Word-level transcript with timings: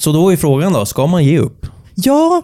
Så 0.00 0.12
då 0.12 0.32
är 0.32 0.36
frågan 0.36 0.72
då, 0.72 0.86
ska 0.86 1.06
man 1.06 1.24
ge 1.24 1.38
upp? 1.38 1.66
Ja, 1.94 2.42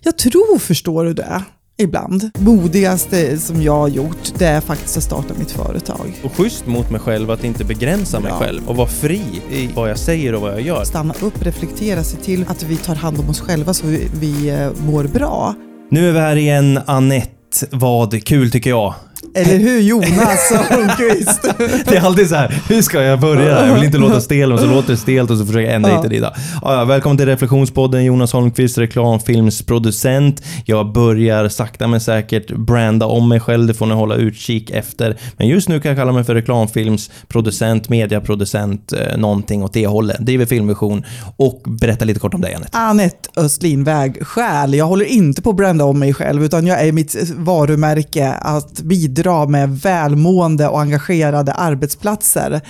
jag 0.00 0.18
tror, 0.18 0.58
förstår 0.58 1.04
du 1.04 1.14
det, 1.14 1.42
ibland. 1.78 2.30
Modigaste 2.38 3.38
som 3.38 3.62
jag 3.62 3.72
har 3.76 3.88
gjort, 3.88 4.32
det 4.38 4.46
är 4.46 4.60
faktiskt 4.60 4.96
att 4.96 5.02
starta 5.02 5.34
mitt 5.38 5.50
företag. 5.50 6.20
Och 6.24 6.32
schysst 6.36 6.66
mot 6.66 6.90
mig 6.90 7.00
själv 7.00 7.30
att 7.30 7.44
inte 7.44 7.64
begränsa 7.64 8.20
mig 8.20 8.30
Ja. 8.32 8.38
själv 8.38 8.68
och 8.68 8.76
vara 8.76 8.88
fri 8.88 9.20
i 9.50 9.68
vad 9.74 9.90
jag 9.90 9.98
säger 9.98 10.34
och 10.34 10.40
vad 10.40 10.52
jag 10.52 10.60
gör. 10.60 10.84
Stanna 10.84 11.14
upp, 11.22 11.42
reflektera, 11.42 12.04
se 12.04 12.16
till 12.16 12.44
att 12.48 12.62
vi 12.62 12.76
tar 12.76 12.94
hand 12.94 13.18
om 13.20 13.28
oss 13.30 13.40
själva 13.40 13.74
så 13.74 13.86
vi, 13.86 14.08
vi 14.20 14.48
eh, 14.50 14.68
mår 14.86 15.04
bra. 15.04 15.54
Nu 15.90 16.08
är 16.08 16.12
vi 16.12 16.18
här 16.18 16.36
igen, 16.36 16.80
Annette. 16.86 17.30
Vad 17.70 18.24
kul 18.24 18.50
tycker 18.50 18.70
jag. 18.70 18.94
Eller 19.36 19.58
hur 19.58 19.80
Jonas 19.80 20.52
Holmqvist? 20.70 21.42
Det 21.86 21.96
är 21.96 22.00
alltid 22.00 22.28
så 22.28 22.34
här, 22.34 22.62
hur 22.68 22.82
ska 22.82 23.02
jag 23.02 23.20
börja? 23.20 23.66
Jag 23.66 23.74
vill 23.74 23.84
inte 23.84 23.98
låta 23.98 24.20
stel, 24.20 24.52
och 24.52 24.60
så 24.60 24.66
låter 24.66 24.90
det 24.90 24.96
stelt 24.96 25.30
och 25.30 25.38
så 25.38 25.46
försöker 25.46 25.66
jag 25.66 25.74
ändra 25.74 25.90
hit 25.90 26.04
och 26.04 26.10
dit. 26.10 26.22
Ja, 26.22 26.34
ja, 26.62 26.84
välkommen 26.84 27.16
till 27.16 27.26
Reflektionspodden, 27.26 28.04
Jonas 28.04 28.32
Holmqvist, 28.32 28.78
reklamfilmsproducent. 28.78 30.42
Jag 30.64 30.92
börjar 30.92 31.48
sakta 31.48 31.86
men 31.88 32.00
säkert 32.00 32.50
branda 32.56 33.06
om 33.06 33.28
mig 33.28 33.40
själv, 33.40 33.66
det 33.66 33.74
får 33.74 33.86
ni 33.86 33.94
hålla 33.94 34.14
utkik 34.14 34.70
efter. 34.70 35.16
Men 35.36 35.48
just 35.48 35.68
nu 35.68 35.80
kan 35.80 35.88
jag 35.88 35.98
kalla 35.98 36.12
mig 36.12 36.24
för 36.24 36.34
reklamfilmsproducent, 36.34 37.88
mediaproducent, 37.88 38.92
eh, 38.92 39.16
någonting 39.16 39.64
åt 39.64 39.72
det 39.72 39.86
hållet. 39.86 40.16
Driver 40.20 40.46
filmvision 40.46 41.04
och 41.36 41.62
berätta 41.66 42.04
lite 42.04 42.20
kort 42.20 42.34
om 42.34 42.40
dig, 42.40 42.54
Anette. 42.54 42.78
Anette 42.78 43.28
Östlin 43.36 43.84
Vägskäl. 43.84 44.74
Jag 44.74 44.86
håller 44.86 45.04
inte 45.04 45.42
på 45.42 45.50
att 45.50 45.56
branda 45.56 45.84
om 45.84 45.98
mig 45.98 46.14
själv 46.14 46.44
utan 46.44 46.66
jag 46.66 46.86
är 46.86 46.92
mitt 46.92 47.32
varumärke 47.36 48.32
att 48.32 48.80
bidra 48.80 49.23
med 49.48 49.80
välmående 49.80 50.68
och 50.68 50.80
engagerade 50.80 51.52
arbetsplatser 51.52 52.60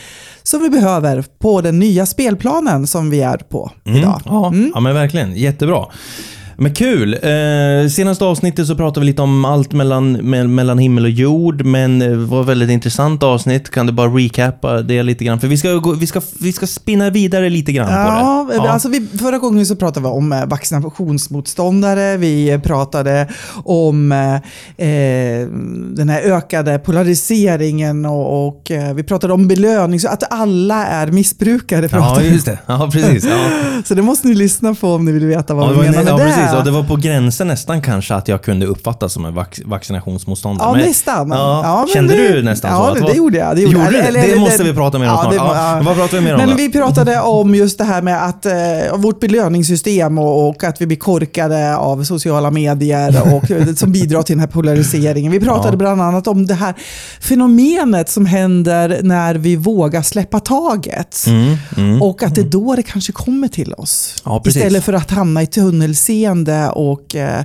som 0.42 0.62
vi 0.62 0.70
behöver 0.70 1.24
på 1.38 1.60
den 1.60 1.78
nya 1.78 2.06
spelplanen 2.06 2.86
som 2.86 3.10
vi 3.10 3.20
är 3.20 3.36
på 3.36 3.70
idag. 3.84 4.20
Ja, 4.24 4.52
ja, 4.74 4.80
men 4.80 4.95
verkligen. 4.95 5.36
Jättebra. 5.36 5.86
Men 6.56 6.74
kul! 6.74 7.14
Eh, 7.14 7.88
senaste 7.90 8.24
avsnittet 8.24 8.66
så 8.66 8.76
pratade 8.76 9.01
vi 9.01 9.06
lite 9.06 9.23
om 9.23 9.45
allt 9.45 9.73
mellan, 9.73 10.12
me, 10.12 10.45
mellan 10.45 10.79
himmel 10.79 11.04
och 11.04 11.10
jord, 11.10 11.65
men 11.65 12.02
eh, 12.02 12.09
det 12.09 12.16
var 12.16 12.40
ett 12.40 12.48
väldigt 12.48 12.70
intressant 12.70 13.23
avsnitt. 13.23 13.70
Kan 13.70 13.87
du 13.87 13.92
bara 13.92 14.09
recappa 14.09 14.82
det 14.82 15.02
lite 15.02 15.24
grann? 15.24 15.40
För 15.40 15.48
vi 15.48 15.56
ska, 15.56 15.73
gå, 15.73 15.92
vi 15.92 16.06
ska, 16.06 16.20
vi 16.40 16.52
ska 16.52 16.66
spinna 16.66 17.10
vidare 17.10 17.51
lite 17.51 17.73
grann 17.73 17.90
Ja, 17.92 18.46
på 18.56 18.62
det. 18.62 18.70
Alltså 18.70 18.88
vi, 18.88 19.06
förra 19.18 19.38
gången 19.38 19.66
så 19.66 19.76
pratade 19.76 20.06
vi 20.09 20.12
om 20.12 20.32
eh, 20.32 20.46
vaccinationsmotståndare, 20.46 22.16
vi 22.16 22.60
pratade 22.64 23.29
om 23.64 24.12
eh, 24.12 24.34
eh, 24.88 25.48
den 25.96 26.09
här 26.09 26.20
ökade 26.23 26.79
polariseringen 26.79 28.07
och, 28.07 28.46
och 28.48 28.70
eh, 28.70 28.95
vi 28.95 29.02
pratade 29.02 29.32
om 29.32 29.48
belöning, 29.48 30.01
så 30.01 30.09
att 30.09 30.32
alla 30.32 30.86
är 30.86 31.07
missbrukare. 31.07 31.88
ja, 31.92 32.23
just 32.23 32.46
det. 32.46 32.59
Ja, 32.66 32.90
precis. 32.92 33.24
Ja. 33.24 33.38
Så 33.84 33.95
det 33.95 34.02
måste 34.02 34.29
ni 34.29 34.34
lyssna 34.34 34.74
på 34.74 34.88
om 34.95 35.04
ni 35.04 35.12
vill 35.12 35.26
veta 35.26 35.54
vad 35.54 35.64
Ja, 35.64 35.80
vi 35.80 35.90
menar 35.90 36.02
med 36.04 36.12
ja, 36.12 36.16
det. 36.16 36.43
Precis. 36.45 36.59
Och 36.59 36.64
det 36.64 36.70
var 36.70 36.82
på 36.82 36.96
gränsen 36.96 37.48
nästan 37.48 37.82
kanske 37.82 38.14
att 38.14 38.28
jag 38.28 38.42
kunde 38.42 38.66
uppfattas 38.66 39.12
som 39.12 39.24
en 39.24 39.34
vac 39.34 39.46
vaccinationsmotståndare. 39.64 40.68
Ja, 40.68 40.76
Men- 40.76 40.86
nästan. 40.86 41.28
Ja, 41.30 41.60
Ja, 41.64 41.86
kände 41.92 42.16
det- 42.16 42.32
du 42.32 42.42
nästan 42.42 42.70
ja, 42.70 42.78
så? 42.78 42.84
Att 42.92 42.95
det- 43.06 43.12
det 43.12 43.16
gjorde 43.16 43.38
jag, 43.38 43.56
det 43.56 43.62
gjorde 43.62 43.76
jag. 43.92 43.95
Eller- 44.06 44.28
det 44.28 44.36
måste 44.40 44.62
vi 44.64 44.73
prata 44.74 44.98
mer 44.98 45.06
om 45.06 45.12
Ja, 45.12 45.20
snart. 45.20 45.30
det- 45.32 45.36
ja. 45.36 45.54
ja. 45.70 45.76
Men 45.76 45.84
vad 45.84 45.96
pratar 45.96 46.16
vi 46.18 46.24
mer 46.24 46.32
om 46.34 46.38
Men 46.40 46.48
då? 46.51 46.54
vi 46.56 46.73
pratade 46.73 47.20
om 47.20 47.54
just 47.54 47.78
det 47.78 47.84
här 47.84 48.02
med 48.02 48.24
att 48.26 48.46
eh, 48.46 48.52
vårt 48.96 49.20
belöningssystem 49.20 50.18
och, 50.18 50.48
och 50.48 50.64
att 50.64 50.80
vi 50.80 50.86
blir 50.86 50.96
korkade 50.98 51.76
av 51.76 52.04
sociala 52.04 52.51
medier 52.51 53.34
och 53.34 53.45
som 53.79 53.92
bidrar 53.92 54.23
till 54.23 54.32
den 54.36 54.40
här 54.40 54.46
polariseringen. 54.46 55.32
Vi 55.32 55.40
pratade 55.40 55.68
Ja. 55.73 55.76
bland 55.76 56.02
annat 56.02 56.26
om 56.26 56.46
det 56.46 56.54
här 56.54 56.74
fenomenet 57.20 58.08
som 58.10 58.26
händer 58.26 59.01
när 59.02 59.34
vi 59.34 59.56
vågar 59.56 60.02
släppa 60.02 60.40
taget. 60.40 61.24
Mm, 61.26 61.56
mm. 61.76 62.02
Och 62.02 62.23
att 62.23 62.34
det 62.34 62.40
är 62.40 62.45
då 62.45 62.74
det 62.74 62.82
kanske 62.82 63.12
kommer 63.12 63.48
till 63.48 63.74
oss. 63.74 64.14
Ja. 64.25 64.42
Istället 64.47 64.84
för 64.84 64.92
att 64.92 65.10
hamna 65.10 65.42
i 65.42 65.47
tunnelseende 65.47 66.34
och 66.72 67.15
eh, 67.15 67.44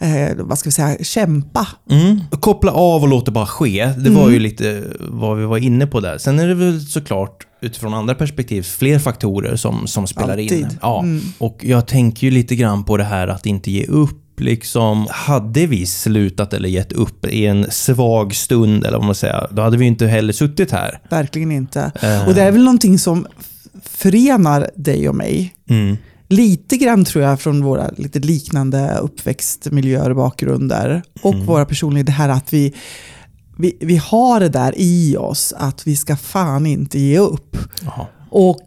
eh, 0.00 0.36
vad 0.36 0.58
ska 0.58 0.68
vi 0.68 0.72
säga, 0.72 0.96
kämpa. 1.04 1.66
Mm. 1.90 2.20
Koppla 2.40 2.72
av 2.72 3.02
och 3.02 3.08
låt 3.08 3.24
det 3.24 3.30
bara 3.30 3.46
ske. 3.46 3.86
Det 3.86 4.08
Mm. 4.08 4.14
var 4.14 4.30
ju 4.30 4.38
lite 4.38 4.82
vad 4.98 5.38
vi 5.38 5.44
var 5.44 5.58
inne 5.58 5.86
på 5.86 6.00
där. 6.00 6.18
Sen 6.18 6.38
är 6.38 6.48
det 6.48 6.54
väl 6.54 6.80
såklart 6.80 7.46
utifrån 7.62 7.94
andra 7.94 8.14
perspektiv 8.14 8.62
fler 8.62 8.98
faktorer 8.98 9.56
som, 9.56 9.86
som 9.86 10.06
spelar 10.06 10.36
in. 10.38 10.44
Alltid. 10.64 10.78
Ja. 10.82 11.00
Mm. 11.02 11.20
Och 11.38 11.58
jag 11.62 11.86
tänker 11.86 12.26
ju 12.26 12.30
lite 12.30 12.56
grann 12.56 12.84
på 12.84 12.96
det 12.96 13.04
här 13.04 13.28
att 13.28 13.46
inte 13.46 13.70
ge 13.70 13.86
upp. 13.86 14.22
Liksom, 14.40 15.06
hade 15.10 15.66
vi 15.66 15.86
slutat 15.86 16.52
eller 16.52 16.68
gett 16.68 16.92
upp 16.92 17.26
i 17.26 17.46
en 17.46 17.66
svag 17.70 18.34
stund, 18.34 18.84
eller 18.84 18.98
vad 18.98 19.06
man 19.06 19.14
säger, 19.14 19.48
då 19.50 19.62
hade 19.62 19.76
vi 19.76 19.84
inte 19.86 20.06
heller 20.06 20.32
suttit 20.32 20.70
här. 20.70 20.98
Verkligen 21.10 21.52
inte. 21.52 21.92
Eh. 22.02 22.28
Och 22.28 22.34
det 22.34 22.42
är 22.42 22.52
väl 22.52 22.64
någonting 22.64 22.98
som 22.98 23.26
förenar 23.84 24.70
dig 24.76 25.08
och 25.08 25.14
mig. 25.14 25.54
Mm. 25.68 25.96
Lite 26.28 26.76
grann 26.76 27.04
tror 27.04 27.24
jag 27.24 27.40
från 27.40 27.64
våra 27.64 27.90
lite 27.96 28.18
liknande 28.18 28.98
uppväxtmiljöer 29.02 30.10
och 30.10 30.16
bakgrunder. 30.16 31.02
Och 31.22 31.34
Mm. 31.34 31.46
våra 31.46 31.64
personliga, 31.64 32.04
det 32.04 32.12
här 32.12 32.28
att 32.28 32.52
vi, 32.52 32.74
vi, 33.58 33.76
vi 33.80 33.96
har 33.96 34.40
det 34.40 34.48
där 34.48 34.74
i 34.76 35.16
oss 35.16 35.54
att 35.56 35.86
vi 35.86 35.96
ska 35.96 36.16
fan 36.16 36.66
inte 36.66 36.98
ge 36.98 37.18
upp. 37.18 37.56
Jaha. 37.84 38.06
Och 38.30 38.62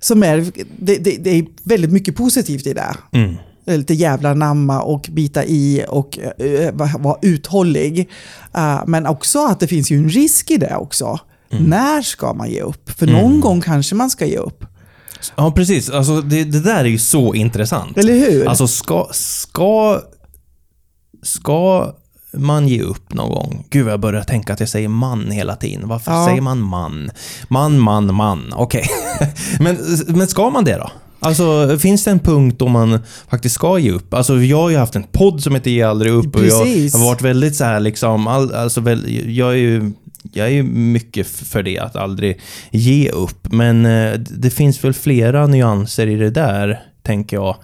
som 0.00 0.22
är, 0.22 0.52
det, 0.78 0.96
det, 0.96 1.16
det 1.16 1.30
är 1.30 1.46
väldigt 1.64 1.92
mycket 1.92 2.16
positivt 2.16 2.66
i 2.66 2.72
det. 2.72 2.96
Mm. 3.12 3.34
Lite 3.66 3.94
jävlar 3.94 4.34
namma 4.34 4.82
och 4.82 5.08
bita 5.12 5.44
i 5.44 5.84
och 5.88 6.18
uh, 6.44 6.98
vara 6.98 7.18
uthållig. 7.22 8.08
Eh, 8.54 8.80
men 8.86 9.06
också 9.06 9.46
att 9.46 9.60
det 9.60 9.66
finns 9.66 9.90
ju 9.90 9.98
en 9.98 10.08
risk 10.08 10.50
i 10.50 10.56
det 10.56 10.76
också. 10.76 11.18
Mm. 11.50 11.64
När 11.64 12.02
ska 12.02 12.34
man 12.34 12.50
ge 12.50 12.60
upp? 12.60 12.90
För 12.90 13.06
någon 13.06 13.40
gång 13.40 13.60
kanske 13.60 13.94
man 13.94 14.10
ska 14.10 14.26
ge 14.26 14.36
upp. 14.36 14.64
Ja, 15.36 15.50
precis. 15.52 15.90
Alltså, 15.90 16.20
det, 16.20 16.44
det 16.44 16.60
där 16.60 16.80
är 16.80 16.88
ju 16.88 16.98
så 16.98 17.34
intressant. 17.34 17.98
Eller 17.98 18.14
hur? 18.14 18.48
Alltså, 18.48 18.66
ska, 18.68 19.08
ska, 19.12 20.00
ska 21.22 21.92
man 22.36 22.68
ge 22.68 22.82
upp 22.82 23.14
någon 23.14 23.30
gång? 23.30 23.66
Gud, 23.70 23.88
jag 23.88 24.00
börjar 24.00 24.22
tänka 24.22 24.52
att 24.52 24.60
jag 24.60 24.68
säger 24.68 24.88
man 24.88 25.30
hela 25.30 25.56
tiden. 25.56 25.88
Varför 25.88 26.12
Ja. 26.12 26.26
säger 26.26 26.40
man 26.40 26.60
man? 26.60 27.10
Man, 27.48 27.78
man, 27.78 28.14
man. 28.14 28.52
Okej. 28.56 28.86
men, 29.60 29.78
men 30.06 30.26
ska 30.26 30.50
man 30.50 30.64
det 30.64 30.76
då? 30.76 30.90
Alltså, 31.20 31.78
finns 31.78 32.04
det 32.04 32.10
en 32.10 32.18
punkt 32.18 32.58
då 32.58 32.68
man 32.68 32.98
faktiskt 33.30 33.54
ska 33.54 33.78
ge 33.78 33.90
upp? 33.90 34.14
Alltså, 34.14 34.36
jag 34.42 34.56
har 34.56 34.70
ju 34.70 34.76
haft 34.76 34.96
en 34.96 35.02
podd 35.02 35.42
som 35.42 35.54
heter 35.54 35.70
Ge 35.70 35.82
aldrig 35.82 36.12
upp 36.12 36.36
och 36.36 36.44
jag 36.46 36.62
Precis. 36.64 36.94
har 36.94 37.04
varit 37.04 37.22
väldigt 37.22 37.56
så 37.56 37.64
här 37.64 37.80
liksom, 37.80 38.26
all, 38.26 38.54
alltså, 38.54 38.80
väl, 38.80 39.30
jag 39.36 39.48
är 39.50 39.56
ju 39.56 39.92
jag 40.32 40.46
är 40.46 40.50
ju 40.52 40.62
mycket 40.62 41.26
för 41.26 41.62
det, 41.62 41.78
att 41.78 41.96
aldrig 41.96 42.40
ge 42.70 43.10
upp. 43.10 43.52
Men 43.52 43.86
eh, 43.86 44.12
det 44.18 44.50
finns 44.50 44.84
väl 44.84 44.94
flera 44.94 45.46
nyanser 45.46 46.06
i 46.06 46.16
det 46.16 46.30
där, 46.30 46.80
tänker 47.02 47.36
jag. 47.36 47.44
Ja, 47.46 47.56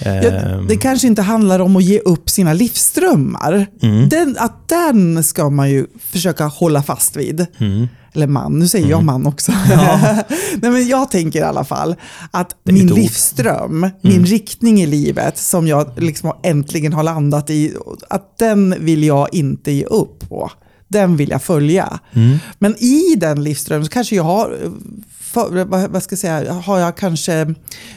Ehm, 0.00 0.66
det 0.66 0.76
kanske 0.76 1.06
inte 1.06 1.22
handlar 1.22 1.60
om 1.60 1.76
att 1.76 1.84
ge 1.84 1.98
upp 1.98 2.30
sina 2.30 2.52
livsdrömmar. 2.52 3.66
Mm. 3.82 4.08
Den, 4.08 4.36
att 4.38 4.68
den 4.68 5.24
ska 5.24 5.50
man 5.50 5.70
ju 5.70 5.86
försöka 6.00 6.46
hålla 6.46 6.82
fast 6.82 7.16
vid. 7.16 7.46
mm. 7.58 7.88
Eller 8.12 8.26
man, 8.26 8.58
nu 8.58 8.68
säger 8.68 8.90
jag 8.90 9.04
man 9.04 9.26
också. 9.26 9.52
Nej, 9.68 10.70
men 10.70 10.88
jag 10.88 11.10
tänker 11.10 11.38
i 11.38 11.42
alla 11.42 11.64
fall 11.64 11.94
att 12.30 12.56
min 12.64 12.86
livsdröm, 12.86 13.90
min 14.00 14.26
riktning 14.26 14.80
i 14.80 14.86
livet 14.86 15.38
som 15.38 15.66
jag 15.66 16.02
liksom 16.02 16.32
äntligen 16.42 16.92
har 16.92 17.02
landat 17.02 17.50
i, 17.50 17.74
att 18.10 18.38
den 18.38 18.74
vill 18.78 19.04
jag 19.04 19.28
inte 19.34 19.72
ge 19.72 19.84
upp 19.84 20.28
på. 20.28 20.50
Den 20.88 21.16
vill 21.16 21.30
jag 21.30 21.42
följa. 21.42 21.98
Mm. 22.12 22.38
Men 22.58 22.76
i 22.76 23.14
den 23.16 23.44
livsdrömmen 23.44 23.84
så 23.84 23.90
kanske 23.90 24.16
jag 24.16 24.22
har, 24.24 24.58
för, 25.20 25.64
vad, 25.88 26.02
ska 26.02 26.12
jag 26.12 26.18
säga, 26.18 26.52
har 26.52 26.78
jag 26.78 26.96
kanske 26.96 27.54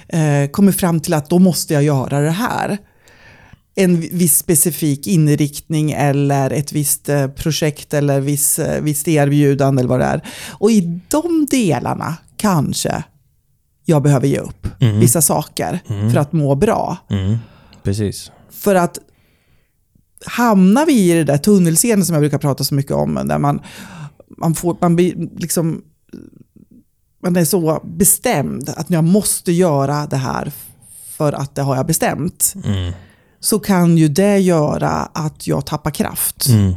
eh, 0.08 0.48
kommit 0.52 0.76
fram 0.80 1.00
till 1.00 1.14
att 1.14 1.30
då 1.30 1.40
måste 1.40 1.74
jag 1.74 1.84
göra 1.84 2.20
det 2.22 2.32
här. 2.32 2.78
En 3.76 4.02
viss 4.02 4.38
specifik 4.38 5.08
inriktning 5.08 5.92
eller 5.92 6.52
ett 6.52 6.72
visst 6.72 7.10
eh, 7.10 7.28
projekt 7.28 7.94
eller 7.94 8.20
viss, 8.20 8.60
eh, 8.60 8.82
visst 8.82 9.08
erbjudande 9.08 9.80
eller 9.80 9.90
vad 9.90 10.00
det 10.00 10.06
är. 10.06 10.22
Och 10.50 10.72
i 10.72 11.00
de 11.08 11.48
delarna 11.52 12.16
kanske 12.38 13.04
jag 13.86 14.04
behöver 14.04 14.28
ge 14.28 14.38
upp 14.38 14.68
Mm. 14.82 15.00
vissa 15.00 15.22
saker 15.22 15.80
för 16.12 16.18
att 16.18 16.34
må 16.34 16.56
bra. 16.56 16.98
Mm. 17.10 17.38
Precis. 17.84 18.32
För 18.52 18.76
att 18.76 19.00
hamnar 20.26 20.86
vi 20.86 21.12
i 21.12 21.14
det 21.14 21.24
där 21.24 21.38
tunnelseendet 21.38 22.08
som 22.08 22.14
jag 22.14 22.22
brukar 22.22 22.38
prata 22.38 22.64
så 22.64 22.76
mycket 22.76 22.92
om, 22.92 23.14
där 23.28 23.38
man, 23.40 23.62
man, 24.38 24.56
får, 24.56 24.78
man 24.82 24.96
blir 24.96 25.30
liksom 25.38 25.82
man 27.24 27.36
är 27.36 27.46
så 27.46 27.82
bestämd 27.84 28.70
att 28.78 28.90
jag 28.90 29.04
måste 29.04 29.52
göra 29.52 30.08
det 30.08 30.18
här 30.18 30.52
för 31.18 31.34
att 31.34 31.56
det 31.56 31.62
har 31.62 31.76
jag 31.76 31.86
bestämt. 31.86 32.54
Mm. 32.66 32.94
Så 33.40 33.60
kan 33.60 33.98
ju 33.98 34.08
det 34.08 34.38
göra 34.38 34.90
att 34.90 35.48
jag 35.48 35.66
tappar 35.66 35.92
kraft. 35.92 36.48
Mm. 36.50 36.74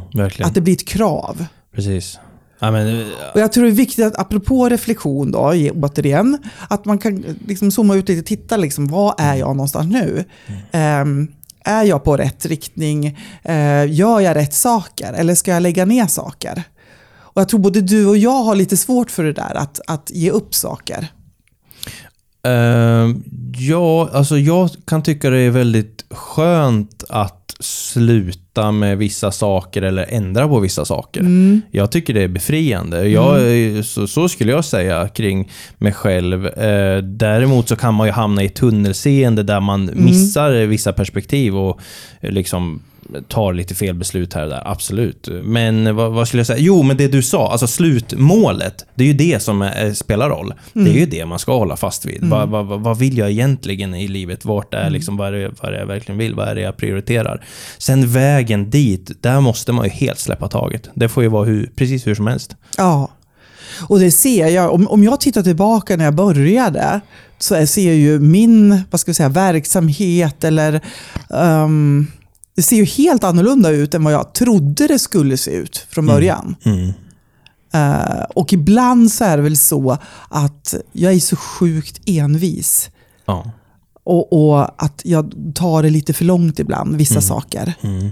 Att 0.47 0.53
det 0.53 0.61
blir 0.61 0.73
ett 0.73 0.87
krav. 0.87 1.45
Precis. 1.75 2.19
Ja, 2.59 2.71
men, 2.71 2.99
eh, 3.01 3.05
Och 3.33 3.39
jag 3.39 3.51
tror 3.51 3.63
det 3.63 3.69
är 3.69 3.73
viktigt 3.75 4.05
att, 4.05 4.19
apropå 4.19 4.69
reflektion 4.69 5.31
då, 5.31 5.53
ge- 5.53 5.71
återigen, 5.71 6.37
att 6.69 6.85
man 6.85 6.97
kan 6.97 7.25
liksom 7.47 7.71
zooma 7.71 7.95
ut 7.95 8.09
lite 8.09 8.19
och 8.19 8.25
titta, 8.25 8.57
liksom, 8.57 8.87
vad 8.87 9.15
är 9.17 9.35
jag 9.35 9.55
någonstans 9.55 9.87
nu? 9.87 10.23
Ehm, 10.71 11.27
är 11.65 11.83
jag 11.83 12.03
på 12.03 12.17
rätt 12.17 12.45
riktning? 12.45 13.17
Eh, 13.43 13.91
gör 13.91 14.19
jag 14.19 14.35
rätt 14.35 14.53
saker? 14.53 15.13
Eller 15.13 15.35
ska 15.35 15.51
jag 15.51 15.63
lägga 15.63 15.85
ner 15.85 16.07
saker? 16.07 16.63
Och 17.35 17.41
jag 17.41 17.49
tror 17.49 17.59
både 17.59 17.81
du 17.81 18.07
och 18.07 18.17
jag 18.17 18.43
har 18.43 18.55
lite 18.55 18.77
svårt 18.77 19.11
för 19.11 19.23
det 19.23 19.33
där, 19.33 19.55
att, 19.55 19.79
att 19.87 20.11
ge 20.13 20.31
upp 20.31 20.55
saker. 20.55 21.07
Uh, 22.47 23.15
ja, 23.57 24.09
alltså 24.13 24.37
jag 24.37 24.69
kan 24.87 25.03
tycka 25.03 25.29
det 25.29 25.39
är 25.39 25.49
väldigt 25.49 26.05
skönt 26.11 27.03
att 27.09 27.44
sluta 27.59 28.71
med 28.71 28.97
vissa 28.97 29.31
saker 29.31 29.81
eller 29.81 30.05
ändra 30.09 30.47
på 30.47 30.59
vissa 30.59 30.85
saker. 30.85 31.19
Mm. 31.19 31.61
Jag 31.71 31.91
tycker 31.91 32.13
det 32.13 32.21
är 32.21 32.27
befriande. 32.27 33.07
Jag, 33.07 33.85
så, 33.85 34.07
så 34.07 34.29
skulle 34.29 34.51
jag 34.51 34.65
säga 34.65 35.07
kring 35.07 35.51
mig 35.77 35.93
själv. 35.93 36.47
Eh, 36.47 36.97
däremot 36.97 37.67
så 37.69 37.75
kan 37.75 37.93
man 37.93 38.07
ju 38.07 38.13
hamna 38.13 38.43
i 38.43 38.49
tunnelseende 38.49 39.43
där 39.43 39.59
man 39.59 39.89
Mm. 39.89 40.05
missar 40.05 40.51
vissa 40.65 40.93
perspektiv 40.93 41.57
och 41.57 41.79
liksom 42.21 42.81
tar 43.27 43.53
lite 43.53 43.75
fel 43.75 43.95
beslut 43.95 44.33
här 44.33 44.43
och 44.43 44.49
där. 44.49 44.61
Absolut. 44.65 45.29
Men 45.43 45.95
vad, 45.95 46.11
vad 46.11 46.27
skulle 46.27 46.39
jag 46.39 46.47
säga? 46.47 46.59
Jo, 46.59 46.83
men 46.83 46.97
det 46.97 47.07
du 47.07 47.21
sa, 47.21 47.51
alltså 47.51 47.67
slutmålet. 47.67 48.85
Det 48.95 49.03
är 49.03 49.07
ju 49.07 49.13
det 49.13 49.41
som 49.41 49.61
är, 49.61 49.93
spelar 49.93 50.29
roll. 50.29 50.53
Det 50.73 50.89
är 50.89 50.93
ju 50.99 51.05
det 51.05 51.25
man 51.25 51.39
ska 51.39 51.57
hålla 51.57 51.77
fast 51.77 52.05
vid. 52.05 52.23
Vad, 52.23 52.49
vad, 52.49 52.65
vad- 52.65 52.81
vad 52.81 52.97
vill 52.99 53.17
jag 53.17 53.31
egentligen 53.31 53.95
i 53.95 54.07
livet? 54.07 54.45
Vart 54.45 54.73
är 54.73 54.89
liksom, 54.89 55.17
vad 55.17 55.27
är, 55.27 55.31
det, 55.31 55.51
vad 55.61 55.69
är 55.69 55.71
det 55.73 55.79
jag 55.79 55.87
verkligen 55.87 56.17
vill? 56.19 56.35
Vad 56.35 56.47
är 56.47 56.55
det 56.55 56.61
jag 56.61 56.77
prioriterar? 56.77 57.45
Sen 57.77 58.07
vägen 58.07 58.69
dit, 58.69 59.11
där 59.23 59.41
måste 59.41 59.71
man 59.71 59.85
ju 59.85 59.91
helt 59.91 60.19
släppa 60.19 60.47
taget. 60.47 60.89
Det 60.93 61.09
får 61.09 61.23
ju 61.23 61.29
vara 61.29 61.45
hur, 61.45 61.69
precis 61.75 62.07
hur 62.07 62.15
som 62.15 62.27
helst. 62.27 62.55
Ja. 62.77 63.11
Och 63.87 63.99
det 63.99 64.11
ser 64.11 64.47
jag, 64.47 64.73
om, 64.73 64.87
om 64.87 65.03
jag 65.03 65.19
tittar 65.21 65.41
tillbaka 65.43 65.97
när 65.97 66.05
jag 66.05 66.15
började, 66.15 66.99
så 67.39 67.55
jag 67.55 67.69
ser 67.69 67.93
ju 67.93 68.19
min 68.19 68.81
vad 68.91 68.99
ska 69.01 69.09
jag 69.09 69.15
säga, 69.15 69.29
verksamhet 69.29 70.43
eller 70.43 70.81
ehm, 71.33 72.07
det 72.55 72.61
ser 72.61 72.75
ju 72.75 72.85
helt 72.85 73.23
annorlunda 73.23 73.69
ut 73.69 73.93
än 73.93 74.03
vad 74.03 74.13
jag 74.13 74.33
trodde 74.33 74.87
det 74.87 74.99
skulle 74.99 75.37
se 75.37 75.51
ut 75.51 75.77
från 75.89 76.05
början. 76.05 76.55
Mm. 76.63 76.93
Eh, 77.73 78.23
och 78.35 78.53
ibland 78.53 79.11
så 79.11 79.23
är 79.23 79.37
det 79.37 79.43
väl 79.43 79.57
så 79.57 79.97
att 80.29 80.75
jag 80.91 81.13
är 81.13 81.19
så 81.19 81.35
sjukt 81.35 82.01
envis. 82.05 82.89
Ja. 83.25 83.51
Och, 84.03 84.33
och 84.33 84.83
att 84.83 85.01
jag 85.03 85.33
tar 85.55 85.83
det 85.83 85.89
lite 85.89 86.13
för 86.13 86.25
långt 86.25 86.59
ibland, 86.59 86.95
vissa 86.95 87.21
saker. 87.21 87.73
Mm. 87.81 88.09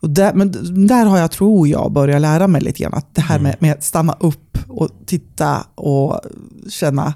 Och 0.00 0.10
där, 0.10 0.32
men 0.34 0.52
där 0.86 1.06
har 1.06 1.18
jag, 1.18 1.30
tror 1.30 1.68
jag, 1.68 1.92
börjat 1.92 2.20
lära 2.20 2.46
mig 2.46 2.60
lite 2.60 2.82
grann. 2.82 2.94
Att 2.94 3.14
det 3.14 3.20
här 3.20 3.38
med, 3.38 3.56
med 3.58 3.72
att 3.72 3.84
stanna 3.84 4.16
upp 4.20 4.58
och 4.68 4.88
titta 5.06 5.66
och 5.74 6.20
känna, 6.68 7.14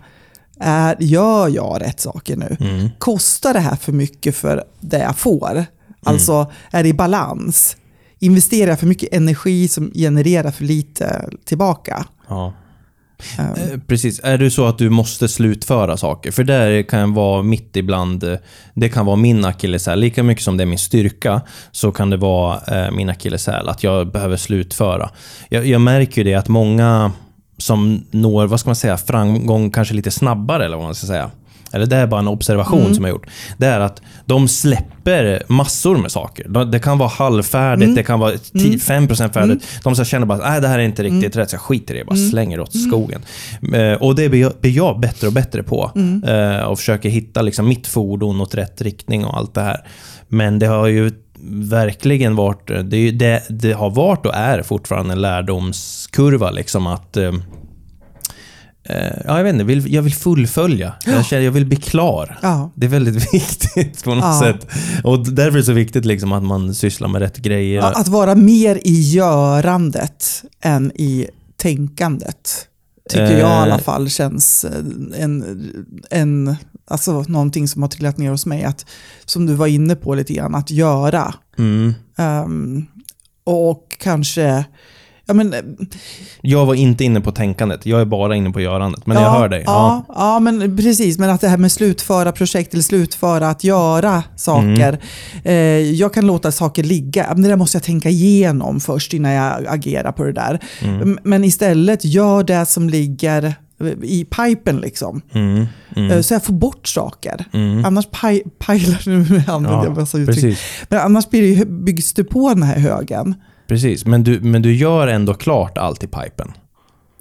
är, 0.60 0.96
gör 1.00 1.48
jag 1.48 1.82
rätt 1.82 2.00
saker 2.00 2.36
nu? 2.36 2.56
Mm. 2.60 2.90
Kostar 2.98 3.52
det 3.52 3.60
här 3.60 3.76
för 3.76 3.92
mycket 3.92 4.36
för 4.36 4.64
det 4.80 4.98
jag 4.98 5.16
får? 5.16 5.66
Alltså, 6.02 6.52
är 6.70 6.82
det 6.82 6.88
i 6.88 6.94
balans? 6.94 7.76
Investerar 8.18 8.70
jag 8.70 8.80
för 8.80 8.86
mycket 8.86 9.12
energi 9.12 9.68
som 9.68 9.90
genererar 9.94 10.50
för 10.50 10.64
lite 10.64 11.28
tillbaka? 11.44 12.06
Ja. 12.28 12.52
Um, 13.38 13.80
Precis. 13.86 14.20
Är 14.24 14.38
det 14.38 14.50
så 14.50 14.66
att 14.66 14.78
du 14.78 14.90
måste 14.90 15.28
slutföra 15.28 15.96
saker? 15.96 16.30
För 16.30 16.44
där 16.44 16.82
kan 16.82 17.14
vara 17.14 17.42
mitt 17.42 17.76
ibland, 17.76 18.38
det 18.74 18.88
kan 18.88 19.06
vara 19.06 19.16
min 19.16 19.44
akilleshäl. 19.44 20.00
Lika 20.00 20.22
mycket 20.22 20.44
som 20.44 20.56
det 20.56 20.64
är 20.64 20.66
min 20.66 20.78
styrka, 20.78 21.40
så 21.70 21.92
kan 21.92 22.10
det 22.10 22.16
vara 22.16 22.60
eh, 22.66 22.90
min 22.90 23.08
akilleshäl. 23.08 23.68
Att 23.68 23.82
jag 23.82 24.12
behöver 24.12 24.36
slutföra. 24.36 25.10
Jag, 25.48 25.66
jag 25.66 25.80
märker 25.80 26.16
ju 26.16 26.24
det 26.24 26.34
att 26.34 26.48
många 26.48 27.12
som 27.58 28.04
når, 28.10 28.46
vad 28.46 28.60
ska 28.60 28.68
man 28.68 28.76
säga, 28.76 28.96
framgång 28.96 29.70
kanske 29.70 29.94
lite 29.94 30.10
snabbare, 30.10 30.64
eller 30.64 30.76
vad 30.76 30.86
man 30.86 30.94
ska 30.94 31.06
säga. 31.06 31.30
Eller 31.72 31.86
det 31.86 31.96
är 31.96 32.06
bara 32.06 32.20
en 32.20 32.28
observation 32.28 32.94
som 32.94 33.04
jag 33.04 33.10
gjort. 33.10 33.26
Det 33.58 33.66
är 33.66 33.80
att 33.80 34.02
de 34.26 34.48
släpper 34.48 35.42
massor 35.48 35.96
med 35.96 36.10
saker. 36.12 36.46
De- 36.48 36.70
Det 36.70 36.78
kan 36.78 36.98
vara 36.98 37.08
halvfärdigt, 37.08 37.94
det 37.96 38.02
kan 38.02 38.20
vara 38.20 38.32
10, 38.38 38.76
5% 38.78 39.32
färdigt. 39.32 39.64
De 39.84 39.96
så 39.96 40.04
känner 40.04 40.26
bara 40.26 40.42
att 40.44 40.62
det 40.62 40.68
här 40.68 40.78
är 40.78 40.82
inte 40.82 41.02
riktigt 41.02 41.36
rätt, 41.36 41.50
så 41.50 41.54
jag 41.54 41.60
skiter 41.60 41.94
i 41.94 41.98
det. 41.98 42.04
Bara 42.04 42.16
slänger 42.30 42.60
åt 42.60 42.72
skogen. 42.88 43.20
Eh, 43.74 43.92
Och 43.92 44.14
det 44.14 44.28
blir 44.28 44.40
jag, 44.40 44.52
blir 44.60 44.72
jag 44.76 45.00
bättre 45.00 45.26
och 45.26 45.32
bättre 45.32 45.62
på. 45.62 45.90
Eh, 46.26 46.62
Och 46.64 46.78
försöker 46.78 47.08
hitta 47.08 47.42
liksom 47.42 47.68
mitt 47.68 47.86
fordon 47.86 48.40
åt 48.40 48.54
rätt 48.54 48.82
riktning 48.82 49.24
och 49.24 49.36
allt 49.36 49.54
det 49.54 49.60
här. 49.62 49.80
Men 50.28 50.58
det 50.58 50.66
har 50.66 50.86
ju 50.86 51.10
verkligen 51.50 52.36
varit, 52.36 52.66
det, 52.84 53.10
det, 53.10 53.42
det 53.48 53.72
har 53.72 53.90
varit 53.90 54.26
och 54.26 54.34
är 54.34 54.62
fortfarande 54.62 55.12
en 55.12 55.20
lärdomskurva 55.20 56.50
liksom 56.50 56.86
att 56.86 57.16
eh, 57.16 57.32
Ja, 58.88 59.36
jag 59.36 59.44
vet 59.44 59.52
inte, 59.52 59.64
vill, 59.64 59.92
jag 59.94 60.02
vill 60.02 60.14
fullfölja. 60.14 60.94
Jag, 61.06 61.24
känner, 61.26 61.42
jag 61.42 61.52
vill 61.52 61.66
bli 61.66 61.76
klar. 61.76 62.38
ja. 62.42 62.70
Det 62.74 62.86
är 62.86 62.90
väldigt 62.90 63.34
viktigt 63.34 64.04
på 64.04 64.14
något 64.14 64.24
Ja. 64.24 64.40
sätt. 64.42 64.66
Och 65.04 65.26
därför 65.32 65.50
är 65.52 65.60
det 65.60 65.64
så 65.64 65.72
viktigt 65.72 66.04
liksom 66.04 66.32
att 66.32 66.42
man 66.42 66.74
sysslar 66.74 67.08
med 67.08 67.20
rätt 67.22 67.36
grejer. 67.36 67.82
Att 67.82 68.08
vara 68.08 68.34
mer 68.34 68.80
i 68.84 69.00
görandet 69.10 70.42
än 70.60 70.92
i 70.94 71.28
tänkandet. 71.56 72.64
Tycker 73.10 73.38
jag 73.38 73.40
i 73.40 73.42
alla 73.42 73.74
Eh. 73.74 73.80
fall 73.80 74.08
känns 74.10 74.64
eh, 74.64 75.22
en, 75.22 75.70
en, 76.10 76.56
alltså 76.88 77.22
någonting 77.28 77.68
som 77.68 77.82
har 77.82 77.88
trillat 77.88 78.18
ner 78.18 78.30
hos 78.30 78.46
mig. 78.46 78.64
Att, 78.64 78.86
som 79.24 79.46
du 79.46 79.54
var 79.54 79.66
inne 79.66 79.94
på 79.96 80.14
lite 80.14 80.32
grann, 80.32 80.54
att 80.54 80.70
göra. 80.70 81.34
Mm. 81.58 81.94
Ehm, 82.18 82.86
och 83.44 83.96
kanske, 84.00 84.64
ja 85.28 85.34
men... 85.34 85.54
Jag 86.40 86.66
var 86.66 86.74
inte 86.74 87.04
inne 87.04 87.20
på 87.20 87.32
tänkandet, 87.32 87.86
jag 87.86 88.00
är 88.00 88.04
bara 88.04 88.36
inne 88.36 88.50
på 88.50 88.60
görandet. 88.60 89.06
Men 89.06 89.16
jag 89.16 89.26
ja, 89.26 89.38
hör 89.38 89.48
dig. 89.48 89.62
Ja, 89.66 90.04
ja. 90.08 90.40
men 90.40 90.76
precis. 90.76 91.18
Men 91.18 91.30
att 91.30 91.40
det 91.40 91.48
här 91.48 91.56
med 91.56 91.72
slutföra 91.72 92.32
projekt 92.32 92.72
eller 92.74 92.82
slutföra 92.82 93.48
att 93.50 93.64
göra 93.64 94.22
saker. 94.36 94.98
Eh, 95.44 95.54
jag 95.80 96.14
kan 96.14 96.26
låta 96.26 96.52
saker 96.52 96.82
ligga. 96.82 97.26
Men 97.34 97.42
det 97.42 97.48
där 97.48 97.56
måste 97.56 97.76
jag 97.76 97.82
tänka 97.82 98.08
igenom 98.08 98.80
först 98.80 99.14
innan 99.14 99.32
jag 99.32 99.66
agerar 99.68 100.12
på 100.12 100.24
det 100.24 100.32
där. 100.32 100.60
M- 100.82 101.18
Men 101.22 101.44
istället 101.44 102.04
gör 102.04 102.42
det 102.44 102.66
som 102.66 102.88
ligger 102.90 103.54
i 104.02 104.24
pipen 104.24 104.76
liksom. 104.76 105.20
Mm. 105.32 105.66
Mm. 105.96 106.10
Eh, 106.10 106.20
Så 106.20 106.34
jag 106.34 106.44
får 106.44 106.52
bort 106.54 106.88
saker. 106.88 107.44
Mm. 107.52 107.84
Annars 107.84 108.06
paj, 108.10 108.42
pajlar 108.58 109.02
nu 109.30 109.42
använder 109.48 109.84
jag 109.84 109.96
massa 109.96 110.18
uttryck. 110.18 110.58
Men 110.88 110.98
annars 111.00 111.30
blir 111.30 111.42
det, 111.42 111.48
ju- 111.48 111.64
byggs 111.84 112.12
det 112.12 112.24
på 112.24 112.48
den 112.48 112.62
här 112.62 112.78
högen. 112.78 113.34
Precis. 113.68 114.06
Men, 114.06 114.24
du, 114.24 114.40
men 114.40 114.62
du 114.62 114.74
gör 114.74 115.08
ändå 115.08 115.34
klart 115.34 115.78
allt 115.78 116.04
i 116.04 116.06
pipen? 116.06 116.52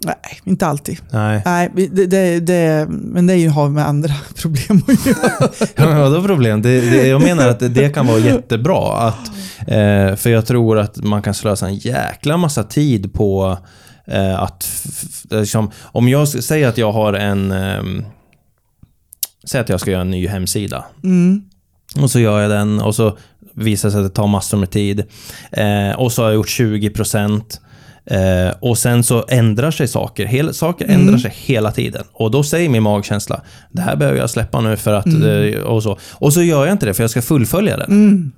Nej, 0.05 0.39
inte 0.43 0.67
alltid. 0.67 0.97
Nej. 1.11 1.41
Nej, 1.45 1.71
det, 1.75 2.05
det, 2.05 2.39
det, 2.39 2.87
men 2.89 3.27
det 3.27 3.45
har 3.45 3.69
med 3.69 3.87
andra 3.87 4.13
problem 4.41 4.81
att 4.87 5.05
göra. 5.05 5.49
Ja, 5.75 5.99
vadå 5.99 6.23
problem? 6.23 6.61
Det, 6.61 6.81
det, 6.81 7.07
jag 7.07 7.21
menar 7.21 7.47
att 7.47 7.59
det, 7.59 7.93
kan 7.93 8.07
vara 8.07 8.19
jättebra. 8.19 8.97
Att, 8.97 9.27
eh, 9.59 10.15
för 10.15 10.29
jag 10.29 10.45
tror 10.45 10.79
att 10.79 10.97
man 10.97 11.21
kan 11.21 11.33
slösa 11.33 11.67
en 11.67 11.75
jäkla 11.75 12.37
massa 12.37 12.63
tid 12.63 13.13
på 13.13 13.57
eh, 14.05 14.39
att... 14.41 14.69
Liksom, 15.29 15.71
om 15.83 16.07
jag 16.09 16.27
säger 16.27 16.67
att 16.67 16.77
jag 16.77 16.91
har 16.91 17.13
en... 17.13 17.51
ehm, 17.51 18.05
säg 19.43 19.61
att 19.61 19.69
jag 19.69 19.79
ska 19.79 19.91
göra 19.91 20.01
en 20.01 20.11
ny 20.11 20.27
hemsida. 20.27 20.85
Mm. 21.03 21.41
Och 22.01 22.11
så 22.11 22.19
gör 22.19 22.41
jag 22.41 22.51
den 22.51 22.81
och 22.81 22.95
så 22.95 23.17
visar 23.57 23.89
sig 23.89 23.99
att 23.99 24.05
det 24.05 24.15
tar 24.15 24.27
massor 24.27 24.57
med 24.57 24.71
tid. 24.71 25.03
Eh, 25.51 25.91
och 25.97 26.11
så 26.11 26.21
har 26.21 26.29
jag 26.29 26.35
gjort 26.35 26.47
20%. 26.47 27.59
Eh, 28.05 28.53
och 28.59 28.77
sen 28.77 29.03
så 29.03 29.25
ändrar 29.29 29.71
sig 29.71 29.87
saker. 29.87 30.25
Hel, 30.25 30.53
saker 30.53 30.85
ändrar 30.85 31.17
sig 31.17 31.33
hela 31.35 31.71
tiden. 31.71 32.03
Och 32.13 32.31
då 32.31 32.43
säger 32.43 32.69
min 32.69 32.83
magkänsla, 32.83 33.41
det 33.71 33.81
här 33.81 33.95
behöver 33.95 34.19
jag 34.19 34.29
släppa 34.29 34.61
nu 34.61 34.77
för 34.77 34.93
att... 34.93 35.07
Eh, 35.07 35.61
och, 35.61 35.83
så. 35.83 35.97
och 36.11 36.33
så 36.33 36.41
gör 36.41 36.65
jag 36.65 36.71
inte 36.73 36.85
det 36.85 36.93
för 36.93 37.03
jag 37.03 37.09
ska 37.09 37.21
fullfölja 37.21 37.77
den. 37.77 37.91
Mm. 37.91 38.31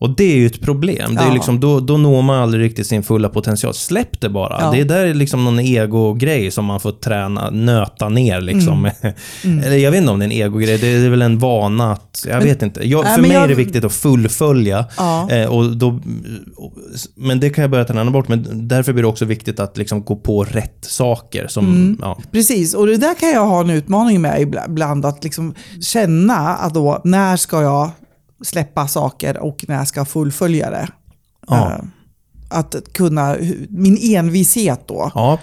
Och 0.00 0.10
det 0.16 0.24
är 0.24 0.36
ju 0.36 0.46
ett 0.46 0.60
problem. 0.60 1.14
Det 1.14 1.20
är 1.22 1.26
Ja. 1.26 1.34
liksom, 1.34 1.60
då, 1.60 1.80
då 1.80 1.96
når 1.96 2.22
man 2.22 2.42
aldrig 2.42 2.64
riktigt 2.64 2.86
sin 2.86 3.02
fulla 3.02 3.28
potential. 3.28 3.74
Släpp 3.74 4.20
det 4.20 4.28
bara. 4.28 4.56
Ja. 4.60 4.70
Det 4.70 4.80
är 4.80 4.84
där 4.84 5.14
liksom 5.14 5.44
någon 5.44 5.60
ego-grej 5.60 6.50
som 6.50 6.64
man 6.64 6.80
får 6.80 6.92
träna, 6.92 7.50
nöta 7.50 8.08
ner. 8.08 8.40
Liksom. 8.40 8.90
Mm. 9.42 9.58
Eller 9.64 9.76
jag 9.76 9.90
vet 9.90 9.98
inte 10.00 10.12
om 10.12 10.18
det 10.18 10.24
är 10.24 10.26
en 10.26 10.32
ego-grej. 10.32 10.78
Det 10.78 10.86
är 10.88 11.10
väl 11.10 11.22
en 11.22 11.38
vana 11.38 11.92
att... 11.92 12.26
Jag 12.28 12.40
vet 12.40 12.62
inte. 12.62 12.88
Jag, 12.88 13.04
Nej, 13.04 13.14
för 13.14 13.20
men 13.22 13.28
mig 13.28 13.34
jag- 13.36 13.44
är 13.44 13.48
det 13.48 13.54
viktigt 13.54 13.84
att 13.84 13.92
fullfölja. 13.92 14.84
Ja. 14.96 15.30
Eh, 15.30 15.46
och 15.48 15.76
då, 15.76 16.00
men 17.14 17.40
det 17.40 17.50
kan 17.50 17.62
jag 17.62 17.70
börja 17.70 17.84
träna 17.84 18.10
bort. 18.10 18.28
Men 18.28 18.68
därför 18.68 18.92
blir 18.92 19.02
det 19.02 19.08
också 19.08 19.24
viktigt 19.24 19.60
att 19.60 19.76
liksom 19.76 20.04
gå 20.04 20.16
på 20.16 20.44
rätt 20.44 20.78
saker. 20.80 21.46
Som, 21.48 21.66
Mm. 21.68 21.98
Precis, 22.32 22.74
och 22.74 22.86
det 22.86 22.96
där 22.96 23.14
kan 23.14 23.28
jag 23.30 23.46
ha 23.46 23.60
en 23.60 23.70
utmaning 23.70 24.20
med 24.20 24.40
ibland. 24.68 25.06
Att 25.06 25.24
liksom 25.24 25.54
känna 25.80 26.34
att 26.36 26.74
då, 26.74 27.00
när 27.04 27.36
ska 27.36 27.62
jag 27.62 27.90
släppa 28.42 28.88
saker 28.88 29.38
och 29.38 29.64
när 29.68 29.84
ska 29.84 30.00
jag 30.00 30.08
fullfölja 30.08 30.70
det. 30.70 30.88
Ja. 31.46 31.72
Eh, 31.72 31.78
Att 32.50 32.74
kunna, 32.92 33.36
min 33.68 33.98
envishet 34.16 34.88
då 34.88 35.12
ja, 35.14 35.38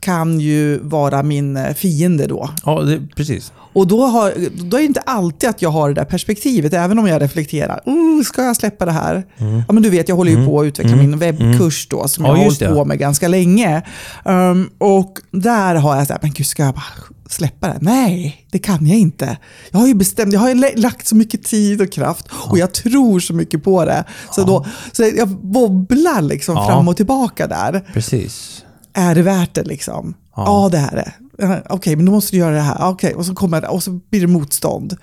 kan 0.00 0.40
ju 0.40 0.78
vara 0.78 1.22
min 1.22 1.74
fiende 1.74 2.26
då. 2.26 2.50
Ja, 2.64 2.80
det, 2.80 3.02
precis. 3.16 3.52
Och 3.76 3.86
då, 3.86 4.04
har, 4.06 4.34
då 4.70 4.76
är 4.76 4.80
det 4.80 4.86
inte 4.86 5.00
alltid 5.00 5.48
att 5.48 5.62
jag 5.62 5.70
har 5.70 5.88
det 5.88 5.94
där 5.94 6.04
perspektivet, 6.04 6.72
även 6.72 6.98
om 6.98 7.06
jag 7.06 7.22
reflekterar. 7.22 7.80
Oh, 7.86 8.22
ska 8.22 8.42
jag 8.42 8.56
släppa 8.56 8.84
det 8.86 8.92
här? 8.92 9.26
Ja, 9.68 9.72
men 9.72 9.82
du 9.82 9.90
vet, 9.90 10.08
jag 10.08 10.16
håller 10.16 10.30
ju 10.32 10.46
på 10.46 10.60
att 10.60 10.64
utveckla 10.66 10.96
min 10.96 11.18
webbkurs 11.18 11.86
då, 11.90 12.08
som 12.08 12.24
Mm. 12.24 12.30
Ja, 12.36 12.38
jag 12.38 12.44
har 12.44 12.50
just 12.50 12.60
hållit 12.62 12.76
på 12.76 12.84
med 12.84 12.98
ganska 12.98 13.28
länge. 13.28 13.82
Um, 14.24 14.70
och 14.78 15.18
där 15.30 15.74
har 15.74 15.96
jag 15.96 16.06
sagt, 16.06 16.22
men 16.22 16.32
gud, 16.32 16.46
ska 16.46 16.62
jag 16.62 16.74
bara 16.74 16.84
släppa 17.28 17.68
det? 17.68 17.78
Nej, 17.80 18.46
det 18.50 18.58
kan 18.58 18.86
jag 18.86 18.98
inte. 18.98 19.36
Jag 19.70 19.78
har 19.78 19.86
ju 19.86 19.94
bestämt, 19.94 20.32
jag 20.32 20.40
har 20.40 20.78
lagt 20.78 21.06
så 21.06 21.16
mycket 21.16 21.42
tid 21.44 21.80
och 21.80 21.92
kraft 21.92 22.26
och 22.32 22.58
jag 22.58 22.72
tror 22.72 23.20
så 23.20 23.34
mycket 23.34 23.64
på 23.64 23.84
det. 23.84 24.04
Så, 24.32 24.44
då, 24.44 24.66
så 24.92 25.02
jag 25.16 25.26
wobblar 25.42 26.22
liksom 26.22 26.54
Ja. 26.54 26.66
fram 26.66 26.88
och 26.88 26.96
tillbaka 26.96 27.46
där. 27.46 27.84
Precis. 27.92 28.62
Är 28.94 29.14
det 29.14 29.22
värt 29.22 29.54
det 29.54 29.64
liksom? 29.64 30.14
Ja. 30.36 30.44
Ja, 30.46 30.68
det 30.68 30.78
är 30.78 30.96
det. 30.96 31.12
Eh, 31.38 31.56
Okej, 31.70 31.96
men 31.96 32.04
då 32.06 32.12
måste 32.12 32.36
du 32.36 32.38
göra 32.40 32.54
det 32.54 32.60
här. 32.60 32.88
Okej, 32.90 33.14
och 33.14 33.26
så 33.26 33.34
kommer 33.34 33.70
och 33.70 33.82
så 33.82 33.90
blir 34.10 34.20
det 34.20 34.26
motstånd. 34.26 34.96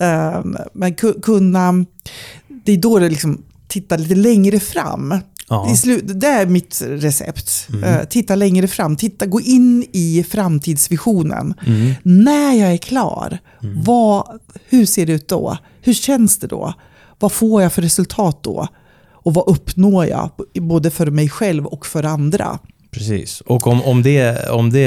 Eh, 0.00 0.40
men 0.72 0.94
ku- 0.94 1.20
kunna, 1.20 1.72
det 2.64 2.72
är 2.72 2.76
då 2.76 2.98
det 2.98 3.08
liksom 3.08 3.42
titta 3.68 3.96
lite 3.96 4.14
längre 4.14 4.60
fram. 4.60 5.14
Ja. 5.48 5.66
Det 6.02 6.26
är 6.26 6.46
mitt 6.46 6.82
recept. 6.86 7.68
Eh, 7.84 8.04
titta 8.04 8.34
längre 8.34 8.68
fram, 8.68 8.96
titta, 8.96 9.26
gå 9.26 9.40
in 9.40 9.84
i 9.92 10.24
framtidsvisionen. 10.28 11.54
När 12.02 12.52
jag 12.52 12.72
är 12.72 12.76
klar, 12.76 13.38
vad, 13.84 14.40
hur 14.68 14.86
ser 14.86 15.06
det 15.06 15.12
ut 15.12 15.28
då? 15.28 15.58
Hur 15.82 15.92
känns 15.94 16.38
det 16.38 16.46
då? 16.46 16.74
Vad 17.18 17.32
får 17.32 17.62
jag 17.62 17.72
för 17.72 17.82
resultat 17.82 18.42
då? 18.42 18.68
Och 19.12 19.34
vad 19.34 19.48
uppnår 19.48 20.06
jag, 20.06 20.30
både 20.60 20.90
för 20.90 21.10
mig 21.10 21.28
själv 21.28 21.66
och 21.66 21.86
för 21.86 22.04
andra? 22.04 22.58
Precis. 22.90 23.40
Och 23.40 23.66
om, 23.66 23.82
om, 23.82 24.02
det, 24.02 24.48
om 24.50 24.70
det 24.70 24.84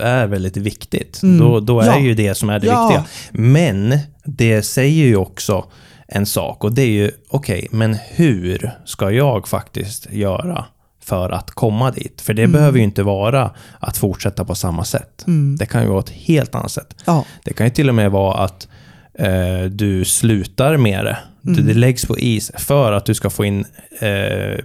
är 0.00 0.26
väldigt 0.26 0.56
viktigt, 0.56 1.22
Mm. 1.22 1.38
då, 1.38 1.60
då 1.60 1.80
är 1.80 1.86
Ja. 1.86 1.98
ju 1.98 2.14
det 2.14 2.34
som 2.34 2.50
är 2.50 2.58
det 2.60 2.66
Ja. 2.66 2.86
viktiga. 2.88 3.04
Men 3.42 3.98
det 4.24 4.62
säger 4.62 5.04
ju 5.06 5.16
också 5.16 5.64
en 6.08 6.26
sak 6.26 6.64
och 6.64 6.72
det 6.72 6.82
är 6.82 6.86
ju, 6.90 7.10
okej, 7.28 7.68
men 7.70 7.96
hur 8.10 8.70
ska 8.84 9.10
jag 9.10 9.48
faktiskt 9.48 10.12
göra 10.12 10.64
för 11.02 11.30
att 11.30 11.50
komma 11.50 11.90
dit? 11.90 12.20
För 12.20 12.34
det 12.34 12.42
Mm. 12.42 12.52
behöver 12.52 12.78
ju 12.78 12.84
inte 12.84 13.02
vara 13.02 13.50
att 13.78 13.96
fortsätta 13.96 14.44
på 14.44 14.54
samma 14.54 14.84
sätt. 14.84 15.24
Det 15.58 15.66
kan 15.66 15.82
ju 15.82 15.88
vara 15.88 16.00
ett 16.00 16.10
helt 16.10 16.54
annat 16.54 16.70
sätt. 16.72 16.94
Ja. 17.04 17.24
Det 17.44 17.52
kan 17.52 17.66
ju 17.66 17.70
till 17.70 17.88
och 17.88 17.94
med 17.94 18.10
vara 18.10 18.44
att 18.44 18.68
eh, 19.14 19.62
du 19.70 20.04
slutar 20.04 20.76
med 20.76 21.04
det. 21.04 21.18
Mm. 21.46 21.66
Det 21.66 21.74
läggs 21.74 22.06
på 22.06 22.18
is 22.18 22.50
för 22.58 22.92
att 22.92 23.06
du 23.06 23.14
ska 23.14 23.30
få 23.30 23.44
in 23.44 23.64
eh, 24.00 24.08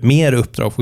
mer 0.02 0.34
uppdrag, 0.34 0.74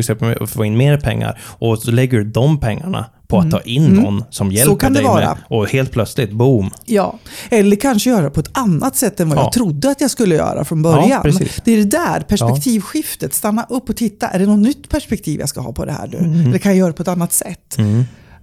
få, 0.48 0.66
in 0.66 0.78
mer 0.78 0.98
pengar. 0.98 1.40
Och 1.44 1.80
så 1.80 1.92
lägger 1.92 2.18
du 2.18 2.24
de 2.24 2.60
pengarna 2.60 3.06
på 3.28 3.40
att 3.40 3.52
ta 3.52 3.62
in 3.62 3.84
någon 3.86 4.24
som 4.30 4.52
hjälper 4.52 4.86
Mm. 4.88 4.94
dig 4.94 5.04
vara. 5.04 5.20
med. 5.26 5.38
Och 5.50 5.70
helt 5.70 5.92
plötsligt, 5.92 6.32
boom. 6.32 6.72
Ja, 6.86 7.20
eller 7.50 7.76
kanske 7.76 8.10
göra 8.10 8.30
på 8.30 8.40
ett 8.40 8.58
annat 8.58 8.96
sätt 8.96 9.20
än 9.20 9.30
vad 9.30 9.38
Ja. 9.38 9.44
jag 9.44 9.54
trodde 9.54 9.90
att 9.92 10.02
jag 10.02 10.12
skulle 10.12 10.36
göra 10.36 10.66
från 10.66 10.82
början. 10.82 11.10
Ja, 11.10 11.24
det 11.66 11.72
är 11.72 11.78
det 11.78 11.84
där 11.84 12.20
perspektivskiftet. 12.22 13.34
Stanna 13.34 13.66
upp 13.70 13.90
och 13.90 13.96
titta. 13.96 14.28
Är 14.28 14.40
det 14.40 14.46
något 14.46 14.60
nytt 14.60 14.90
perspektiv 14.90 15.40
jag 15.40 15.50
ska 15.50 15.62
ha 15.62 15.74
på 15.74 15.86
det 15.86 15.92
här 15.92 16.08
nu? 16.08 16.18
Mm. 16.18 16.48
Eller 16.48 16.58
kan 16.58 16.72
jag 16.72 16.80
göra 16.80 16.94
på 16.94 17.02
ett 17.02 17.08
annat 17.08 17.34
sätt? 17.34 17.78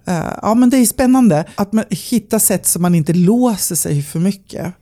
Eh, 0.07 0.21
ja, 0.43 0.55
men 0.55 0.71
det 0.71 0.77
är 0.77 0.87
spännande 0.87 1.45
att 1.55 1.73
man 1.73 1.85
hittar 1.91 2.39
sätt 2.39 2.67
så 2.67 2.79
man 2.81 2.95
inte 2.95 3.13
låser 3.13 3.75
sig 3.75 4.03
för 4.03 4.19
mycket. 4.19 4.73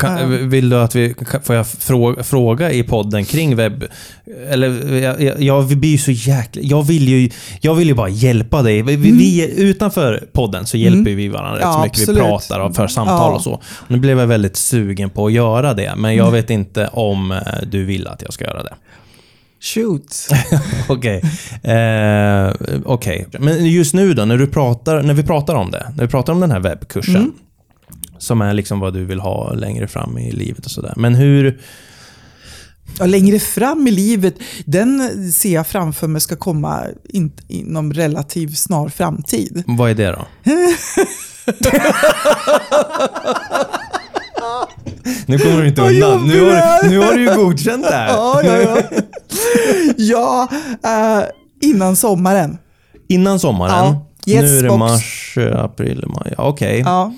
Kan, 0.00 0.48
vill 0.50 0.68
du 0.68 0.76
att 0.76 0.94
vi, 0.94 1.14
får 1.42 1.56
jag 1.56 1.66
fråga, 1.68 2.22
fråga 2.22 2.72
i 2.72 2.82
podden 2.82 3.24
kring 3.24 3.56
webb... 3.56 3.84
Eller 4.48 4.94
jag, 4.98 5.42
jag, 5.42 5.66
blir 5.78 5.90
ju 5.90 5.98
så 5.98 6.10
jäkla... 6.10 6.62
Jag 6.62 6.82
vill 6.86 7.08
ju, 7.08 7.30
jag 7.60 7.74
vill 7.74 7.88
ju 7.88 7.94
bara 7.94 8.08
hjälpa 8.08 8.62
dig. 8.62 8.82
Vi, 8.82 8.96
vi- 8.96 9.10
vi, 9.12 9.54
utanför 9.62 10.24
podden 10.32 10.66
så 10.66 10.76
hjälper 10.76 11.10
vi 11.10 11.28
varandra 11.28 11.56
rätt 11.56 11.62
Mm. 11.62 11.68
Ja, 11.72 11.74
så 11.78 11.82
mycket. 11.82 11.98
absolut. 12.00 12.20
Vi 12.22 12.26
pratar 12.26 12.60
och 12.60 12.76
för 12.76 12.86
samtal 12.86 13.16
Ja. 13.30 13.34
och 13.34 13.42
så. 13.42 13.60
Nu 13.88 13.98
blev 13.98 14.18
jag 14.18 14.26
väldigt 14.26 14.56
sugen 14.56 15.10
på 15.10 15.26
att 15.26 15.32
göra 15.32 15.74
det, 15.74 15.92
men 15.96 16.04
Mm. 16.12 16.16
jag 16.24 16.30
vet 16.30 16.50
inte 16.50 16.86
om 16.92 17.32
eh, 17.32 17.38
du 17.66 17.84
vill 17.84 18.06
att 18.06 18.22
jag 18.22 18.32
ska 18.32 18.44
göra 18.44 18.62
det. 18.62 18.74
Shoot. 19.60 20.28
Okej. 20.88 21.22
Eh, 21.62 22.52
Okej. 22.84 23.26
Men 23.38 23.66
just 23.66 23.94
nu 23.94 24.14
då, 24.14 24.24
när, 24.24 24.36
du 24.38 24.46
pratar, 24.46 25.02
när 25.02 25.14
vi 25.14 25.22
pratar 25.22 25.54
om 25.54 25.70
det, 25.70 25.92
när 25.96 26.04
vi 26.04 26.10
pratar 26.10 26.32
om 26.32 26.40
den 26.40 26.50
här 26.50 26.60
webbkursen, 26.60 27.16
Mm. 27.16 27.32
Som 28.18 28.40
är 28.40 28.54
liksom 28.54 28.80
vad 28.80 28.94
du 28.94 29.04
vill 29.04 29.20
ha 29.20 29.52
längre 29.52 29.88
fram 29.88 30.18
i 30.18 30.30
livet 30.30 30.64
och 30.64 30.70
sådär. 30.70 30.94
Men 30.96 31.14
hur... 31.14 31.60
Ja, 32.98 33.06
längre 33.06 33.38
fram 33.38 33.86
i 33.86 33.90
livet, 33.90 34.34
den 34.64 35.32
ser 35.32 35.54
jag 35.54 35.66
framför 35.66 36.06
mig 36.06 36.20
ska 36.20 36.36
komma 36.36 36.82
in, 37.04 37.32
inom 37.48 37.92
relativt 37.92 38.58
snar 38.58 38.88
framtid. 38.88 39.62
Vad 39.66 39.90
är 39.90 39.94
det 39.94 40.10
då? 40.10 40.26
nu 45.26 45.38
kommer 45.38 45.62
du 45.62 45.68
inte 45.68 45.82
undan. 45.82 46.28
Nu 46.28 46.40
har, 46.40 46.88
nu 46.88 46.98
har 46.98 47.12
du 47.12 47.20
ju 47.20 47.34
godkänt 47.34 47.84
det 47.84 47.94
här. 47.94 48.08
Ja, 48.12 48.42
ja, 48.44 48.60
ja. 48.60 48.82
ja 49.96 50.48
eh, 51.18 51.24
innan 51.60 51.96
sommaren. 51.96 52.58
Innan 53.08 53.40
sommaren. 53.40 53.72
Ja. 53.72 54.04
Yes, 54.26 54.42
nu 54.42 54.58
är 54.58 54.62
det 54.62 54.68
box. 54.68 54.78
mars, 54.78 55.38
april, 55.54 56.04
maj. 56.06 56.34
Okej. 56.38 56.82
Ja, 56.84 57.12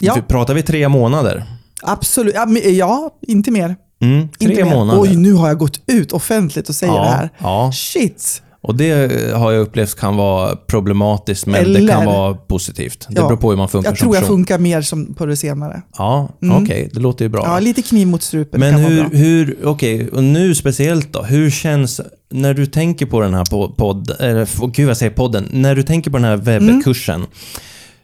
ja 0.00 0.16
Pratar 0.28 0.54
vi 0.54 0.62
tre 0.62 0.88
månader? 0.88 1.44
absolut. 1.82 2.34
Ja, 2.34 2.46
men, 2.46 2.76
ja, 2.76 3.10
inte 3.26 3.50
mer. 3.50 3.76
Mm, 4.02 4.28
tre 4.28 4.50
inte 4.50 4.64
mer. 4.64 4.70
månader. 4.70 5.00
Oj, 5.02 5.16
nu 5.16 5.32
har 5.32 5.48
jag 5.48 5.58
gått 5.58 5.80
ut 5.86 6.12
offentligt 6.12 6.68
och 6.68 6.74
säger 6.74 6.92
Ja, 6.92 7.02
det 7.02 7.08
här. 7.10 7.30
ja. 7.38 7.72
Shit. 7.74 8.42
Och 8.62 8.74
det 8.74 9.12
har 9.34 9.52
jag 9.52 9.60
upplevt 9.62 9.94
kan 9.94 10.16
vara 10.16 10.56
problematiskt, 10.56 11.46
men 11.46 11.54
det 11.72 11.78
Eller- 11.78 11.92
kan 11.92 12.06
vara 12.06 12.34
positivt. 12.34 13.06
Det 13.08 13.14
Ja. 13.20 13.26
beror 13.28 13.36
på 13.36 13.50
hur 13.50 13.56
man 13.56 13.68
funkar 13.68 13.90
Jag 13.90 13.98
som 13.98 14.04
tror 14.04 14.16
jag 14.16 14.22
person. 14.22 14.36
funkar 14.36 14.58
mer 14.58 14.82
som 14.82 15.14
på 15.14 15.26
det 15.26 15.36
senare. 15.36 15.82
Ja, 15.98 16.28
Mm. 16.42 16.62
okej. 16.64 16.90
Det 16.94 17.00
låter 17.00 17.24
ju 17.24 17.28
bra. 17.28 17.42
Ja, 17.46 17.58
lite 17.60 17.82
kniv 17.82 18.06
mot 18.06 18.22
strupen 18.22 18.60
Men 18.60 18.72
kan 18.72 18.82
vara 18.82 18.92
hur, 18.92 19.00
bra. 19.08 19.18
hur 19.18 19.58
okej, 19.64 20.08
och 20.08 20.24
nu 20.24 20.54
speciellt 20.54 21.12
då, 21.12 21.22
hur 21.22 21.50
känns, 21.50 22.00
när 22.30 22.54
du 22.54 22.66
tänker 22.66 23.06
på 23.06 23.20
den 23.20 23.34
här 23.34 23.44
po- 23.44 23.74
podd, 23.76 24.10
eller 24.20 24.70
gud 24.72 24.88
jag 24.88 24.96
säger 24.96 25.12
podden, 25.12 25.48
när 25.52 25.74
du 25.74 25.82
tänker 25.82 26.10
på 26.10 26.16
den 26.16 26.24
här 26.24 26.36
webbkursen, 26.36 27.14
Mm. 27.16 27.28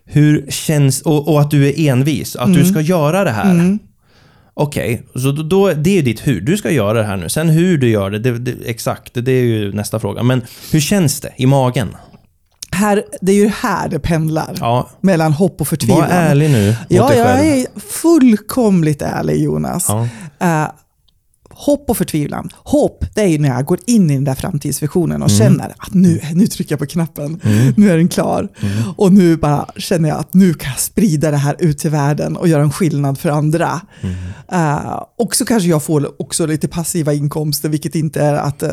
Hur 0.06 0.46
känns, 0.50 1.02
och, 1.02 1.28
och 1.28 1.40
att 1.40 1.50
du 1.50 1.68
är 1.68 1.88
envis, 1.90 2.36
att 2.36 2.52
du 2.52 2.60
Mm. 2.60 2.66
ska 2.72 2.80
göra 2.80 3.24
det 3.24 3.30
här. 3.30 3.78
Okej, 4.54 5.02
så 5.14 5.32
då, 5.32 5.42
då, 5.42 5.72
det 5.72 5.90
är 5.90 5.94
ju 5.94 6.02
ditt 6.02 6.26
hur, 6.26 6.40
du 6.40 6.56
ska 6.56 6.70
göra 6.70 6.98
det 6.98 7.04
här 7.06 7.16
nu. 7.16 7.28
Sen 7.28 7.48
hur 7.48 7.78
du 7.78 7.88
gör 7.88 8.10
det, 8.10 8.18
det, 8.18 8.38
det 8.38 8.52
exakt, 8.66 9.14
det, 9.14 9.20
det 9.20 9.32
är 9.32 9.42
ju 9.44 9.72
nästa 9.72 10.00
fråga. 10.00 10.22
Men 10.22 10.42
hur 10.72 10.80
känns 10.80 11.20
det 11.20 11.32
i 11.36 11.46
magen? 11.46 11.96
Här, 12.70 13.02
det 13.20 13.32
är 13.32 13.36
ju 13.36 13.48
här 13.48 13.88
det 13.88 13.98
pendlar. 13.98 14.54
Ja, 14.60 14.88
Mellan 15.00 15.32
hopp 15.32 15.60
och 15.60 15.68
förtvivlan. 15.68 16.00
var 16.00 16.06
ärlig 16.08 16.50
nu 16.50 16.68
mot 16.68 16.76
Ja, 16.88 17.08
dig 17.08 17.18
jag 17.18 17.26
själv. 17.26 17.48
är 17.76 17.80
fullkomligt 17.80 19.02
ärlig 19.02 19.42
Jonas. 19.42 19.86
Ja. 19.88 20.08
Eh, 20.40 20.68
hopp 21.56 21.90
och 21.90 21.96
förtvivlan. 21.96 22.48
Hopp, 22.56 23.04
det 23.14 23.20
är 23.20 23.26
ju 23.26 23.38
när 23.38 23.48
jag 23.48 23.64
går 23.64 23.78
in 23.86 24.10
i 24.10 24.14
den 24.14 24.24
där 24.24 24.34
framtidsvisionen 24.34 25.16
Mm. 25.16 25.22
och 25.22 25.30
känner 25.30 25.74
att 25.78 25.94
nu, 25.94 26.20
nu 26.34 26.46
trycker 26.46 26.72
jag 26.72 26.78
på 26.80 26.86
knappen, 26.86 27.40
nu 27.76 27.90
är 27.90 27.96
den 27.96 28.08
klar. 28.08 28.48
Mm. 28.62 28.72
Och 28.96 29.12
nu 29.12 29.36
bara 29.36 29.66
känner 29.76 30.08
jag 30.08 30.18
att 30.18 30.34
nu 30.34 30.54
kan 30.54 30.70
jag 30.70 30.78
sprida 30.78 31.30
det 31.30 31.36
här 31.36 31.56
ut 31.58 31.78
till 31.78 31.90
världen 31.90 32.36
och 32.36 32.48
göra 32.48 32.62
en 32.62 32.72
skillnad 32.72 33.18
för 33.18 33.28
andra. 33.30 33.80
Mm. 34.00 34.14
Eh, 34.52 35.02
och 35.18 35.36
så 35.36 35.44
kanske 35.44 35.68
jag 35.68 35.82
får 35.82 36.20
också 36.22 36.46
lite 36.46 36.68
passiva 36.68 37.12
inkomster, 37.12 37.68
vilket 37.68 37.94
inte 37.94 38.20
är 38.20 38.34
att 38.34 38.62
eh, 38.62 38.70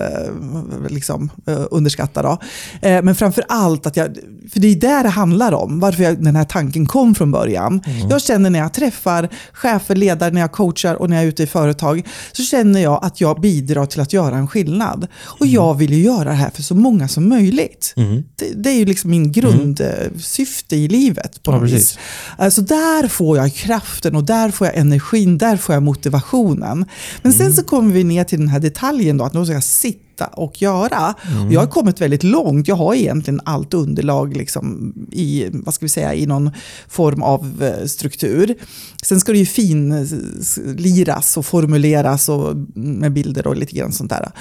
liksom, 0.90 1.30
eh, 1.48 1.62
underskatta. 1.72 2.22
Då. 2.22 2.38
Men 2.82 3.16
framför 3.16 3.44
allt 3.50 3.86
att 3.86 3.98
jag, 3.98 4.18
för 4.54 4.60
det 4.60 4.68
är 4.68 4.76
där 4.76 5.04
det 5.04 5.10
handlar 5.10 5.52
om, 5.52 5.80
varför 5.80 6.04
jag, 6.04 6.24
den 6.24 6.36
här 6.36 6.44
tanken 6.46 6.86
kom 6.86 7.16
från 7.16 7.32
början. 7.32 7.82
Jag 8.10 8.22
känner 8.22 8.50
när 8.50 8.60
jag 8.60 8.74
träffar 8.74 9.30
chefer, 9.54 9.96
ledare, 9.96 10.32
när 10.32 10.42
jag 10.42 10.52
coachar 10.52 10.96
och 10.96 11.10
när 11.10 11.16
jag 11.16 11.24
är 11.24 11.28
ute 11.30 11.44
i 11.44 11.48
företag, 11.48 12.08
så 12.32 12.44
känner 12.44 12.73
jag 12.82 13.00
att 13.06 13.22
jag 13.22 13.42
bidrar 13.42 13.86
till 13.86 14.02
att 14.02 14.14
göra 14.14 14.36
en 14.38 14.48
skillnad. 14.48 15.08
Och 15.16 15.48
jag 15.48 15.74
vill 15.78 15.94
ju 15.94 16.04
göra 16.04 16.30
det 16.30 16.36
här 16.36 16.50
för 16.50 16.64
så 16.64 16.76
många 16.76 17.08
som 17.08 17.30
möjligt. 17.30 17.94
Det, 18.36 18.64
det 18.64 18.70
är 18.70 18.76
ju 18.76 18.86
liksom 18.86 19.12
min 19.12 19.32
grundsyfte 19.32 20.76
i 20.76 20.88
livet 20.88 21.44
på 21.44 21.52
Ja, 21.52 21.56
något 21.56 21.70
precis. 21.70 21.92
vis. 21.92 22.00
Alltså 22.38 22.62
där 22.62 23.08
får 23.08 23.38
jag 23.38 23.54
kraften 23.54 24.16
och 24.16 24.24
där 24.24 24.52
får 24.52 24.68
jag 24.68 24.76
energin, 24.78 25.38
där 25.38 25.58
får 25.58 25.76
jag 25.76 25.84
motivationen. 25.84 26.86
Men 27.22 27.34
sen 27.34 27.54
så 27.54 27.64
kommer 27.64 27.94
vi 27.94 28.04
ner 28.04 28.24
till 28.24 28.40
den 28.40 28.48
här 28.48 28.60
detaljen 28.60 29.18
då, 29.18 29.26
att 29.26 29.34
nu 29.34 29.46
ska 29.46 29.54
jag 29.54 29.64
sitta 29.64 30.00
och 30.22 30.62
göra. 30.62 31.14
Och 31.46 31.54
jag 31.54 31.60
har 31.60 31.68
kommit 31.68 32.02
väldigt 32.02 32.24
långt. 32.24 32.68
Jag 32.68 32.76
har 32.76 32.94
egentligen 32.96 33.42
allt 33.44 33.74
underlag 33.74 34.38
liksom 34.38 34.94
i, 35.12 35.50
vad 35.52 35.74
ska 35.74 35.86
vi 35.86 35.90
säga, 35.90 36.14
i 36.14 36.26
någon 36.26 36.52
form 36.88 37.22
av 37.22 37.64
eh, 37.64 37.86
struktur. 37.86 38.56
Sen 39.04 39.20
ska 39.20 39.32
det 39.32 39.38
ju 39.38 39.46
finliras 39.46 41.38
och 41.38 41.46
formuleras 41.46 42.30
och 42.30 42.58
med 42.76 43.14
bilder 43.14 43.48
och 43.48 43.56
lite 43.56 43.76
grann 43.76 43.92
sånt 43.92 44.10
där. 44.10 44.32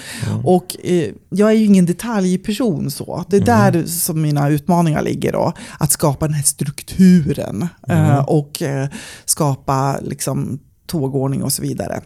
Och 0.45 0.77
eh, 0.85 1.11
jag 1.31 1.51
är 1.51 1.55
ju 1.55 1.65
ingen 1.65 1.87
detaljperson 1.87 2.91
så. 2.91 3.25
Det 3.29 3.37
är 3.37 3.41
där 3.41 3.85
som 3.87 4.23
mina 4.23 4.49
utmaningar 4.49 5.03
ligger 5.03 5.33
då. 5.33 5.53
Att 5.79 5.93
skapa 5.93 6.27
den 6.27 6.35
här 6.35 6.43
strukturen 6.43 7.69
eh, 7.89 8.19
och 8.19 8.63
eh, 8.63 8.89
skapa 9.25 9.99
liksom 10.03 10.59
tågordning 10.87 11.43
och 11.43 11.53
så 11.53 11.63
vidare. 11.63 12.01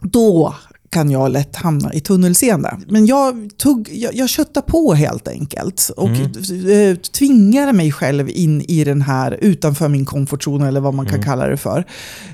Då 0.00 0.54
kan 0.94 1.10
jag 1.10 1.32
lätt 1.32 1.56
hamna 1.56 1.92
i 1.92 2.00
tunnelseende. 2.00 2.78
Men 2.88 3.06
jag, 3.06 3.50
tog, 3.56 3.88
jag, 3.92 4.14
jag 4.14 4.28
köttade 4.28 4.66
på 4.66 4.94
helt 4.94 5.28
enkelt 5.28 5.90
och 5.96 6.10
eh, 6.70 6.96
tvingade 6.96 7.72
mig 7.72 7.92
själv 7.92 8.28
in 8.28 8.60
i 8.60 8.84
den 8.84 9.02
här 9.02 9.38
utanför 9.40 9.88
min 9.88 10.04
komfortzon 10.04 10.62
eller 10.62 10.80
vad 10.80 10.94
man 10.94 11.06
kan 11.06 11.22
kalla 11.22 11.46
det 11.46 11.56
för. 11.56 11.84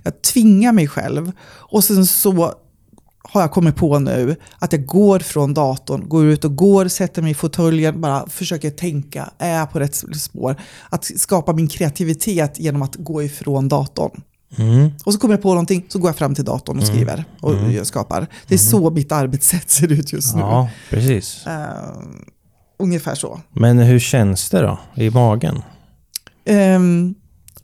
Jag 0.04 0.22
tvingar 0.22 0.72
mig 0.72 0.88
själv 0.88 1.32
och 1.72 1.84
sen 1.84 2.06
så 2.06 2.54
har 3.22 3.40
jag 3.40 3.50
kommit 3.50 3.76
på 3.76 3.98
nu 3.98 4.36
att 4.58 4.72
jag 4.72 4.86
går 4.86 5.18
från 5.18 5.54
datorn, 5.54 6.08
går 6.08 6.24
ut 6.24 6.44
och 6.44 6.56
går, 6.56 6.88
sätter 6.88 7.22
mig 7.22 7.30
i 7.30 7.34
fåtöljen, 7.34 8.00
bara 8.00 8.28
försöker 8.28 8.70
tänka, 8.70 9.30
är 9.38 9.58
jag 9.58 9.72
på 9.72 9.78
rätt 9.78 9.94
spår? 10.20 10.56
Att 10.90 11.04
skapa 11.04 11.52
min 11.52 11.68
kreativitet 11.68 12.60
genom 12.60 12.82
att 12.82 12.96
gå 12.96 13.22
ifrån 13.22 13.68
datorn. 13.68 14.22
Mm. 14.58 14.90
Och 15.04 15.12
så 15.12 15.18
kommer 15.18 15.34
jag 15.34 15.42
på 15.42 15.48
någonting, 15.48 15.86
så 15.88 15.98
går 15.98 16.08
jag 16.08 16.16
fram 16.16 16.34
till 16.34 16.44
datorn 16.44 16.78
och 16.78 16.86
skriver 16.86 17.24
och 17.40 17.54
jag 17.72 17.86
skapar. 17.86 18.26
Det 18.48 18.54
är 18.54 18.58
så 18.58 18.90
mitt 18.90 19.12
arbetssätt 19.12 19.70
ser 19.80 19.92
ut 19.92 20.12
just 20.12 20.34
nu. 20.34 20.40
Ja, 20.40 20.70
precis. 20.90 21.46
Eh, 21.46 22.02
ungefär 22.78 23.14
så. 23.14 23.40
Men 23.52 23.78
hur 23.78 23.98
känns 23.98 24.50
det 24.50 24.60
då 24.60 24.78
i 24.94 25.10
magen? 25.10 25.62
ehm, 26.44 27.14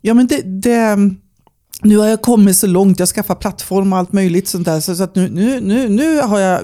ja, 0.01 0.13
men 0.13 0.27
det, 0.27 0.41
det, 0.61 0.97
nu 1.81 1.97
har 1.97 2.07
jag 2.07 2.21
kommit 2.21 2.57
så 2.57 2.67
långt, 2.67 2.99
jag 2.99 3.05
har 3.05 3.13
skaffat 3.13 3.39
plattform 3.39 3.93
och 3.93 3.99
allt 3.99 4.13
möjligt 4.13 4.47
sånt 4.47 4.65
där. 4.65 4.79
Så, 4.79 4.95
så 4.95 5.03
att 5.03 5.15
nu, 5.15 5.29
nu, 5.29 5.61
nu, 5.61 5.89
nu 5.89 6.21
har 6.21 6.39
jag 6.39 6.61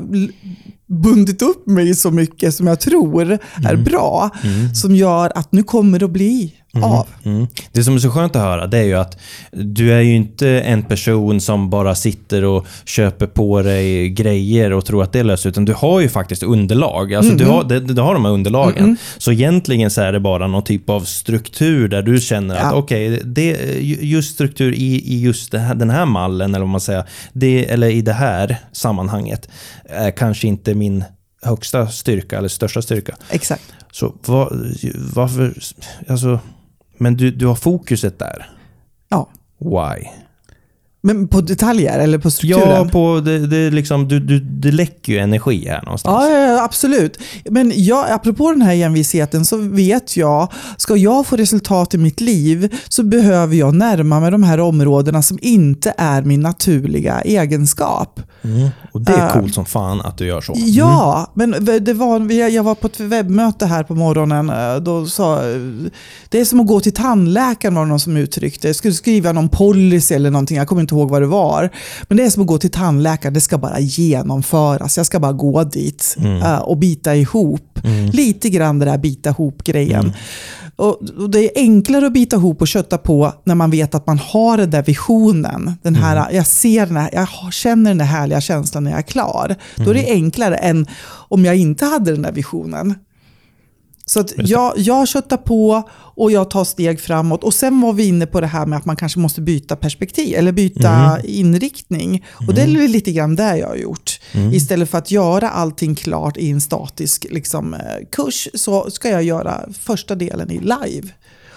bundit 0.87 1.41
upp 1.41 1.67
mig 1.67 1.95
så 1.95 2.11
mycket 2.11 2.55
som 2.55 2.67
jag 2.67 2.79
tror 2.79 3.39
är 3.65 3.75
bra. 3.75 4.29
Som 4.75 4.95
gör 4.95 5.31
att 5.35 5.51
nu 5.51 5.63
kommer 5.63 5.99
det 5.99 6.05
att 6.05 6.11
bli 6.11 6.55
av. 6.81 7.07
Mm. 7.23 7.47
Det 7.71 7.83
som 7.83 7.95
är 7.95 7.99
så 7.99 8.09
skönt 8.09 8.35
att 8.35 8.41
höra 8.41 8.67
det 8.67 8.77
är 8.77 8.83
ju 8.83 8.93
att 8.93 9.17
du 9.51 9.93
är 9.93 10.01
ju 10.01 10.15
inte 10.15 10.49
en 10.49 10.83
person 10.83 11.41
som 11.41 11.69
bara 11.69 11.95
sitter 11.95 12.43
och 12.43 12.67
köper 12.85 13.27
på 13.27 13.61
dig 13.61 14.09
grejer 14.09 14.73
och 14.73 14.85
tror 14.85 15.03
att 15.03 15.13
det 15.13 15.23
löser 15.23 15.49
utan 15.49 15.65
du 15.65 15.73
har 15.73 15.99
ju 15.99 16.09
faktiskt 16.09 16.43
underlag. 16.43 17.13
Alltså 17.13 17.33
du, 17.33 17.45
har, 17.45 17.63
du, 17.63 18.01
har 18.01 18.13
de 18.13 18.25
här 18.25 18.31
underlagen. 18.31 18.97
Så 19.17 19.31
egentligen 19.31 19.91
så 19.91 20.01
är 20.01 20.11
det 20.11 20.19
bara 20.19 20.47
någon 20.47 20.63
typ 20.63 20.89
av 20.89 21.01
struktur 21.01 21.87
där 21.87 22.01
du 22.01 22.19
känner 22.19 22.55
att 22.55 22.63
Ja. 22.63 22.73
okej, 22.73 23.21
det 23.23 23.57
just 24.01 24.33
struktur 24.33 24.73
i, 24.73 25.13
i 25.13 25.21
just 25.21 25.53
här, 25.53 25.75
den 25.75 25.89
här 25.89 26.05
mallen 26.05 26.55
eller 26.55 26.65
vad 26.65 26.69
man 26.69 26.81
säger, 26.81 27.03
det, 27.33 27.71
eller 27.71 27.87
i 27.87 28.01
det 28.01 28.13
här 28.13 28.57
sammanhanget 28.71 29.49
är 29.85 30.11
kanske 30.11 30.47
inte 30.47 30.75
min 30.75 31.03
högsta 31.41 31.87
styrka 31.87 32.37
eller 32.37 32.49
största 32.49 32.81
styrka. 32.81 33.15
Exakt. 33.29 33.63
Så 33.91 34.15
vad, 34.25 34.75
varför, 35.13 35.53
alltså, 36.07 36.39
men 36.97 37.17
du, 37.17 37.31
du 37.31 37.45
har 37.45 37.55
fokuset 37.55 38.19
där. 38.19 38.49
Ja. 39.09 39.29
Why? 39.59 40.07
Men 41.05 41.27
på 41.27 41.41
detaljer 41.41 41.99
eller 41.99 42.17
på 42.17 42.31
strukturen? 42.31 42.69
Ja, 42.69 42.85
på 42.91 43.19
det, 43.25 43.47
det, 43.47 43.69
liksom, 43.71 44.07
du, 44.07 44.19
du, 44.19 44.39
det 44.39 44.71
läcker 44.71 45.13
ju 45.13 45.19
energi 45.19 45.67
här 45.67 45.81
någonstans. 45.85 46.25
Ja, 46.29 46.37
ja, 46.39 46.63
absolut. 46.63 47.17
Men 47.49 47.71
jag, 47.75 48.11
apropå 48.11 48.51
den 48.51 48.61
här 48.61 48.75
envisheten 48.75 49.45
så 49.45 49.57
vet 49.57 50.17
jag, 50.17 50.51
ska 50.77 50.95
jag 50.95 51.25
få 51.27 51.35
resultat 51.35 51.93
i 51.93 51.97
mitt 51.97 52.21
liv 52.21 52.73
så 52.89 53.03
behöver 53.03 53.55
jag 53.55 53.75
närma 53.75 54.19
mig 54.19 54.31
de 54.31 54.43
här 54.43 54.59
områdena 54.59 55.21
som 55.21 55.37
inte 55.41 55.93
är 55.97 56.21
min 56.21 56.39
naturliga 56.41 57.21
egenskap. 57.21 58.19
Mm. 58.43 58.69
Och 58.91 59.01
det 59.01 59.11
är 59.13 59.27
Äh. 59.27 59.33
coolt 59.33 59.53
som 59.53 59.65
fan 59.65 60.01
att 60.01 60.17
du 60.17 60.25
gör 60.25 60.41
så. 60.41 60.53
Ja, 60.55 61.31
men 61.35 61.55
det 61.81 61.93
var, 61.93 62.31
jag 62.49 62.63
var 62.63 62.75
på 62.75 62.87
ett 62.87 62.99
webbmöte 62.99 63.65
här 63.65 63.83
på 63.83 63.95
morgonen. 63.95 64.49
eh, 64.49 64.75
Då 64.75 65.05
sa, 65.05 65.41
det 66.29 66.39
är 66.39 66.45
som 66.45 66.59
att 66.59 66.67
gå 66.67 66.79
till 66.79 66.93
tandläkaren 66.93 67.75
var 67.75 67.81
det 67.81 67.89
någon 67.89 67.99
som 67.99 68.17
uttryckte. 68.17 68.67
Jag 68.67 68.75
skulle 68.75 68.93
skriva 68.93 69.31
någon 69.31 69.49
policy 69.49 70.15
eller 70.15 70.31
någonting, 70.31 70.57
jag 70.57 70.67
kommer 70.67 70.81
inte 70.81 70.92
ihåg 70.93 71.09
vad 71.09 71.21
det 71.21 71.27
var. 71.27 71.69
Men 72.07 72.17
det 72.17 72.23
är 72.23 72.29
som 72.29 72.41
att 72.41 72.47
gå 72.47 72.57
till 72.57 72.71
tandläkaren, 72.71 73.33
det 73.33 73.41
ska 73.41 73.57
bara 73.57 73.79
genomföras. 73.79 74.97
Jag 74.97 75.05
ska 75.05 75.19
bara 75.19 75.33
gå 75.33 75.63
dit 75.63 76.15
eh, 76.43 76.57
och 76.57 76.77
bita 76.77 77.15
ihop. 77.15 77.79
Lite 78.13 78.49
grann 78.49 78.79
det 78.79 78.85
där 78.85 78.97
bita 78.97 79.29
ihop-grejen. 79.29 80.13
Och, 80.75 81.01
och 81.17 81.29
Det 81.29 81.39
är 81.39 81.51
enklare 81.61 82.05
att 82.07 82.13
bita 82.13 82.35
ihop 82.35 82.61
och 82.61 82.67
kötta 82.67 82.97
på 82.97 83.33
när 83.43 83.55
man 83.55 83.71
vet 83.71 83.95
att 83.95 84.07
man 84.07 84.17
har 84.17 84.57
den 84.57 84.69
där 84.69 84.83
visionen. 84.83 85.71
Den 85.81 85.95
här, 85.95 86.31
Jag 86.31 86.47
ser 86.47 86.85
den 86.85 86.97
här, 86.97 87.09
jag 87.13 87.53
känner 87.53 87.91
den 87.91 87.97
där 87.97 88.05
härliga 88.05 88.41
känslan 88.41 88.83
när 88.83 88.91
jag 88.91 88.97
är 88.97 89.03
klar. 89.03 89.55
Då 89.75 89.89
är 89.89 89.93
det 89.93 90.11
enklare 90.11 90.55
än 90.55 90.87
om 91.29 91.45
jag 91.45 91.55
inte 91.55 91.85
hade 91.85 92.11
den 92.11 92.21
där 92.21 92.31
visionen. 92.31 92.95
Så 94.05 94.19
att 94.19 94.33
jag, 94.37 94.73
jag 94.77 95.07
köttar 95.07 95.37
på 95.37 95.89
och 95.91 96.31
jag 96.31 96.49
tar 96.49 96.63
steg 96.63 96.99
framåt. 97.01 97.43
Och 97.43 97.53
sen 97.53 97.81
var 97.81 97.93
vi 97.93 98.07
inne 98.07 98.25
på 98.25 98.41
det 98.41 98.47
här 98.47 98.65
med 98.65 98.77
att 98.79 98.85
man 98.85 98.95
kanske 98.95 99.19
måste 99.19 99.41
byta 99.41 99.75
perspektiv 99.75 100.35
eller 100.37 100.51
byta 100.51 101.19
inriktning. 101.23 102.25
Och 102.47 102.53
det 102.53 102.61
är 102.61 102.87
lite 102.87 103.11
grann 103.11 103.35
det 103.35 103.57
jag 103.57 103.67
har 103.67 103.75
gjort. 103.75 104.19
Istället 104.53 104.89
för 104.89 104.97
att 104.97 105.11
göra 105.11 105.49
allting 105.49 105.95
klart 105.95 106.37
i 106.37 106.49
en 106.51 106.61
statisk 106.61 107.25
liksom, 107.31 107.73
eh, 107.73 107.79
kurs 108.11 108.47
så 108.53 108.89
ska 108.91 109.09
jag 109.09 109.23
göra 109.23 109.65
första 109.79 110.15
delen 110.15 110.51
i 110.51 110.59
live. 110.59 111.07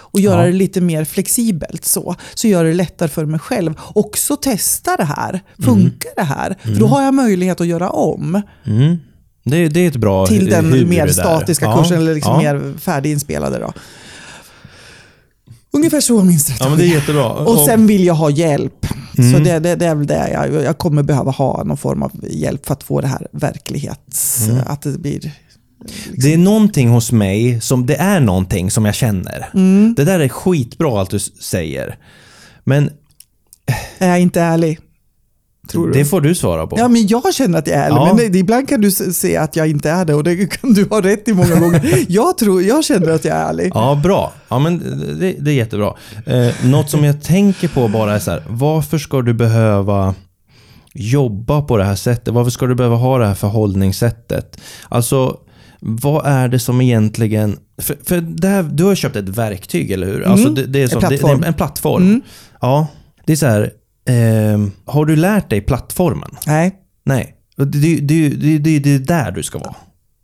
Och 0.09 0.19
göra 0.19 0.41
Ja. 0.41 0.45
det 0.47 0.53
lite 0.57 0.81
mer 0.81 1.05
flexibelt 1.05 1.85
så. 1.85 2.15
Så 2.33 2.47
gör 2.47 2.63
det 2.63 2.73
lättare 2.73 3.09
för 3.09 3.25
mig 3.25 3.39
själv. 3.39 3.73
Också 3.95 4.35
testa 4.35 4.97
det 4.97 5.03
här. 5.03 5.41
Funkar 5.65 6.11
det 6.15 6.21
här? 6.23 6.57
För 6.63 6.69
då 6.79 6.87
har 6.87 7.01
jag 7.01 7.13
möjlighet 7.13 7.61
att 7.61 7.67
göra 7.67 7.89
om 7.89 8.41
Mm. 8.65 8.97
Det, 9.49 9.67
det 9.69 9.79
är 9.79 9.87
ett 9.87 9.95
bra 9.95 10.27
till 10.27 10.49
den 10.49 10.89
mer 10.89 11.05
där. 11.05 11.13
statiska 11.13 11.65
Ja, 11.65 11.77
kursen, 11.77 11.97
eller 11.97 12.15
liksom 12.15 12.41
ja. 12.43 12.53
mer 12.53 12.77
färdiginspelade. 12.79 13.59
Då. 13.59 13.73
Ungefär 15.71 16.01
så 16.01 16.23
min 16.23 16.39
strategi. 16.39 16.63
Ja, 16.63 16.69
men 16.69 16.77
det 16.79 16.85
är 16.85 16.95
jättebra. 16.99 17.29
Och 17.29 17.59
sen 17.65 17.87
vill 17.87 18.03
jag 18.05 18.13
ha 18.13 18.29
hjälp. 18.29 18.85
Så 19.15 19.21
Mm. 19.21 19.43
det, 19.43 19.59
det, 19.59 19.75
det 19.75 19.85
är 19.85 19.95
väl 19.95 20.07
det. 20.07 20.29
Jag, 20.31 20.63
jag 20.63 20.77
kommer 20.77 21.03
behöva 21.03 21.31
ha 21.31 21.63
någon 21.63 21.77
form 21.77 22.03
av 22.03 22.11
hjälp 22.29 22.65
för 22.65 22.73
att 22.73 22.83
få 22.83 23.01
det 23.01 23.07
här 23.07 23.27
verklighets... 23.31 24.47
Mm. 24.47 24.61
Att 24.67 24.81
det 24.81 24.99
blir... 24.99 25.31
Det 26.13 26.33
är 26.33 26.37
någonting 26.37 26.89
hos 26.89 27.11
mig 27.11 27.61
som, 27.61 27.85
det 27.85 27.95
är 27.95 28.19
någonting 28.19 28.71
som 28.71 28.85
jag 28.85 28.95
känner. 28.95 29.49
Mm. 29.53 29.93
Det 29.97 30.03
där 30.03 30.19
är 30.19 30.29
skitbra 30.29 30.99
allt 30.99 31.09
du 31.09 31.19
säger. 31.19 31.97
Men 32.63 32.89
Är 33.97 34.09
jag 34.09 34.19
inte 34.19 34.41
ärlig? 34.41 34.79
Tror 35.67 35.87
du? 35.87 35.93
det 35.93 36.05
får 36.05 36.21
du 36.21 36.35
svara 36.35 36.67
på. 36.67 36.75
Ja, 36.79 36.87
men 36.87 37.07
jag 37.07 37.33
känner 37.33 37.59
att 37.59 37.67
jag 37.67 37.75
är 37.77 37.83
ärlig, 37.83 37.95
Ja. 37.97 38.13
men 38.13 38.35
ibland 38.35 38.69
kan 38.69 38.81
du 38.81 38.91
se 38.91 39.37
att 39.37 39.55
jag 39.55 39.67
inte 39.67 39.89
är 39.89 40.05
det 40.05 40.13
och 40.13 40.23
det 40.23 40.47
kan 40.61 40.73
du 40.73 40.87
ha 40.89 41.01
rätt 41.01 41.27
i 41.27 41.33
många 41.33 41.59
gånger. 41.59 42.05
Jag, 42.09 42.37
tror, 42.37 42.61
jag 42.63 42.83
känner 42.83 43.09
att 43.09 43.25
jag 43.25 43.37
är 43.37 43.49
ärlig. 43.49 43.71
Ja, 43.75 43.99
bra. 44.03 44.33
Ja, 44.47 44.59
men 44.59 44.79
det, 45.19 45.31
det 45.39 45.51
är 45.51 45.55
jättebra. 45.55 45.93
Eh, 46.25 46.47
något 46.65 46.89
som 46.89 47.03
jag 47.03 47.23
tänker 47.23 47.67
på 47.67 47.87
bara 47.87 48.15
är 48.15 48.19
så 48.19 48.31
här, 48.31 48.43
varför 48.47 48.97
ska 48.97 49.21
du 49.21 49.33
behöva 49.33 50.15
jobba 50.93 51.61
på 51.61 51.77
det 51.77 51.83
här 51.83 51.95
sättet? 51.95 52.33
Varför 52.33 52.51
ska 52.51 52.65
du 52.65 52.75
behöva 52.75 52.95
ha 52.95 53.17
det 53.17 53.25
här 53.27 53.35
förhållningssättet? 53.35 54.59
Alltså, 54.89 55.37
vad 55.79 56.25
är 56.25 56.47
det 56.47 56.59
som 56.59 56.81
egentligen... 56.81 57.57
För, 57.81 57.97
för 58.03 58.21
det 58.21 58.47
här, 58.47 58.63
du 58.63 58.83
har 58.83 58.95
köpt 58.95 59.15
ett 59.15 59.29
verktyg, 59.29 59.91
eller 59.91 60.07
hur? 60.07 60.23
Alltså, 60.23 60.49
det, 60.49 60.65
det 60.65 60.83
är 60.83 60.87
som, 60.87 61.03
Mm. 61.03 61.13
En 61.13 61.17
plattform. 61.19 61.39
Det, 61.39 61.41
det 61.41 61.45
är 61.45 61.47
en 61.47 61.53
plattform. 61.53 62.03
Mm. 62.03 62.21
Ja, 62.61 62.87
det 63.25 63.31
är 63.33 63.37
så 63.37 63.45
här, 63.45 63.71
ehm, 64.07 64.71
har 64.85 65.05
du 65.05 65.15
lärt 65.15 65.49
dig 65.49 65.61
plattformen? 65.61 66.29
Nej. 66.47 66.75
Nej. 67.03 67.33
Det, 67.55 67.65
det, 67.65 67.95
det, 67.95 68.29
det, 68.29 68.57
det, 68.57 68.79
det 68.79 68.95
är 68.95 68.99
där 68.99 69.31
du 69.31 69.43
ska 69.43 69.59
vara. 69.59 69.75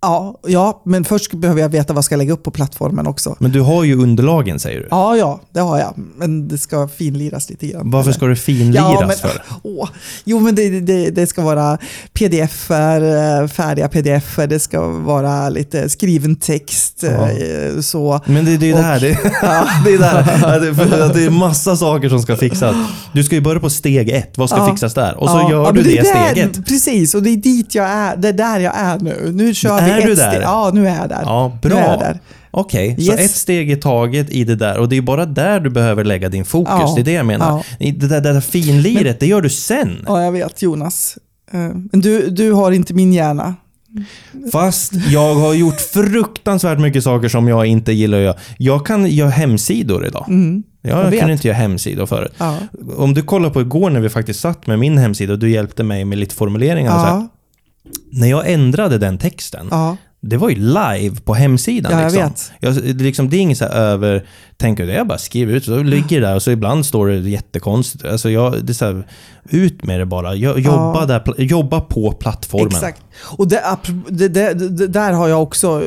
Ja, 0.05 0.35
ja, 0.47 0.81
men 0.85 1.03
först 1.05 1.33
behöver 1.33 1.61
jag 1.61 1.69
veta 1.69 1.93
vad 1.93 1.97
jag 1.97 2.03
ska 2.03 2.15
lägga 2.15 2.33
upp 2.33 2.43
på 2.43 2.51
plattformen 2.51 3.07
också. 3.07 3.35
Men 3.39 3.51
du 3.51 3.61
har 3.61 3.83
ju 3.83 3.95
underlagen, 3.95 4.59
säger 4.59 4.79
du. 4.79 4.87
Ja, 4.91 5.15
ja, 5.17 5.41
det 5.51 5.59
har 5.59 5.79
jag. 5.79 5.93
Men 6.17 6.47
det 6.47 6.57
ska 6.57 6.87
finliras 6.87 7.49
lite 7.49 7.67
grann. 7.67 7.91
Varför 7.91 8.11
ska 8.11 8.25
det 8.25 8.35
finliras 8.35 8.75
Ja, 8.99 9.07
men, 9.07 9.15
för? 9.17 9.41
åh, 9.63 9.89
jo, 10.23 10.39
men 10.39 10.55
det, 10.55 10.79
det, 10.79 11.09
det 11.09 11.27
ska 11.27 11.41
vara 11.41 11.77
pdf-er, 12.13 13.41
eh, 13.41 13.47
färdiga 13.47 13.87
pdf-er, 13.87 14.47
det 14.47 14.59
ska 14.59 14.81
vara 14.87 15.49
lite 15.49 15.89
skriven 15.89 16.35
text. 16.35 17.03
eh, 17.03 17.81
Så. 17.81 18.19
Men 18.25 18.45
det, 18.45 18.57
det 18.57 18.65
är 18.65 18.67
ju 18.67 18.73
det 18.73 18.81
här. 18.81 18.99
Det, 18.99 19.07
det 19.85 19.93
är 19.93 19.97
det 19.99 20.05
här. 20.05 21.13
Det, 21.13 21.23
är 21.25 21.29
massa 21.29 21.75
saker 21.75 22.09
som 22.09 22.21
ska 22.21 22.35
fixas. 22.37 22.75
Du 23.13 23.23
ska 23.23 23.35
ju 23.35 23.41
börja 23.41 23.59
på 23.59 23.69
steg 23.69 24.09
ett. 24.09 24.37
Vad 24.37 24.49
ska 24.49 24.57
Ja. 24.59 24.69
fixas 24.69 24.93
där? 24.93 25.17
Och 25.17 25.29
så 25.29 25.35
Ja, 25.37 25.51
gör 25.51 25.63
ja, 25.65 25.71
du 25.71 25.81
det, 25.81 26.05
steget. 26.07 26.65
Precis, 26.67 27.15
och 27.15 27.23
det 27.23 27.29
är 27.29 27.37
dit 27.37 27.75
jag 27.75 27.85
är. 27.89 28.15
Det 28.17 28.27
är 28.27 28.33
där 28.33 28.59
jag 28.59 28.73
är 28.77 28.99
nu. 28.99 29.31
Nu 29.33 29.53
kör 29.53 29.81
vi 29.85 29.92
Är 30.01 30.07
du 30.07 30.15
där? 30.15 30.29
steg. 30.31 30.41
Ja, 30.43 30.71
nu 30.73 30.87
är 30.87 30.97
jag 30.99 31.09
där. 31.09 31.21
Ja, 31.25 31.57
bra. 31.61 31.97
där. 31.97 32.19
Okej, 32.51 32.95
så 32.95 33.01
Yes. 33.11 33.19
ett 33.19 33.31
steg 33.31 33.71
i 33.71 33.75
taget 33.75 34.29
i 34.29 34.43
det 34.43 34.55
där. 34.55 34.77
Och 34.77 34.89
det 34.89 34.97
är 34.97 35.01
bara 35.01 35.25
där 35.25 35.59
du 35.59 35.69
behöver 35.69 36.03
lägga 36.03 36.29
din 36.29 36.45
fokus. 36.45 36.73
Ja, 36.79 36.93
Det 36.95 37.01
är 37.01 37.05
det 37.05 37.11
jag 37.11 37.25
menar. 37.25 37.63
ja. 37.79 37.85
Det 37.93 38.07
där, 38.07 38.21
det 38.21 38.33
där 38.33 38.41
finliret, 38.41 39.19
det 39.19 39.25
gör 39.27 39.41
du 39.41 39.49
sen. 39.49 40.03
Ja, 40.07 40.23
jag 40.23 40.31
vet 40.31 40.61
Jonas. 40.61 41.17
Eh, 41.51 41.59
Men 41.91 42.01
du, 42.01 42.29
du 42.29 42.51
har 42.51 42.71
inte 42.71 42.93
min 42.93 43.13
hjärna. 43.13 43.55
Fast 44.51 44.93
jag 44.93 45.35
har 45.35 45.53
gjort 45.53 45.81
fruktansvärt 45.81 46.79
mycket 46.79 47.03
saker 47.03 47.29
som 47.29 47.47
jag 47.47 47.65
inte 47.65 47.93
gillar 47.93 48.17
att 48.17 48.23
göra. 48.23 48.35
Jag 48.57 48.85
kan 48.85 49.05
göra 49.09 49.29
hemsidor 49.29 50.05
idag. 50.07 50.25
Mm, 50.29 50.63
Jag, 50.81 51.05
jag 51.05 51.19
kunde 51.19 51.33
inte 51.33 51.47
göra 51.47 51.57
hemsidor 51.57 52.05
förut. 52.05 52.33
Ja. 52.37 52.57
Om 52.97 53.13
du 53.13 53.21
kollar 53.21 53.49
på 53.49 53.61
igår 53.61 53.89
när 53.89 53.99
vi 53.99 54.09
faktiskt 54.09 54.39
satt 54.39 54.67
med 54.67 54.79
min 54.79 54.97
hemsida 54.97 55.33
och 55.33 55.39
du 55.39 55.49
hjälpte 55.51 55.83
mig 55.83 56.05
med 56.05 56.17
lite 56.17 56.35
formuleringar 56.35 56.91
så. 56.99 57.05
Ja, 57.05 57.27
När 58.11 58.27
jag 58.27 58.51
ändrade 58.51 58.97
den 58.97 59.17
texten, 59.17 59.67
ja, 59.71 59.97
det 60.21 60.37
var 60.37 60.49
ju 60.49 60.55
live 60.55 61.15
på 61.23 61.33
hemsidan. 61.33 61.91
Ja, 61.91 62.01
jag 62.01 62.11
liksom. 62.11 62.29
vet. 62.29 62.51
Jag, 62.59 63.01
liksom, 63.01 63.29
det 63.29 63.37
är 63.37 63.41
inget 63.41 63.57
så 63.57 63.65
över... 63.65 64.25
Tänker 64.57 64.87
jag 64.87 65.07
bara 65.07 65.17
skriver 65.17 65.53
ut, 65.53 65.65
så 65.65 65.83
ligger 65.83 66.21
det 66.21 66.27
där 66.27 66.35
och 66.35 66.43
så 66.43 66.51
ibland 66.51 66.85
står 66.85 67.07
det 67.07 67.29
jättekonstigt. 67.29 68.05
Alltså 68.05 68.29
jag, 68.29 68.65
det 68.65 68.81
är 68.81 68.85
här, 68.85 69.07
ut 69.49 69.83
med 69.83 69.99
det 69.99 70.05
bara. 70.05 70.35
Jag, 70.35 70.59
jobba, 70.59 70.99
Ja. 70.99 71.05
där, 71.05 71.41
jobba 71.41 71.81
på 71.81 72.11
plattformen. 72.11 72.67
exakt. 72.67 73.01
Och 73.21 73.47
det, 73.47 73.61
det, 74.07 74.27
det, 74.27 74.53
det, 74.53 74.87
där 74.87 75.13
har 75.13 75.27
jag 75.27 75.43
också 75.43 75.81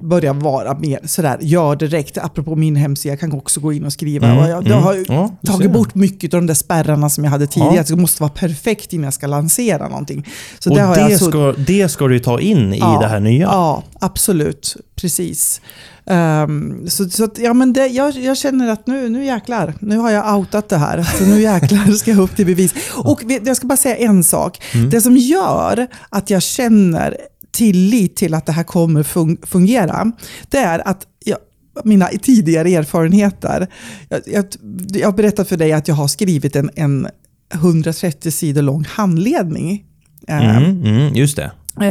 börjat 0.00 0.36
vara 0.36 0.78
mer 0.78 1.00
sådär, 1.04 1.38
gör 1.40 1.76
direkt. 1.76 2.18
Apropå 2.18 2.56
min 2.56 2.76
hemsida, 2.76 3.12
jag 3.12 3.20
kan 3.20 3.32
också 3.32 3.60
gå 3.60 3.72
in 3.72 3.84
och 3.84 3.92
skriva. 3.92 4.26
Mm, 4.26 4.38
och 4.38 4.50
jag, 4.50 4.64
det 4.64 4.70
mm. 4.70 4.82
har 4.82 4.94
ju 4.94 5.04
Ja, 5.08 5.30
tagit 5.46 5.72
bort 5.72 5.94
mycket 5.94 6.34
av 6.34 6.40
de 6.40 6.46
där 6.46 6.54
spärrarna 6.54 7.10
som 7.10 7.24
jag 7.24 7.30
hade 7.30 7.46
tidigare. 7.46 7.76
Ja. 7.76 7.84
Det 7.88 7.96
måste 7.96 8.22
vara 8.22 8.32
perfekt 8.32 8.92
innan 8.92 9.04
jag 9.04 9.14
ska 9.14 9.26
lansera 9.26 9.88
någonting. 9.88 10.26
Så 10.58 10.70
och 10.70 10.76
där 10.76 10.84
har 10.84 10.94
det, 10.94 11.00
jag 11.00 11.18
så- 11.18 11.30
ska, 11.30 11.54
det 11.66 11.88
ska 11.88 12.06
du 12.06 12.18
ta 12.18 12.40
in 12.40 12.74
i 12.74 12.78
det 12.80 13.08
här 13.08 13.20
nya. 13.20 13.46
Ja, 13.46 13.82
absolut. 14.00 14.76
Precis. 14.96 15.60
Ehm, 16.06 16.86
så 16.88 17.10
så 17.10 17.24
att, 17.24 17.38
ja, 17.38 17.52
men 17.54 17.72
det, 17.72 17.86
jag, 17.86 18.16
jag 18.16 18.36
känner 18.38 18.68
att 18.68 18.86
nu, 18.86 19.08
nu 19.08 19.24
jäklar, 19.24 19.74
nu 19.80 19.96
har 19.98 20.10
jag 20.10 20.38
outat 20.38 20.68
det 20.68 20.76
här. 20.78 21.02
Så 21.02 21.24
nu 21.24 21.40
jäklar 21.40 21.92
ska 21.96 22.10
jag 22.10 22.20
upp 22.20 22.36
till 22.36 22.46
bevis. 22.46 22.74
Och 23.04 23.22
jag 23.44 23.56
ska 23.56 23.66
bara 23.66 23.76
säga 23.76 23.96
en 23.96 24.24
sak. 24.24 24.62
Mm. 24.74 24.90
Det 24.90 25.00
som 25.00 25.16
gör 25.16 25.86
att 26.10 26.30
jag 26.30 26.42
känner 26.42 27.16
tillit 27.52 28.16
till 28.16 28.34
att 28.34 28.46
det 28.46 28.52
här 28.52 28.62
kommer 28.64 29.02
fun- 29.02 29.46
fungera, 29.46 30.12
det 30.48 30.58
är 30.58 30.88
att 30.88 31.06
jag, 31.24 31.38
mina 31.84 32.06
tidigare 32.22 32.68
erfarenheter. 32.74 33.66
Jag, 34.08 34.20
jag, 34.26 34.44
jag 34.92 35.08
har 35.08 35.12
berättat 35.16 35.48
för 35.48 35.56
dig 35.56 35.72
att 35.72 35.88
jag 35.88 35.94
har 35.94 36.08
skrivit 36.08 36.56
en, 36.56 36.70
en 36.76 37.06
130 37.54 38.30
sidor 38.32 38.62
lång 38.62 38.84
handledning. 38.88 39.84
eh, 40.28 40.56
Mm, 40.56 40.84
mm, 40.84 41.14
just 41.14 41.36
det. 41.36 41.50
Eh, 41.80 41.82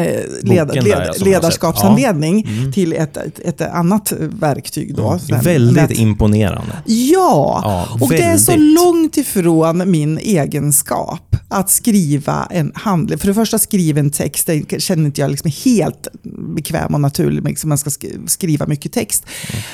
led, 0.44 0.68
Boken 0.68 0.68
där, 0.68 0.82
led, 0.82 0.92
ja, 0.92 0.98
har 1.08 1.14
sett. 1.14 1.26
ledarskapshandledning 1.26 2.46
Ja. 2.48 2.52
Mm. 2.60 2.72
till 2.74 2.94
ett, 2.94 3.18
ett, 3.18 3.40
ett 3.40 3.62
annat 3.62 4.14
verktyg. 4.20 4.96
Då, 4.96 5.20
här 5.32 5.44
Väldigt 5.44 5.78
nät- 5.90 6.00
imponerande. 6.00 6.72
Ja, 6.86 7.62
Ja, 7.64 7.88
och 8.02 8.10
det 8.10 8.22
är 8.22 8.38
så 8.38 8.52
väldigt. 8.52 8.76
långt 8.80 9.18
ifrån 9.18 9.92
min 9.92 10.18
egenskap 10.18 11.36
att 11.50 11.70
skriva 11.70 12.48
en 12.52 12.72
handling. 12.76 13.20
För 13.20 13.28
det 13.28 13.34
första, 13.34 13.60
skriva 13.60 14.00
en 14.00 14.10
text, 14.12 14.48
det 14.48 14.82
känner 14.82 15.06
inte 15.06 15.22
jag 15.22 15.32
liksom 15.32 15.52
helt 15.66 16.08
bekväm 16.56 16.94
och 16.94 17.02
naturlig 17.02 17.44
med, 17.44 17.50
liksom 17.50 17.70
man 17.70 17.78
ska 17.78 17.90
sk- 17.90 18.28
skriva 18.28 18.66
mycket 18.68 18.94
text. 18.94 19.24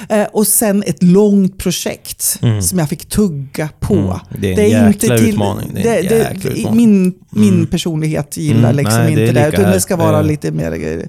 Mm. 0.10 0.22
Eh, 0.22 0.28
och 0.34 0.48
sen 0.48 0.84
ett 0.88 1.04
långt 1.04 1.58
projekt 1.58 2.22
som 2.62 2.80
jag 2.80 2.89
fick 2.89 3.06
tugga 3.06 3.70
på. 3.80 3.94
Mm. 3.96 4.18
Det 4.41 4.54
är 4.54 4.60
en 4.60 4.88
jäkla 4.88 5.15
utmaning. 5.18 5.72
Det 5.74 5.88
är 5.89 5.98
en 5.98 6.20
jäkla 6.34 6.52
utmaning. 6.52 6.76
Min, 6.78 7.13
min 7.30 7.68
personlighet 7.68 8.38
gillar 8.38 8.60
Mm, 8.70 8.76
liksom 8.76 9.00
nej, 9.00 9.15
det 9.15 9.22
inte 9.22 9.34
det, 9.34 9.46
lika 9.46 9.62
utan 9.62 9.72
det 9.72 9.82
ska 9.82 9.94
vara 9.95 10.19
Eh. 10.19 10.25
lite 10.25 10.51
mer, 10.51 10.99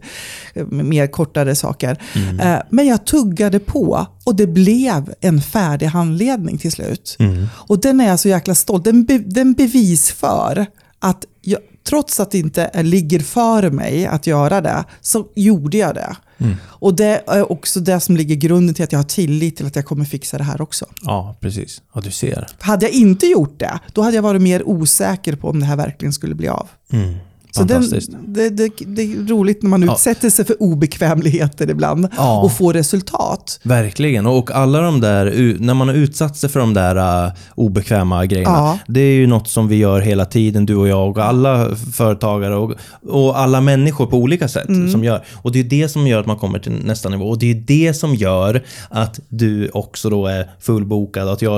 eh, 0.54 0.66
mer 0.66 1.06
kortare 1.06 1.54
saker. 1.54 2.02
Mm. 2.14 2.40
Eh, 2.40 2.62
Men 2.70 2.86
jag 2.86 3.04
tuggade 3.06 3.58
på 3.58 4.06
och 4.24 4.34
det 4.36 4.46
blev 4.46 5.14
en 5.20 5.40
färdig 5.42 5.86
handledning 5.86 6.58
till 6.58 6.72
slut. 6.72 7.16
Mm. 7.18 7.46
Och 7.52 7.80
den 7.80 8.00
är 8.00 8.08
jag 8.08 8.20
så 8.20 8.28
jäkla 8.28 8.54
stolt. 8.54 8.84
Den, 8.84 9.04
be, 9.04 9.18
den 9.18 9.52
bevis 9.52 10.10
för 10.10 10.66
att 10.98 11.24
jag, 11.42 11.60
trots 11.88 12.20
att 12.20 12.30
det 12.30 12.38
inte 12.38 12.82
ligger 12.82 13.20
för 13.20 13.70
mig 13.70 14.06
att 14.06 14.26
göra 14.26 14.60
det, 14.60 14.84
så 15.00 15.26
gjorde 15.34 15.76
jag 15.78 15.94
det. 15.94 16.16
Mm. 16.38 16.56
Och 16.64 16.94
det 16.96 17.22
är 17.26 17.52
också 17.52 17.80
det 17.80 18.00
som 18.00 18.16
ligger 18.16 18.34
grunden 18.36 18.74
till 18.74 18.84
att 18.84 18.92
jag 18.92 18.98
har 18.98 19.04
tillit 19.04 19.56
till 19.56 19.66
att 19.66 19.76
jag 19.76 19.84
kommer 19.84 20.04
fixa 20.04 20.38
det 20.38 20.44
här 20.44 20.60
också. 20.60 20.86
Ja, 21.02 21.36
precis. 21.40 21.82
Ja, 21.94 22.00
du 22.00 22.10
ser. 22.10 22.46
Hade 22.58 22.86
jag 22.86 22.92
inte 22.92 23.26
gjort 23.26 23.60
det, 23.60 23.78
då 23.92 24.02
hade 24.02 24.16
jag 24.16 24.22
varit 24.22 24.42
mer 24.42 24.68
osäker 24.68 25.36
på 25.36 25.48
om 25.48 25.60
det 25.60 25.66
här 25.66 25.76
verkligen 25.76 26.12
skulle 26.12 26.34
bli 26.34 26.48
av. 26.48 26.68
Mm. 26.92 27.14
Så 27.56 27.64
den, 27.64 27.90
det, 28.26 28.48
det, 28.48 28.70
det 28.86 29.02
är 29.02 29.28
roligt 29.28 29.62
när 29.62 29.70
man 29.70 29.82
Ja. 29.82 29.92
utsätter 29.94 30.30
sig 30.30 30.44
för 30.44 30.62
obekvämligheter 30.62 31.70
ibland 31.70 32.08
Ja. 32.16 32.40
och 32.42 32.52
får 32.52 32.72
resultat. 32.72 33.60
Verkligen. 33.62 34.26
Och 34.26 34.50
alla 34.50 34.80
de 34.80 35.00
där, 35.00 35.56
när 35.60 35.74
man 35.74 35.88
har 35.88 35.94
utsatt 35.94 36.36
sig 36.36 36.50
för 36.50 36.60
de 36.60 36.74
där 36.74 37.26
uh, 37.26 37.32
obekväma 37.54 38.26
grejerna. 38.26 38.50
Ja. 38.54 38.78
Det 38.88 39.00
är 39.00 39.14
ju 39.14 39.26
något 39.26 39.48
som 39.48 39.68
vi 39.68 39.76
gör 39.76 40.00
hela 40.00 40.24
tiden, 40.24 40.66
du 40.66 40.76
och 40.76 40.88
jag 40.88 41.08
och 41.10 41.24
alla 41.24 41.76
företagare 41.92 42.56
och, 42.56 42.72
och 43.08 43.38
alla 43.38 43.60
människor 43.60 44.06
på 44.06 44.16
olika 44.16 44.48
sätt 44.48 44.68
Mm. 44.68 44.90
som 44.92 45.04
gör. 45.04 45.24
Och 45.42 45.52
det 45.52 45.60
är 45.60 45.64
det 45.64 45.88
som 45.88 46.06
gör 46.06 46.20
att 46.20 46.26
man 46.26 46.36
kommer 46.38 46.58
till 46.58 46.72
nästa 46.84 47.08
nivå. 47.08 47.24
Och 47.28 47.38
det 47.38 47.50
är 47.50 47.54
det 47.54 47.94
som 47.94 48.14
gör 48.14 48.62
att 48.90 49.20
du 49.28 49.68
också 49.68 50.10
då 50.10 50.26
är 50.26 50.50
fullbokad, 50.60 51.28
att 51.28 51.42
jag 51.42 51.50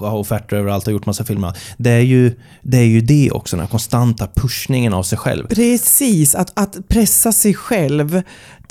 har 0.00 0.14
offerter 0.14 0.56
överallt 0.56 0.82
och 0.84 0.86
har 0.86 0.92
gjort 0.92 1.06
massa 1.06 1.24
filmer. 1.24 1.52
Det 1.76 1.90
är 1.90 2.00
ju 2.00 2.32
det, 2.62 2.76
är 2.78 2.82
ju 2.84 3.00
det 3.00 3.30
också, 3.30 3.56
den 3.56 3.60
här 3.64 3.70
konstanta 3.70 4.28
pushningen 4.34 4.94
av 4.94 5.02
sig 5.02 5.18
själv. 5.18 5.37
Precis, 5.46 6.34
att, 6.34 6.52
att 6.54 6.88
pressa 6.88 7.32
sig 7.32 7.54
själv 7.54 8.22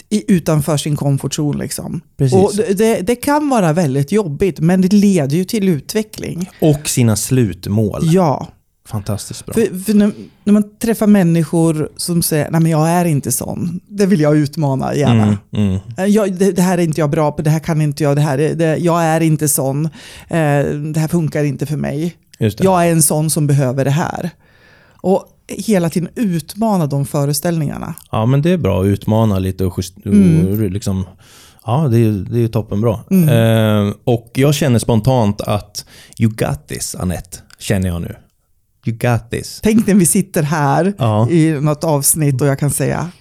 i, 0.09 0.33
utanför 0.33 0.77
sin 0.77 0.95
komfortzon. 0.95 1.57
Liksom. 1.57 2.01
Precis. 2.17 2.39
Och 2.39 2.75
det, 2.75 3.01
det, 3.01 3.15
kan 3.15 3.49
vara 3.49 3.73
väldigt 3.73 4.11
jobbigt, 4.11 4.59
men 4.59 4.81
det 4.81 4.93
leder 4.93 5.37
ju 5.37 5.43
till 5.43 5.69
utveckling. 5.69 6.49
Och 6.61 6.89
sina 6.89 7.15
slutmål. 7.15 8.01
Ja, 8.03 8.47
Fantastiskt 8.87 9.45
bra. 9.45 9.53
för, 9.53 9.83
för 9.83 9.93
när, 9.93 10.11
när 10.43 10.53
man 10.53 10.77
träffar 10.79 11.07
människor 11.07 11.89
som 11.97 12.21
säger 12.21 12.51
nej 12.51 12.61
men 12.61 12.71
jag 12.71 12.89
är 12.89 13.05
inte 13.05 13.31
sån, 13.31 13.79
det 13.87 14.05
vill 14.05 14.19
jag 14.19 14.37
utmana 14.37 14.95
gärna. 14.95 15.37
Mm, 15.53 15.79
mm. 15.97 16.11
Jag, 16.11 16.33
det, 16.33 16.51
det 16.51 16.61
här 16.61 16.77
är 16.77 16.81
inte 16.81 17.01
jag 17.01 17.09
bra 17.09 17.31
på, 17.31 17.41
det 17.41 17.49
här 17.49 17.59
kan 17.59 17.81
inte 17.81 18.03
jag, 18.03 18.15
det 18.15 18.21
här 18.21 18.37
är, 18.37 18.55
det, 18.55 18.77
jag 18.77 19.03
är 19.03 19.21
inte 19.21 19.47
sån, 19.47 19.85
eh, 20.27 20.65
det 20.93 20.99
här 20.99 21.07
funkar 21.07 21.43
inte 21.43 21.65
för 21.65 21.77
mig. 21.77 22.15
Jag 22.37 22.87
är 22.87 22.91
en 22.91 23.01
sån 23.01 23.29
som 23.29 23.47
behöver 23.47 23.85
det 23.85 23.91
här. 23.91 24.29
Och 25.01 25.36
hela 25.47 25.89
tiden 25.89 26.09
utmana 26.15 26.87
de 26.87 27.05
föreställningarna. 27.05 27.95
Ja, 28.11 28.25
men 28.25 28.41
det 28.41 28.49
är 28.51 28.57
bra 28.57 28.81
att 28.81 28.85
utmana 28.87 29.39
lite 29.39 29.65
och, 29.65 29.73
just, 29.77 30.05
Mm. 30.05 30.47
och 30.47 30.57
liksom, 30.71 31.05
ja, 31.65 31.87
det 31.91 31.97
är, 31.97 32.11
det 32.11 32.39
är 32.43 32.47
toppenbra. 32.47 32.93
Eh, 33.11 33.93
och 34.03 34.31
jag 34.33 34.55
känner 34.55 34.79
spontant 34.79 35.41
att 35.41 35.85
you 36.19 36.31
got 36.31 36.67
this, 36.67 36.95
Annette, 36.95 37.37
känner 37.59 37.87
jag 37.87 38.01
nu. 38.01 38.15
You 38.85 38.97
got 38.97 39.29
this. 39.31 39.59
Tänk 39.63 39.87
när 39.87 39.95
vi 39.95 40.05
sitter 40.05 40.43
här 40.43 40.93
Ja. 40.97 41.29
i 41.29 41.51
något 41.61 41.83
avsnitt 41.83 42.41
och 42.41 42.47
jag 42.47 42.59
kan 42.59 42.69
säga, 42.69 43.11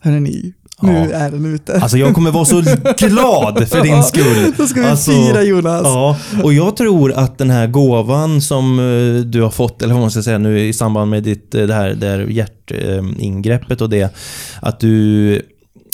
hörni, 0.00 0.52
nu 0.82 1.08
Ja. 1.10 1.16
är 1.16 1.30
den 1.30 1.54
ute. 1.54 1.80
Alltså 1.80 1.98
jag 1.98 2.14
kommer 2.14 2.30
vara 2.30 2.44
så 2.44 2.62
glad 2.98 3.68
för 3.68 3.82
din 3.82 4.02
skull. 4.02 4.54
Då 4.56 4.66
ska 4.66 4.80
vi 4.80 4.86
alltså, 4.86 5.10
fira 5.10 5.42
Jonas. 5.42 5.82
Ja, 5.84 6.16
och 6.42 6.52
jag 6.52 6.76
tror 6.76 7.12
att 7.12 7.38
den 7.38 7.50
här 7.50 7.66
gåvan 7.66 8.40
som 8.40 8.78
eh, 8.78 9.20
du 9.24 9.42
har 9.42 9.50
fått, 9.50 9.82
eller 9.82 9.94
vad 9.94 10.00
man 10.00 10.10
ska 10.10 10.22
säga 10.22 10.38
nu 10.38 10.60
i 10.60 10.72
samband 10.72 11.10
med 11.10 11.22
ditt, 11.22 11.54
eh, 11.54 11.62
det 11.62 11.74
här, 11.74 11.88
det 11.88 12.06
här 12.06 12.18
hjärtingreppet 12.18 13.80
och 13.80 13.90
det, 13.90 14.14
att 14.62 14.80
du 14.80 15.42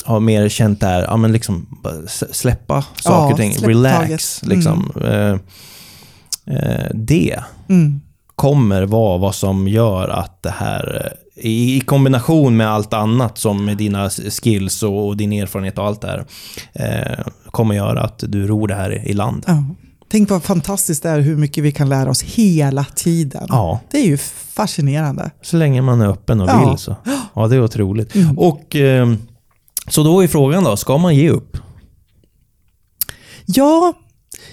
har 0.05 0.19
mer 0.19 0.49
känt 0.49 0.79
det 0.79 0.87
här, 0.87 1.01
ja 1.01 1.17
men 1.17 1.31
liksom 1.31 1.67
släppa 2.31 2.81
saker 2.81 3.25
Ja, 3.27 3.31
och 3.31 3.37
ting, 3.37 3.55
relax. 3.67 4.39
taget. 4.39 4.53
Liksom. 4.55 4.91
Eh, 5.05 5.31
eh, 6.55 6.87
det 6.93 7.39
Mm. 7.69 8.01
kommer 8.35 8.83
vara 8.83 9.17
vad 9.17 9.35
som 9.35 9.67
gör 9.67 10.07
att 10.09 10.43
det 10.43 10.53
här, 10.57 11.13
i, 11.35 11.81
kombination 11.81 12.57
med 12.57 12.67
allt 12.69 12.93
annat 12.93 13.37
som 13.37 13.65
med 13.65 13.77
dina 13.77 14.09
skills 14.09 14.83
och, 14.83 15.17
din 15.17 15.33
erfarenhet 15.33 15.77
och 15.77 15.85
allt 15.85 16.01
det 16.01 16.07
här, 16.07 16.25
eh, 16.73 17.25
kommer 17.51 17.75
göra 17.75 18.01
att 18.03 18.23
du 18.27 18.47
ror 18.47 18.67
det 18.67 18.75
här 18.75 18.91
i, 18.91 19.09
i 19.09 19.13
land. 19.13 19.43
Ja. 19.47 19.63
Tänk 20.09 20.29
vad 20.29 20.43
fantastiskt 20.43 21.03
det 21.03 21.09
är 21.09 21.19
hur 21.19 21.37
mycket 21.37 21.63
vi 21.63 21.71
kan 21.71 21.89
lära 21.89 22.09
oss 22.09 22.21
hela 22.23 22.83
tiden. 22.95 23.45
Ja, 23.49 23.79
Det 23.91 23.97
är 23.97 24.05
ju 24.05 24.17
fascinerande. 24.53 25.31
så 25.41 25.57
länge 25.57 25.81
man 25.81 26.01
är 26.01 26.07
öppen 26.07 26.41
och 26.41 26.49
Ja. 26.49 26.69
vill 26.69 26.77
så. 26.77 26.95
Ja, 27.35 27.47
det 27.47 27.55
är 27.55 27.63
otroligt. 27.63 28.15
Mm. 28.15 28.39
Och 28.39 28.75
eh, 28.75 29.13
så 29.89 30.03
då 30.03 30.23
är 30.23 30.27
frågan 30.27 30.63
då, 30.63 30.77
ska 30.77 30.97
man 30.97 31.15
ge 31.15 31.29
upp? 31.29 31.57
Ja, 33.45 33.93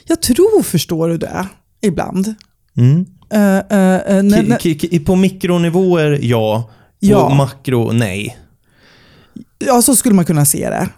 jag 0.06 0.22
tror, 0.22 0.62
förstår 0.62 1.08
du 1.08 1.18
det, 1.18 1.46
ibland. 1.82 2.34
Mm. 2.76 3.06
K- 4.62 4.74
k- 4.80 4.98
på 5.06 5.16
mikronivåer, 5.16 6.18
ja. 6.22 6.70
På 7.00 7.06
Ja. 7.06 7.34
makro, 7.34 7.92
nej. 7.92 8.36
Ja, 9.66 9.82
så 9.82 9.96
skulle 9.96 10.14
man 10.14 10.24
kunna 10.24 10.44
se 10.44 10.70
det. 10.70 10.88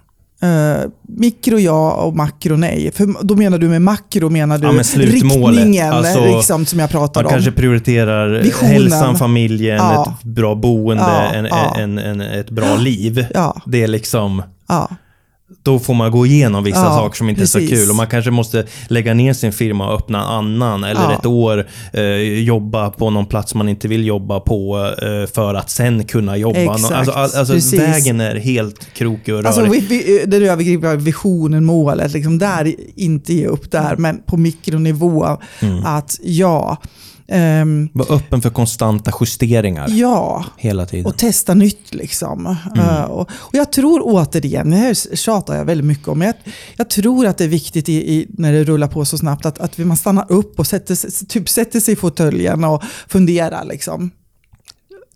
Uh, 0.47 0.91
mikro 1.09 1.59
ja 1.59 1.93
och 1.93 2.17
makro 2.17 2.57
nej. 2.57 2.93
För 2.95 3.25
då 3.25 3.37
menar 3.37 3.59
du 3.59 3.69
med 3.69 3.83
makro 3.83 4.29
menar 4.31 4.59
du 4.59 4.67
Ja, 4.67 4.73
men 4.73 4.85
riktningen 4.85 5.93
Alltså, 5.93 6.25
liksom, 6.25 6.67
som 6.67 6.79
jag 6.79 6.91
pratar 6.91 7.23
Man 7.23 7.27
om. 7.27 7.33
kanske 7.33 7.53
prioriterar 7.53 8.29
Visionen. 8.43 8.73
hälsan, 8.73 9.17
familjen, 9.17 9.77
Ja. 9.77 10.17
ett 10.21 10.25
bra 10.25 10.55
boende, 10.55 11.03
Ja, 11.03 11.33
en. 11.35 11.47
En, 11.83 11.99
en, 11.99 12.21
ett 12.21 12.51
bra 12.51 12.77
liv. 12.77 13.27
Det 13.67 13.83
är 13.83 13.89
liksom, 13.89 14.43
ja, 14.69 14.89
då 15.63 15.79
får 15.79 15.95
man 15.95 16.11
gå 16.11 16.27
igenom 16.27 16.65
vissa 16.65 16.79
Ja, 16.85 16.91
saker 16.97 17.17
som 17.17 17.29
inte 17.29 17.43
är 17.43 17.47
så 17.47 17.59
precis. 17.59 17.79
kul. 17.81 17.91
Och 17.91 17.97
man 17.97 18.07
kanske 18.07 18.31
måste 18.31 18.67
lägga 18.89 19.15
ner 19.15 19.33
sin 19.33 19.53
firma 19.53 19.89
och 19.89 19.95
öppna 19.99 20.19
en 20.19 20.25
annan. 20.29 20.85
Eller 20.85 21.01
Ja. 21.03 21.13
ett 21.19 21.27
år 21.27 21.67
eh, 21.93 22.03
jobba 22.43 22.91
på 22.91 23.11
någon 23.11 23.27
plats 23.27 23.55
man 23.55 23.69
inte 23.69 23.89
vill 23.89 24.07
jobba 24.07 24.41
på 24.41 24.79
eh, 25.03 25.33
för 25.35 25.55
att 25.55 25.71
sen 25.71 26.05
kunna 26.05 26.37
jobba. 26.37 26.59
Exakt, 26.75 26.93
alltså, 26.95 27.13
all- 27.13 27.35
alltså 27.35 27.55
precis. 27.55 27.81
vägen 27.81 28.21
är 28.21 28.35
helt 28.37 28.95
krokig 28.95 29.35
och 29.35 29.45
Alltså 29.45 29.61
rörig. 29.61 29.83
vi, 29.89 30.03
vi, 30.05 30.25
den 30.27 30.43
övergripande 30.43 30.97
visionen, 30.97 31.65
målet, 31.65 32.13
liksom 32.13 32.39
där 32.39 32.75
inte 32.97 33.35
ge 33.35 33.47
upp 33.47 33.71
där, 33.71 33.97
men 33.97 34.23
på 34.27 34.37
mikronivå 34.37 35.39
Mm. 35.61 35.85
att 35.87 36.19
ja, 36.23 36.77
ehm, 37.29 37.89
Var 37.93 38.13
öppen 38.13 38.43
för 38.43 38.51
konstanta 38.51 39.13
justeringar 39.21 39.89
ja, 39.91 40.45
hela 40.57 40.87
tiden. 40.87 41.07
och 41.07 41.19
testa 41.19 41.55
nytt. 41.55 41.95
Liksom. 41.95 42.57
Mm. 42.77 42.89
Eh, 42.89 43.03
och, 43.03 43.21
och 43.33 43.55
jag 43.55 43.73
tror 43.73 44.01
återigen, 44.05 44.71
det 44.71 44.77
här 44.77 45.17
tjatar 45.17 45.57
jag 45.57 45.65
väldigt 45.65 45.87
mycket 45.87 46.09
om, 46.09 46.19
men 46.19 46.27
jag, 46.27 46.35
jag 46.77 46.91
tror 46.91 47.27
att 47.27 47.39
det 47.39 47.45
är 47.45 47.49
viktigt 47.49 47.89
i, 47.89 47.93
i, 48.15 48.27
när 48.39 48.53
det 48.53 48.65
rullar 48.65 48.89
på 48.89 49.05
så 49.05 49.19
snabbt 49.19 49.47
att, 49.47 49.59
att 49.59 49.79
man 49.79 49.97
stannar 49.97 50.33
upp 50.33 50.59
och 50.59 50.67
sätter, 50.67 51.27
typ 51.27 51.49
sätter 51.49 51.81
sig 51.81 51.93
i 51.93 51.97
fåtöljen 51.97 52.65
och 52.65 52.83
funderar. 53.09 53.65
Liksom. 53.65 54.11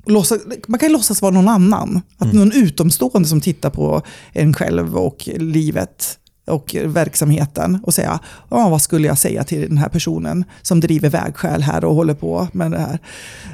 Låtsas, 0.07 0.39
man 0.69 0.81
kan 0.81 0.93
låtsas 0.93 1.23
vara 1.23 1.33
någon 1.33 1.49
annan. 1.49 2.01
Att 2.19 2.25
Mm. 2.33 2.37
någon 2.37 2.53
utomstående 2.53 3.29
som 3.29 3.41
tittar 3.41 3.71
på 3.71 4.03
en 4.33 4.55
själv 4.55 4.97
och 4.97 5.29
livet 5.37 6.19
och 6.47 6.77
verksamheten 6.85 7.79
och 7.83 7.95
säga, 7.95 8.21
ja, 8.51 8.69
vad 8.69 8.83
skulle 8.83 9.07
jag 9.09 9.19
säga 9.19 9.45
till 9.45 9.61
den 9.61 9.79
här 9.79 9.89
personen 9.89 10.45
som 10.63 10.81
driver 10.81 11.11
vägskäl 11.11 11.63
här 11.63 11.85
och 11.85 11.95
håller 11.95 12.15
på 12.15 12.49
med 12.53 12.71
det 12.71 12.79
här. 12.79 12.99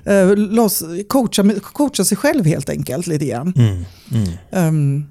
Eh, 0.04 0.36
låts, 0.36 0.82
coacha, 1.08 1.60
coacha 1.60 2.04
sig 2.04 2.16
själv 2.16 2.46
helt 2.46 2.70
enkelt 2.70 3.06
lite 3.06 3.24
grann. 3.24 3.54
Mm, 3.56 3.84
mm, 4.10 4.28
Um, 4.50 5.06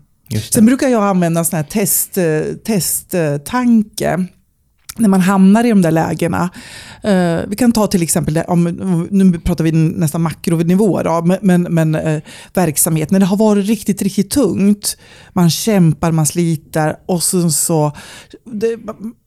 sen 0.51 0.65
brukar 0.65 0.87
jag 0.87 1.03
använda 1.03 1.43
sån 1.43 1.57
här 1.57 1.63
test, 1.63 2.17
eh, 2.17 2.41
testtanke. 2.63 4.27
När 5.01 5.09
man 5.09 5.21
hamnar 5.21 5.63
i 5.63 5.69
de 5.69 5.81
där 5.81 5.91
lägena. 5.91 6.49
Eh, 7.03 7.39
vi 7.47 7.55
kan 7.55 7.71
ta 7.71 7.87
till 7.87 8.03
exempel, 8.03 8.33
det, 8.33 8.43
om, 8.43 8.63
nu 9.11 9.39
pratar 9.39 9.63
vi 9.63 9.71
nästan 9.71 10.21
makronivå, 10.21 11.03
då, 11.03 11.21
men, 11.25 11.37
men, 11.41 11.61
men 11.63 11.95
eh, 11.95 12.21
verksamhet. 12.53 13.11
När 13.11 13.19
det 13.19 13.25
har 13.25 13.37
varit 13.37 13.65
riktigt, 13.65 14.01
riktigt 14.01 14.29
tungt, 14.29 14.97
man 15.33 15.49
kämpar, 15.49 16.11
man 16.11 16.25
sliter 16.25 16.95
och 17.05 17.23
sen 17.23 17.51
så 17.51 17.91
det, 18.45 18.77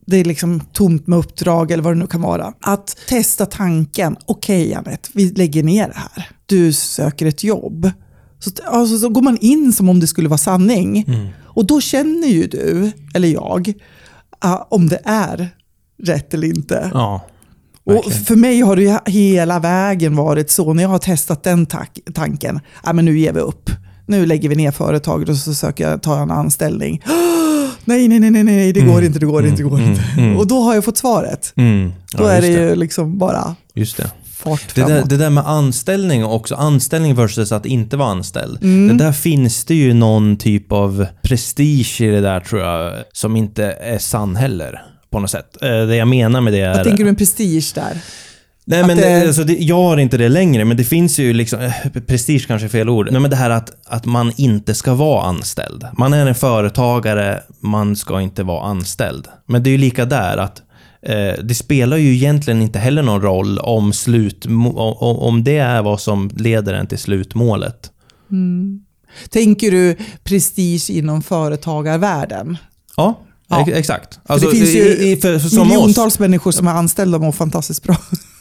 det 0.06 0.16
är 0.16 0.24
liksom 0.24 0.60
tomt 0.60 1.06
med 1.06 1.18
uppdrag 1.18 1.70
eller 1.70 1.82
vad 1.82 1.92
det 1.92 1.98
nu 1.98 2.06
kan 2.06 2.22
vara. 2.22 2.52
Att 2.60 2.96
testa 3.08 3.46
tanken, 3.46 4.16
okej 4.26 4.62
okay, 4.62 4.74
Anette, 4.74 5.08
vi 5.12 5.30
lägger 5.30 5.62
ner 5.62 5.88
det 5.88 5.96
här. 5.96 6.28
Du 6.46 6.72
söker 6.72 7.26
ett 7.26 7.44
jobb. 7.44 7.90
Så, 8.38 8.50
alltså, 8.66 8.98
så 8.98 9.08
går 9.08 9.22
man 9.22 9.38
in 9.40 9.72
som 9.72 9.88
om 9.88 10.00
det 10.00 10.06
skulle 10.06 10.28
vara 10.28 10.38
sanning. 10.38 11.04
Mm. 11.08 11.28
Och 11.42 11.66
då 11.66 11.80
känner 11.80 12.28
ju 12.28 12.46
du, 12.46 12.92
eller 13.14 13.28
jag, 13.28 13.72
uh, 14.44 14.62
om 14.68 14.88
det 14.88 15.00
är 15.04 15.48
rätt 16.04 16.34
eller 16.34 16.48
inte. 16.48 16.90
Ja, 16.94 17.20
och 17.84 18.12
för 18.12 18.36
mig 18.36 18.60
har 18.60 18.76
det 18.76 19.00
hela 19.06 19.58
vägen 19.58 20.16
varit 20.16 20.50
så, 20.50 20.72
när 20.72 20.82
jag 20.82 20.90
har 20.90 20.98
testat 20.98 21.42
den 21.42 21.66
tanken, 22.14 22.60
ja, 22.84 22.92
men 22.92 23.04
nu 23.04 23.18
ger 23.18 23.32
vi 23.32 23.40
upp. 23.40 23.70
Nu 24.06 24.26
lägger 24.26 24.48
vi 24.48 24.54
ner 24.54 24.70
företaget 24.70 25.28
och 25.28 25.36
så 25.36 25.54
söker 25.54 25.90
jag 25.90 26.02
ta 26.02 26.22
en 26.22 26.30
anställning. 26.30 27.02
nej, 27.84 28.08
nej, 28.08 28.20
nej, 28.20 28.30
nej, 28.30 28.44
nej, 28.44 28.72
det 28.72 28.80
går 28.80 28.92
mm. 28.92 29.04
inte, 29.04 29.18
det 29.18 29.26
går 29.26 29.46
inte, 29.46 29.56
det 29.56 29.68
går 29.68 29.78
mm. 29.78 29.90
inte. 29.90 30.02
Mm. 30.18 30.36
Och 30.36 30.46
då 30.46 30.60
har 30.60 30.74
jag 30.74 30.84
fått 30.84 30.96
svaret. 30.96 31.52
Då 32.12 32.24
är 32.24 32.40
det, 32.40 32.48
ju 32.48 32.74
liksom 32.74 33.18
bara 33.18 33.56
Just 33.74 33.96
det. 33.96 34.10
det 34.74 34.82
där, 34.82 35.04
det 35.04 35.16
där 35.16 35.30
med 35.30 35.46
anställning 35.46 36.24
också, 36.24 36.54
anställning 36.54 37.14
versus 37.14 37.52
att 37.52 37.66
inte 37.66 37.96
vara 37.96 38.08
anställd. 38.08 38.62
Mm. 38.62 38.88
Det 38.88 39.04
där 39.04 39.12
finns 39.12 39.64
det 39.64 39.74
ju 39.74 39.94
någon 39.94 40.36
typ 40.36 40.72
av 40.72 41.06
prestige 41.22 42.00
i 42.00 42.06
det 42.06 42.20
där 42.20 42.40
tror 42.40 42.60
jag, 42.60 42.92
som 43.12 43.36
inte 43.36 43.64
är 43.64 43.98
sann 43.98 44.36
heller 44.36 44.93
på 45.14 45.20
något 45.20 45.30
sätt. 45.30 45.62
Eh, 45.62 45.68
det 45.68 45.96
jag 45.96 46.08
menar 46.08 46.40
med 46.40 46.52
det 46.52 46.60
är... 46.60 46.74
Vad 46.74 46.84
tänker 46.84 46.98
du 46.98 47.04
med 47.04 47.18
prestige 47.18 47.74
där? 47.74 47.98
Nej, 48.64 48.86
men 48.86 48.96
det, 48.96 49.26
alltså, 49.26 49.44
det, 49.44 49.52
jag 49.52 49.82
har 49.82 49.96
inte 49.96 50.16
det 50.16 50.28
längre, 50.28 50.64
men 50.64 50.76
det 50.76 50.84
finns 50.84 51.18
ju 51.18 51.32
liksom, 51.32 51.60
eh, 51.60 52.02
prestige 52.06 52.46
kanske 52.46 52.66
är 52.66 52.68
fel 52.68 52.88
ord, 52.88 53.08
Nej, 53.10 53.20
men 53.20 53.30
det 53.30 53.36
här 53.36 53.50
att, 53.50 53.70
att 53.86 54.04
man 54.04 54.32
inte 54.36 54.74
ska 54.74 54.94
vara 54.94 55.22
anställd. 55.22 55.86
Man 55.98 56.12
är 56.12 56.26
en 56.26 56.34
företagare, 56.34 57.42
man 57.60 57.96
ska 57.96 58.20
inte 58.20 58.42
vara 58.42 58.64
anställd. 58.64 59.28
Men 59.46 59.62
det 59.62 59.70
är 59.70 59.72
ju 59.72 59.78
lika 59.78 60.04
där, 60.04 60.36
att 60.36 60.62
eh, 61.02 61.44
det 61.44 61.54
spelar 61.54 61.96
ju 61.96 62.14
egentligen 62.14 62.62
inte 62.62 62.78
heller 62.78 63.02
någon 63.02 63.22
roll 63.22 63.58
om, 63.58 63.92
slut, 63.92 64.46
om, 64.46 65.18
om 65.18 65.44
det 65.44 65.58
är 65.58 65.82
vad 65.82 66.00
som 66.00 66.30
leder 66.36 66.74
en 66.74 66.86
till 66.86 66.98
slutmålet. 66.98 67.90
Mm. 68.30 68.80
Tänker 69.30 69.70
du 69.70 69.96
prestige 70.24 70.90
inom 70.90 71.22
företagarvärlden? 71.22 72.56
Ja. 72.96 73.20
Ja. 73.48 73.66
Exakt. 73.70 74.18
Alltså, 74.26 74.50
det 74.50 74.56
finns 74.56 74.74
ju 74.74 74.80
i, 74.80 75.16
för, 75.16 75.38
för, 75.38 75.64
miljontals 75.64 76.14
oss. 76.14 76.18
människor 76.18 76.52
som 76.52 76.66
är 76.66 76.72
anställda 76.72 77.16
och 77.16 77.22
mår 77.22 77.32
fantastiskt 77.32 77.82
bra. 77.82 77.96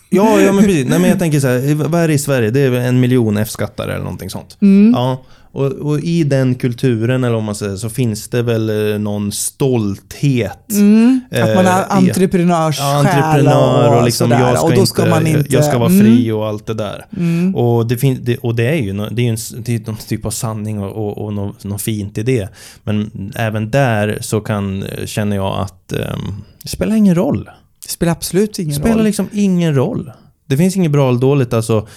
Ja, 0.10 0.42
ja 0.42 0.52
men 0.54 0.63
precis. 0.63 0.88
Nej, 0.89 1.00
men 1.00 1.10
jag 1.10 1.20
tänker 1.24 1.39
så 1.39 1.48
här, 1.48 1.76
vad 1.76 2.02
är 2.02 2.08
det 2.08 2.13
i 2.13 2.20
Sverige? 2.20 2.50
Det 2.50 2.60
är 2.60 2.72
en 2.72 3.00
miljon 3.00 3.38
F-skattare 3.38 3.92
eller 3.92 4.04
någonting 4.04 4.30
sånt. 4.30 4.58
Mm. 4.62 4.92
Ja, 4.94 5.26
och, 5.54 5.66
och, 5.66 6.00
i 6.00 6.24
den 6.24 6.56
kulturen, 6.56 7.24
eller 7.24 7.36
om 7.36 7.44
man 7.44 7.56
säger 7.56 7.76
så, 7.76 7.89
finns 7.89 8.28
det 8.28 8.42
väl 8.42 8.92
eh, 8.92 9.00
någon 9.00 9.32
stolthet. 9.32 10.72
Mm. 10.72 11.22
Att 11.32 11.56
man 11.56 11.66
är 11.66 11.80
eh, 11.80 11.98
entreprenörssjäl 11.98 12.86
ja, 12.86 12.98
entreprenör 12.98 13.89
och, 13.89 13.98
och 13.98 14.06
liksom, 14.06 14.30
sådär. 14.30 14.42
jag 14.42 14.58
ska, 14.58 14.68
och 14.68 14.76
då 14.76 14.86
ska 14.86 15.02
inte, 15.02 15.10
man 15.10 15.28
inte... 15.28 15.54
jag 15.54 15.66
ska 15.66 15.78
vara 15.78 15.89
fri 15.89 16.30
mm. 16.30 16.36
och 16.38 16.48
allt 16.48 16.66
det 16.66 16.74
där. 16.74 17.06
Mm. 17.18 17.56
Och, 17.56 17.88
det 17.88 17.98
fin, 17.98 18.20
det, 18.22 18.38
och 18.38 18.56
det 18.56 18.66
är 18.66 18.76
ju 18.76 18.94
det 18.94 19.28
är 19.28 19.30
en, 19.30 19.63
det 19.63 19.76
är 19.76 19.88
någon 19.88 19.98
typ 19.98 20.26
av 20.26 20.32
sanning 20.32 20.80
och, 20.80 20.92
och, 20.92 21.26
och 21.26 21.34
något, 21.34 21.63
något 21.63 21.82
fint 21.82 22.18
i 22.18 22.24
det. 22.24 22.50
Men 22.84 23.32
även 23.36 23.72
där 23.72 24.18
så 24.22 24.42
kan, 24.42 24.86
känner 25.06 25.36
jag 25.36 25.60
att 25.60 25.94
um, 25.94 26.44
det 26.63 26.70
spelar 26.70 26.96
ingen 26.96 27.16
roll. 27.16 27.50
Det 27.86 27.89
spelar 27.89 28.12
absolut 28.12 28.60
ingen 28.60 28.74
roll. 28.74 28.82
Det 28.82 28.89
spelar 28.89 29.04
liksom 29.04 29.30
ingen 29.34 29.76
roll. 29.76 30.12
Det 30.46 30.58
finns 30.58 30.76
inget 30.76 30.92
bra 30.92 31.10
eller 31.10 31.20
dåligt 31.20 31.54
alltså. 31.54 31.88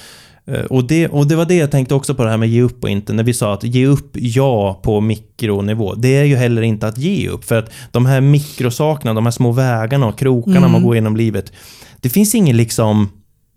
Eh, 0.47 0.65
och 0.65 0.87
det, 0.87 1.09
och 1.09 1.27
det 1.27 1.37
var 1.37 1.45
det 1.45 1.55
jag 1.55 1.71
tänkte 1.71 1.95
också 1.95 2.15
på 2.15 2.25
det 2.25 2.31
här 2.31 2.37
med 2.37 2.49
ge 2.49 2.63
upp 2.63 2.85
och 2.85 2.91
inte. 2.91 3.13
När 3.13 3.25
vi 3.25 3.35
sa 3.35 3.55
att 3.55 3.65
ge 3.65 3.87
upp, 3.87 4.11
ja, 4.13 4.81
på 4.83 5.01
mikronivå. 5.01 5.95
Det 5.95 6.17
är 6.17 6.25
ju 6.25 6.37
heller 6.37 6.63
inte 6.63 6.89
att 6.89 6.99
ge 6.99 7.29
upp. 7.29 7.45
För 7.45 7.59
att 7.59 7.71
de 7.91 8.07
här 8.07 8.21
mikrosakerna, 8.21 9.15
de 9.15 9.27
här 9.27 9.31
små 9.31 9.53
vägarna 9.53 10.07
och 10.07 10.19
krokarna 10.19 10.57
mm. 10.57 10.73
man 10.73 10.83
går 10.83 10.95
genom 10.95 11.17
livet. 11.17 11.53
Det 12.01 12.09
finns 12.09 12.35
ingen 12.35 12.57
liksom... 12.57 13.09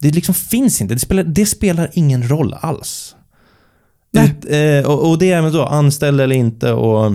Det 0.02 0.16
liksom 0.16 0.36
finns 0.36 0.82
inte. 0.82 0.94
Det 0.94 1.00
spelar, 1.00 1.24
det 1.24 1.46
spelar 1.46 1.90
ingen 1.94 2.30
roll 2.30 2.56
alls. 2.60 3.16
Det, 4.12 4.80
eh, 4.80 4.92
och, 4.92 5.10
och 5.10 5.20
det 5.20 5.32
är 5.32 5.38
även 5.38 5.52
så, 5.52 5.66
anställd 5.66 6.22
eller 6.22 6.36
inte 6.36 6.72
och 6.72 7.14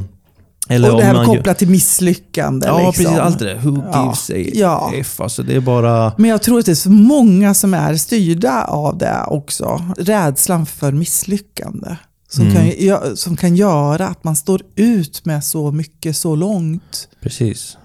eller 0.68 0.92
och 0.92 0.98
det 0.98 1.04
här 1.04 1.24
kopplat 1.24 1.58
till 1.58 1.68
misslyckande. 1.68 2.66
Ja, 2.66 2.86
liksom. 2.86 3.04
precis. 3.04 3.18
Allt 3.18 3.38
det 3.38 3.44
där. 3.44 3.56
Who 3.56 3.82
ja. 3.92 4.02
gives 4.02 4.30
a 4.30 4.50
ja. 4.54 4.92
F? 4.94 5.20
Alltså, 5.20 5.42
det 5.42 5.54
är 5.54 5.60
bara... 5.60 6.12
Men 6.18 6.30
jag 6.30 6.42
tror 6.42 6.58
att 6.58 6.66
det 6.66 6.72
är 6.72 6.76
så 6.76 6.90
många 6.90 7.54
som 7.54 7.74
är 7.74 7.96
styrda 7.96 8.64
av 8.64 8.98
det 8.98 9.24
också. 9.26 9.94
Rädslan 9.98 10.66
för 10.66 10.92
misslyckande. 10.92 11.96
Som, 12.28 12.46
mm. 12.46 12.72
kan, 12.80 13.16
som 13.16 13.36
kan 13.36 13.56
göra 13.56 14.08
att 14.08 14.24
man 14.24 14.36
står 14.36 14.62
ut 14.76 15.24
med 15.24 15.44
så 15.44 15.72
mycket 15.72 16.16
så 16.16 16.36
långt. 16.36 17.08
Precis. 17.22 17.76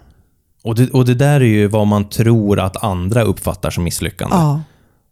Och 0.64 0.76
det, 0.76 0.90
och 0.90 1.06
det 1.06 1.16
där 1.16 1.42
är 1.42 1.46
ju 1.46 1.68
vad 1.68 1.88
man 1.88 2.10
tror 2.10 2.60
att 2.60 2.84
andra 2.84 3.24
uppfattar 3.24 3.70
som 3.70 3.84
misslyckande. 3.84 4.36
Ja. 4.36 4.62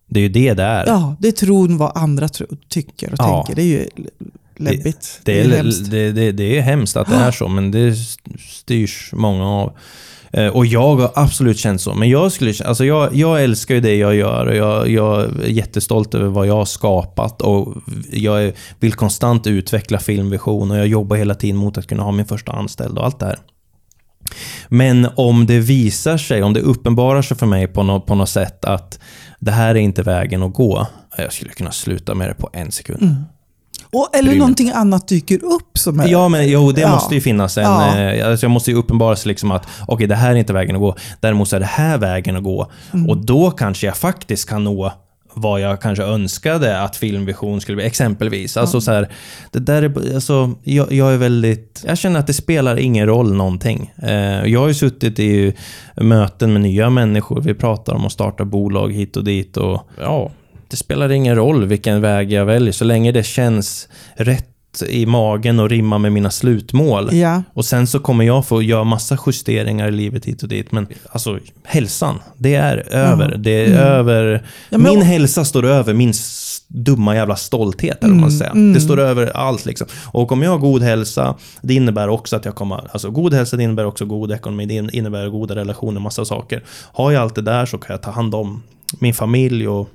Det 0.09 0.19
är 0.19 0.23
ju 0.23 0.29
det 0.29 0.53
det 0.53 0.63
är. 0.63 0.87
Ja, 0.87 1.15
det 1.19 1.27
är 1.27 1.31
tron 1.31 1.77
vad 1.77 1.97
andra 1.97 2.29
tro, 2.29 2.45
tycker 2.69 3.13
och 3.13 3.19
ja. 3.19 3.43
tänker. 3.45 3.55
Det 3.55 3.61
är 3.61 3.79
ju 3.79 3.87
läbbigt. 4.59 5.19
Det, 5.23 5.33
det, 5.33 5.39
är, 5.41 5.47
det, 5.47 5.55
är 5.55 5.63
hemskt. 5.63 5.91
Det, 5.91 6.31
det, 6.31 6.57
är 6.57 6.61
hemskt 6.61 6.97
att 6.97 7.09
det 7.09 7.15
är 7.15 7.31
så, 7.31 7.47
men 7.47 7.71
det 7.71 7.95
styrs 8.39 9.09
många 9.13 9.47
av. 9.47 9.77
Eh, 10.31 10.47
och 10.47 10.65
jag 10.65 10.95
har 10.95 11.11
absolut 11.15 11.57
känt 11.57 11.81
så. 11.81 11.93
Men 11.93 12.09
jag, 12.09 12.31
skulle, 12.31 12.53
alltså 12.65 12.85
jag, 12.85 13.15
jag 13.15 13.43
älskar 13.43 13.75
ju 13.75 13.81
det 13.81 13.95
jag 13.95 14.15
gör 14.15 14.45
och 14.45 14.55
jag, 14.55 14.89
jag 14.89 15.21
är 15.21 15.47
jättestolt 15.47 16.15
över 16.15 16.27
vad 16.27 16.47
jag 16.47 16.55
har 16.55 16.65
skapat. 16.65 17.41
Och 17.41 17.75
jag 18.11 18.51
vill 18.79 18.93
konstant 18.93 19.47
utveckla 19.47 19.99
filmvision 19.99 20.71
och 20.71 20.77
jag 20.77 20.87
jobbar 20.87 21.17
hela 21.17 21.35
tiden 21.35 21.57
mot 21.57 21.77
att 21.77 21.87
kunna 21.87 22.03
ha 22.03 22.11
min 22.11 22.25
första 22.25 22.51
anställd 22.51 22.97
och 22.97 23.05
allt 23.05 23.19
det 23.19 23.25
här. 23.25 23.39
Men 24.67 25.07
om 25.15 25.45
det 25.45 25.59
visar 25.59 26.17
sig, 26.17 26.43
om 26.43 26.53
det 26.53 26.61
uppenbarar 26.61 27.21
sig 27.21 27.37
för 27.37 27.45
mig 27.45 27.67
på 27.67 27.83
något, 27.83 28.05
på 28.05 28.15
något 28.15 28.29
sätt 28.29 28.65
att 28.65 28.99
det 29.39 29.51
här 29.51 29.75
är 29.75 29.79
inte 29.79 30.03
vägen 30.03 30.43
att 30.43 30.53
gå. 30.53 30.87
Jag 31.17 31.33
skulle 31.33 31.51
kunna 31.51 31.71
sluta 31.71 32.15
med 32.15 32.29
det 32.29 32.33
på 32.33 32.49
en 32.53 32.71
sekund. 32.71 33.03
Mm. 33.03 33.23
Och, 33.91 34.09
eller 34.13 34.29
Grym. 34.29 34.39
någonting 34.39 34.69
annat 34.69 35.07
dyker 35.07 35.43
upp 35.43 35.77
som 35.77 35.99
är... 35.99 36.07
Ja, 36.07 36.29
men 36.29 36.49
jo, 36.49 36.71
det 36.71 36.81
ja. 36.81 36.91
måste 36.91 37.15
ju 37.15 37.21
finnas 37.21 37.57
en... 37.57 37.63
Ja. 37.63 37.97
Eh, 37.97 38.27
alltså 38.29 38.45
jag 38.45 38.51
måste 38.51 38.71
ju 38.71 38.77
uppenbara 38.77 39.15
sig 39.15 39.29
liksom 39.29 39.51
att 39.51 39.63
okej, 39.81 39.93
okay, 39.93 40.07
det 40.07 40.15
här 40.15 40.31
är 40.31 40.35
inte 40.35 40.53
vägen 40.53 40.75
att 40.75 40.81
gå. 40.81 40.95
Däremot 41.19 41.49
så 41.49 41.55
är 41.55 41.59
det 41.59 41.65
här 41.65 41.97
vägen 41.97 42.35
att 42.35 42.43
gå. 42.43 42.71
Mm. 42.93 43.09
Och 43.09 43.17
då 43.17 43.51
kanske 43.51 43.87
jag 43.87 43.97
faktiskt 43.97 44.49
kan 44.49 44.63
nå 44.63 44.93
vad 45.37 45.61
jag 45.61 45.81
kanske 45.81 46.03
önskade 46.03 46.81
att 46.81 46.95
filmvision 46.95 47.61
skulle 47.61 47.75
bli, 47.75 47.85
exempelvis. 47.85 48.57
Alltså 48.57 48.81
så 48.81 48.91
här, 48.91 49.09
det 49.51 49.59
där 49.59 49.81
är, 49.81 50.15
alltså, 50.15 50.53
jag, 50.63 50.91
jag, 50.91 51.13
är 51.13 51.17
väldigt, 51.17 51.83
jag 51.87 51.97
känner 51.97 52.19
att 52.19 52.27
det 52.27 52.33
spelar 52.33 52.79
ingen 52.79 53.05
roll 53.05 53.33
någonting. 53.33 53.93
Eh, 54.03 54.45
jag 54.45 54.59
har 54.59 54.67
ju 54.67 54.73
suttit 54.73 55.19
i 55.19 55.53
möten 55.95 56.53
med 56.53 56.61
nya 56.61 56.89
människor, 56.89 57.41
vi 57.41 57.53
pratar 57.53 57.93
om 57.93 58.05
att 58.05 58.11
starta 58.11 58.45
bolag 58.45 58.93
hit 58.93 59.17
och 59.17 59.23
dit 59.23 59.57
och 59.57 59.89
ja, 60.01 60.31
det 60.67 60.77
spelar 60.77 61.11
ingen 61.11 61.35
roll 61.35 61.65
vilken 61.65 62.01
väg 62.01 62.31
jag 62.31 62.45
väljer, 62.45 62.71
så 62.71 62.85
länge 62.85 63.11
det 63.11 63.23
känns 63.23 63.87
rätt 64.15 64.53
i 64.87 65.05
magen 65.05 65.59
och 65.59 65.69
rimmar 65.69 65.99
med 65.99 66.11
mina 66.11 66.31
slutmål. 66.31 67.15
Ja. 67.15 67.43
Och 67.53 67.65
sen 67.65 67.87
så 67.87 67.99
kommer 67.99 68.25
jag 68.25 68.47
få 68.47 68.61
göra 68.61 68.83
massa 68.83 69.17
justeringar 69.25 69.87
i 69.87 69.91
livet 69.91 70.25
hit 70.25 70.43
och 70.43 70.49
dit. 70.49 70.71
Men 70.71 70.87
alltså, 71.09 71.39
hälsan, 71.63 72.19
det 72.37 72.55
är 72.55 72.93
över. 72.93 73.25
Mm. 73.25 73.41
Det 73.41 73.51
är 73.51 73.67
mm. 73.67 73.79
över... 73.79 74.45
Ja, 74.69 74.77
min 74.77 75.01
hälsa 75.01 75.45
står 75.45 75.65
över 75.65 75.93
min 75.93 76.13
dumma 76.67 77.15
jävla 77.15 77.35
stolthet, 77.35 77.97
eller 77.97 78.13
mm. 78.13 78.21
man 78.21 78.31
säga. 78.31 78.49
Mm. 78.49 78.73
Det 78.73 78.81
står 78.81 78.99
över 78.99 79.37
allt 79.37 79.65
liksom. 79.65 79.87
Och 80.05 80.31
om 80.31 80.41
jag 80.41 80.51
har 80.51 80.57
god 80.57 80.81
hälsa, 80.81 81.35
det 81.61 81.73
innebär 81.73 82.07
också 82.07 82.35
att 82.35 82.45
jag 82.45 82.55
kommer... 82.55 82.87
Alltså 82.91 83.11
god 83.11 83.33
hälsa, 83.33 83.57
det 83.57 83.63
innebär 83.63 83.85
också 83.85 84.05
god 84.05 84.31
ekonomi, 84.31 84.65
det 84.65 84.95
innebär 84.97 85.29
goda 85.29 85.55
relationer, 85.55 85.99
massa 86.01 86.25
saker. 86.25 86.63
Har 86.93 87.11
jag 87.11 87.21
allt 87.21 87.35
det 87.35 87.41
där 87.41 87.65
så 87.65 87.77
kan 87.77 87.93
jag 87.93 88.01
ta 88.01 88.11
hand 88.11 88.35
om 88.35 88.63
min 88.99 89.13
familj 89.13 89.67
och 89.67 89.89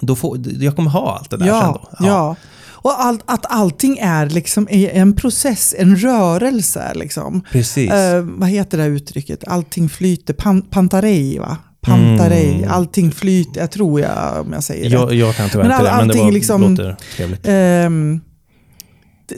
då 0.00 0.16
får, 0.16 0.38
jag 0.62 0.76
kommer 0.76 0.90
ha 0.90 1.18
allt 1.18 1.30
det 1.30 1.36
där 1.36 1.46
ja, 1.46 1.60
sen 1.60 1.72
då. 1.72 1.88
Ja. 1.90 2.06
ja. 2.06 2.36
Och 2.82 3.00
all, 3.00 3.18
att 3.26 3.46
allting 3.48 3.98
är 3.98 4.26
liksom 4.26 4.68
en 4.70 5.16
process, 5.16 5.74
en 5.78 5.96
rörelse. 5.96 6.92
Liksom. 6.94 7.42
Precis. 7.52 7.92
Uh, 7.92 8.20
vad 8.20 8.48
heter 8.48 8.78
det 8.78 8.84
uttrycket? 8.84 9.44
Allting 9.44 9.88
flyter. 9.88 10.34
Pan, 10.34 10.62
pantarei, 10.62 11.38
va? 11.38 11.56
Pantarei. 11.80 12.54
Mm. 12.54 12.70
Allting 12.70 13.12
flyter, 13.12 13.60
jag 13.60 13.70
tror 13.70 14.00
jag 14.00 14.40
om 14.40 14.52
jag 14.52 14.64
säger 14.64 14.90
jag, 14.90 15.08
det. 15.08 15.14
Jag 15.14 15.34
kan 15.36 15.50
tyvärr 15.50 15.64
inte 15.64 15.82
det, 15.82 15.96
men 15.96 16.08
det 16.08 16.18
var, 16.18 16.32
liksom, 16.32 16.62
låter 16.62 16.96
trevligt. 17.16 17.48
Um, 17.86 18.20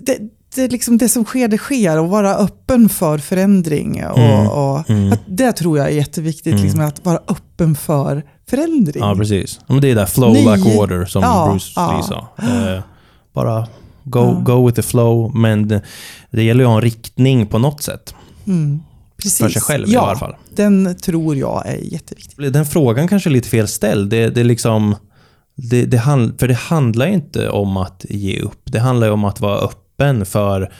det, 0.00 0.18
det, 0.54 0.68
liksom 0.68 0.98
det 0.98 1.08
som 1.08 1.24
sker, 1.24 1.48
det 1.48 1.58
sker 1.58 1.98
och 1.98 2.08
vara 2.08 2.34
öppen 2.34 2.88
för 2.88 3.18
förändring. 3.18 4.04
Och, 4.06 4.18
mm. 4.18 4.48
och 4.48 4.90
mm. 4.90 5.18
det 5.28 5.52
tror 5.52 5.78
jag 5.78 5.86
är 5.86 5.92
jätteviktigt, 5.92 6.52
mm. 6.52 6.62
liksom, 6.62 6.80
att 6.80 7.04
vara 7.04 7.20
öppen 7.28 7.74
för 7.74 8.24
förändring. 8.46 9.04
Ja, 9.04 9.14
precis. 9.16 9.60
Men 9.66 9.80
det 9.80 9.90
är 9.90 9.94
där 9.94 10.06
flow 10.06 10.32
Ny... 10.32 10.38
like 10.38 10.76
water 10.76 11.04
som 11.04 11.22
ja, 11.22 11.48
Bruce. 11.50 11.80
Lee 11.80 12.02
sa. 12.02 12.28
Eh, 12.38 12.82
bara 13.32 13.66
go, 14.04 14.42
go 14.42 14.66
with 14.66 14.76
the 14.76 14.82
flow, 14.82 15.36
men 15.36 15.68
det, 15.68 15.82
det 16.30 16.42
gäller 16.42 16.60
ju 16.60 16.66
att 16.66 16.70
ha 16.70 16.76
en 16.76 16.82
riktning 16.82 17.46
på 17.46 17.58
något 17.58 17.82
sätt. 17.82 18.14
Mm. 18.46 18.82
Precis. 19.16 19.38
för 19.38 19.48
sig 19.48 19.62
själv 19.62 19.88
i 19.88 19.96
alla 19.96 20.18
fall. 20.18 20.34
Den 20.56 20.96
tror 20.96 21.36
jag 21.36 21.66
är 21.66 21.76
jätteviktig. 21.76 22.52
Den 22.52 22.66
frågan 22.66 23.08
kanske 23.08 23.30
är 23.30 23.32
lite 23.32 23.48
fel 23.48 23.68
ställd. 23.68 24.10
Det, 24.10 24.28
det 24.28 24.40
är 24.40 24.44
liksom... 24.44 24.96
Det, 25.56 25.84
det 25.84 25.96
hand, 25.96 26.40
för 26.40 26.48
det 26.48 26.54
handlar 26.54 27.06
inte 27.06 27.48
om 27.50 27.76
att 27.76 28.06
ge 28.08 28.40
upp. 28.40 28.60
Det 28.64 28.78
handlar 28.78 29.06
ju 29.06 29.12
om 29.12 29.24
att 29.24 29.40
vara 29.40 29.58
öppen 29.58 30.26
för 30.26 30.72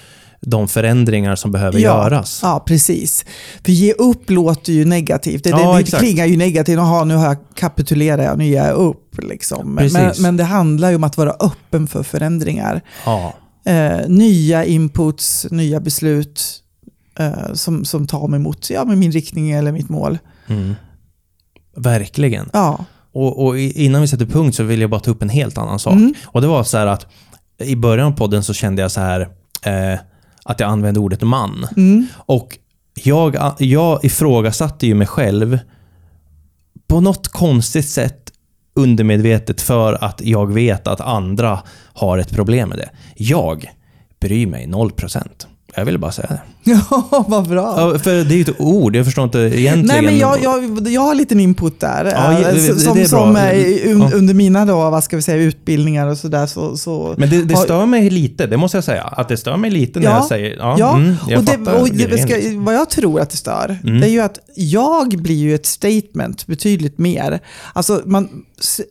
de 0.47 0.69
förändringar 0.69 1.37
som 1.37 1.51
behöver 1.51 1.79
ja, 1.79 2.05
göras. 2.05 2.41
Ja, 2.43 2.65
precis. 2.67 3.25
För 3.65 3.73
ge 3.73 3.93
upp 3.93 4.31
låter 4.31 4.73
ju 4.73 4.85
negativt. 4.85 5.45
Det, 5.45 5.51
Ja, 5.51 5.57
det, 5.57 5.75
det 5.75 5.81
exakt. 5.81 6.03
klingar 6.03 6.27
ju 6.27 6.37
negativt. 6.37 6.77
Jaha, 6.77 7.05
nu 7.05 7.15
har 7.15 7.27
jag 7.27 7.37
kapitulerat, 7.55 8.39
nu 8.39 8.47
ger 8.47 8.67
jag 8.67 8.77
upp. 8.77 9.19
Liksom. 9.23 9.75
Men, 9.75 10.13
men 10.19 10.37
det 10.37 10.45
handlar 10.45 10.91
ju 10.91 10.97
om 10.97 11.05
att 11.05 11.17
vara 11.17 11.31
öppen 11.31 11.87
för 11.87 12.03
förändringar. 12.03 12.83
Ja. 13.07 13.35
Eh, 13.67 14.09
nya 14.09 14.65
inputs, 14.65 15.47
nya 15.51 15.81
beslut 15.81 16.61
eh, 17.19 17.53
som, 17.53 17.85
som 17.85 18.07
tar 18.07 18.29
mig 18.29 18.41
mot 18.41 18.71
ja, 18.71 18.85
min 18.85 19.13
riktning 19.13 19.51
eller 19.51 19.73
mitt 19.73 19.89
mål. 19.89 20.19
Mm. 20.47 20.75
Verkligen. 21.77 22.51
Ja. 22.53 22.85
Och, 23.13 23.47
och 23.47 23.59
innan 23.59 24.01
vi 24.01 24.09
sätter 24.09 24.27
punkt 24.27 24.55
så 24.55 24.63
vill 24.63 24.81
jag 24.81 24.91
bara 24.91 25.01
ta 25.01 25.11
upp 25.11 25.23
en 25.23 25.29
helt 25.29 25.59
annan 25.59 25.79
sak. 25.79 25.93
Mm. 25.93 26.15
Och 26.25 26.41
det 26.41 26.47
var 26.47 26.65
så 26.65 26.79
här 26.79 26.87
att 26.87 27.07
i 27.59 27.77
början 27.77 28.07
av 28.07 28.17
podden 28.17 28.43
så 28.43 28.55
kände 28.55 28.83
jag 28.83 28.91
så 28.91 29.01
här 29.01 29.21
eh, 29.63 29.99
att 30.45 30.61
jag 30.61 30.71
använde 30.71 31.01
ordet 31.01 31.23
man. 31.23 31.67
Mm. 31.77 32.07
Och 32.17 32.59
jag, 32.95 33.55
jag 33.59 34.05
ifrågasatte 34.05 34.87
ju 34.87 34.95
mig 34.95 35.07
själv 35.07 35.59
på 36.87 37.01
något 37.01 37.29
konstigt 37.29 37.89
sätt 37.89 38.31
undermedvetet 38.75 39.61
för 39.61 40.05
att 40.05 40.21
jag 40.21 40.53
vet 40.53 40.87
att 40.87 41.01
andra 41.01 41.63
har 41.93 42.19
ett 42.19 42.31
problem 42.31 42.69
med 42.69 42.79
det. 42.79 42.91
Jag 43.17 43.71
bryr 44.21 44.47
mig 44.47 44.67
0%. 44.67 45.47
Jag 45.75 45.85
ville 45.85 45.99
bara 45.99 46.13
säga 46.13 46.29
det. 46.29 46.41
Ja, 46.91 47.25
vad 47.29 47.49
bra. 47.49 47.75
Ja, 47.93 47.99
för 47.99 48.11
det 48.25 48.35
är 48.35 48.37
ju 48.37 48.43
ett 48.43 48.61
ord, 48.61 48.97
jag 48.97 49.05
förstår 49.05 49.25
inte 49.25 49.39
egentligen. 49.39 49.87
Nej, 49.87 50.03
men 50.03 50.19
jag, 50.19 50.43
jag, 50.43 50.89
jag 50.89 51.01
har 51.01 51.11
en 51.11 51.17
liten 51.17 51.41
input 51.41 51.81
där. 51.81 52.05
Ja, 52.05 52.33
Eh, 52.33 52.39
det- 52.41 52.53
det- 52.53 52.81
som 52.81 52.97
det 52.99 53.09
som 53.09 53.33
bra. 53.33 53.43
eh, 53.51 53.91
Ja. 53.91 54.11
under 54.15 54.35
mina 54.35 54.65
då, 54.67 54.75
vad 54.91 55.05
ska 55.05 55.17
vi 55.17 55.23
säga, 55.23 55.37
utbildningar 55.43 56.07
och 56.07 56.19
sådär 56.19 56.47
så, 56.47 56.77
så 56.77 57.15
Men 57.19 57.31
det, 57.31 57.43
det 57.45 57.55
har- 57.55 57.65
stör 57.65 57.87
mig 57.87 58.11
lite, 58.11 58.47
det 58.47 58.57
måste 58.57 58.77
jag 58.77 58.85
säga. 58.85 59.03
Att 59.03 59.29
det 59.29 59.37
stör 59.37 59.57
mig 59.57 59.71
lite 59.71 59.99
när 60.01 60.07
Ja. 60.07 60.17
jag 60.17 60.25
säger... 60.25 60.57
Ja, 60.57 60.77
Ja, 60.79 60.97
mm, 60.97 61.15
jag 61.29 61.39
och, 61.39 61.45
det, 61.45 61.73
och 61.73 61.89
det, 61.91 62.19
ska, 62.19 62.35
vad 62.59 62.75
jag 62.75 62.91
tror 62.91 63.21
att 63.21 63.31
det 63.31 63.37
stör, 63.37 63.79
Mm. 63.85 64.01
det 64.01 64.07
är 64.07 64.11
ju 64.11 64.21
att 64.21 64.39
jag 64.57 65.09
blir 65.23 65.37
ju 65.37 65.55
ett 65.55 65.67
statement 65.67 66.47
betydligt 66.47 66.99
mer. 66.99 67.41
Alltså 67.73 68.03
man, 68.07 68.29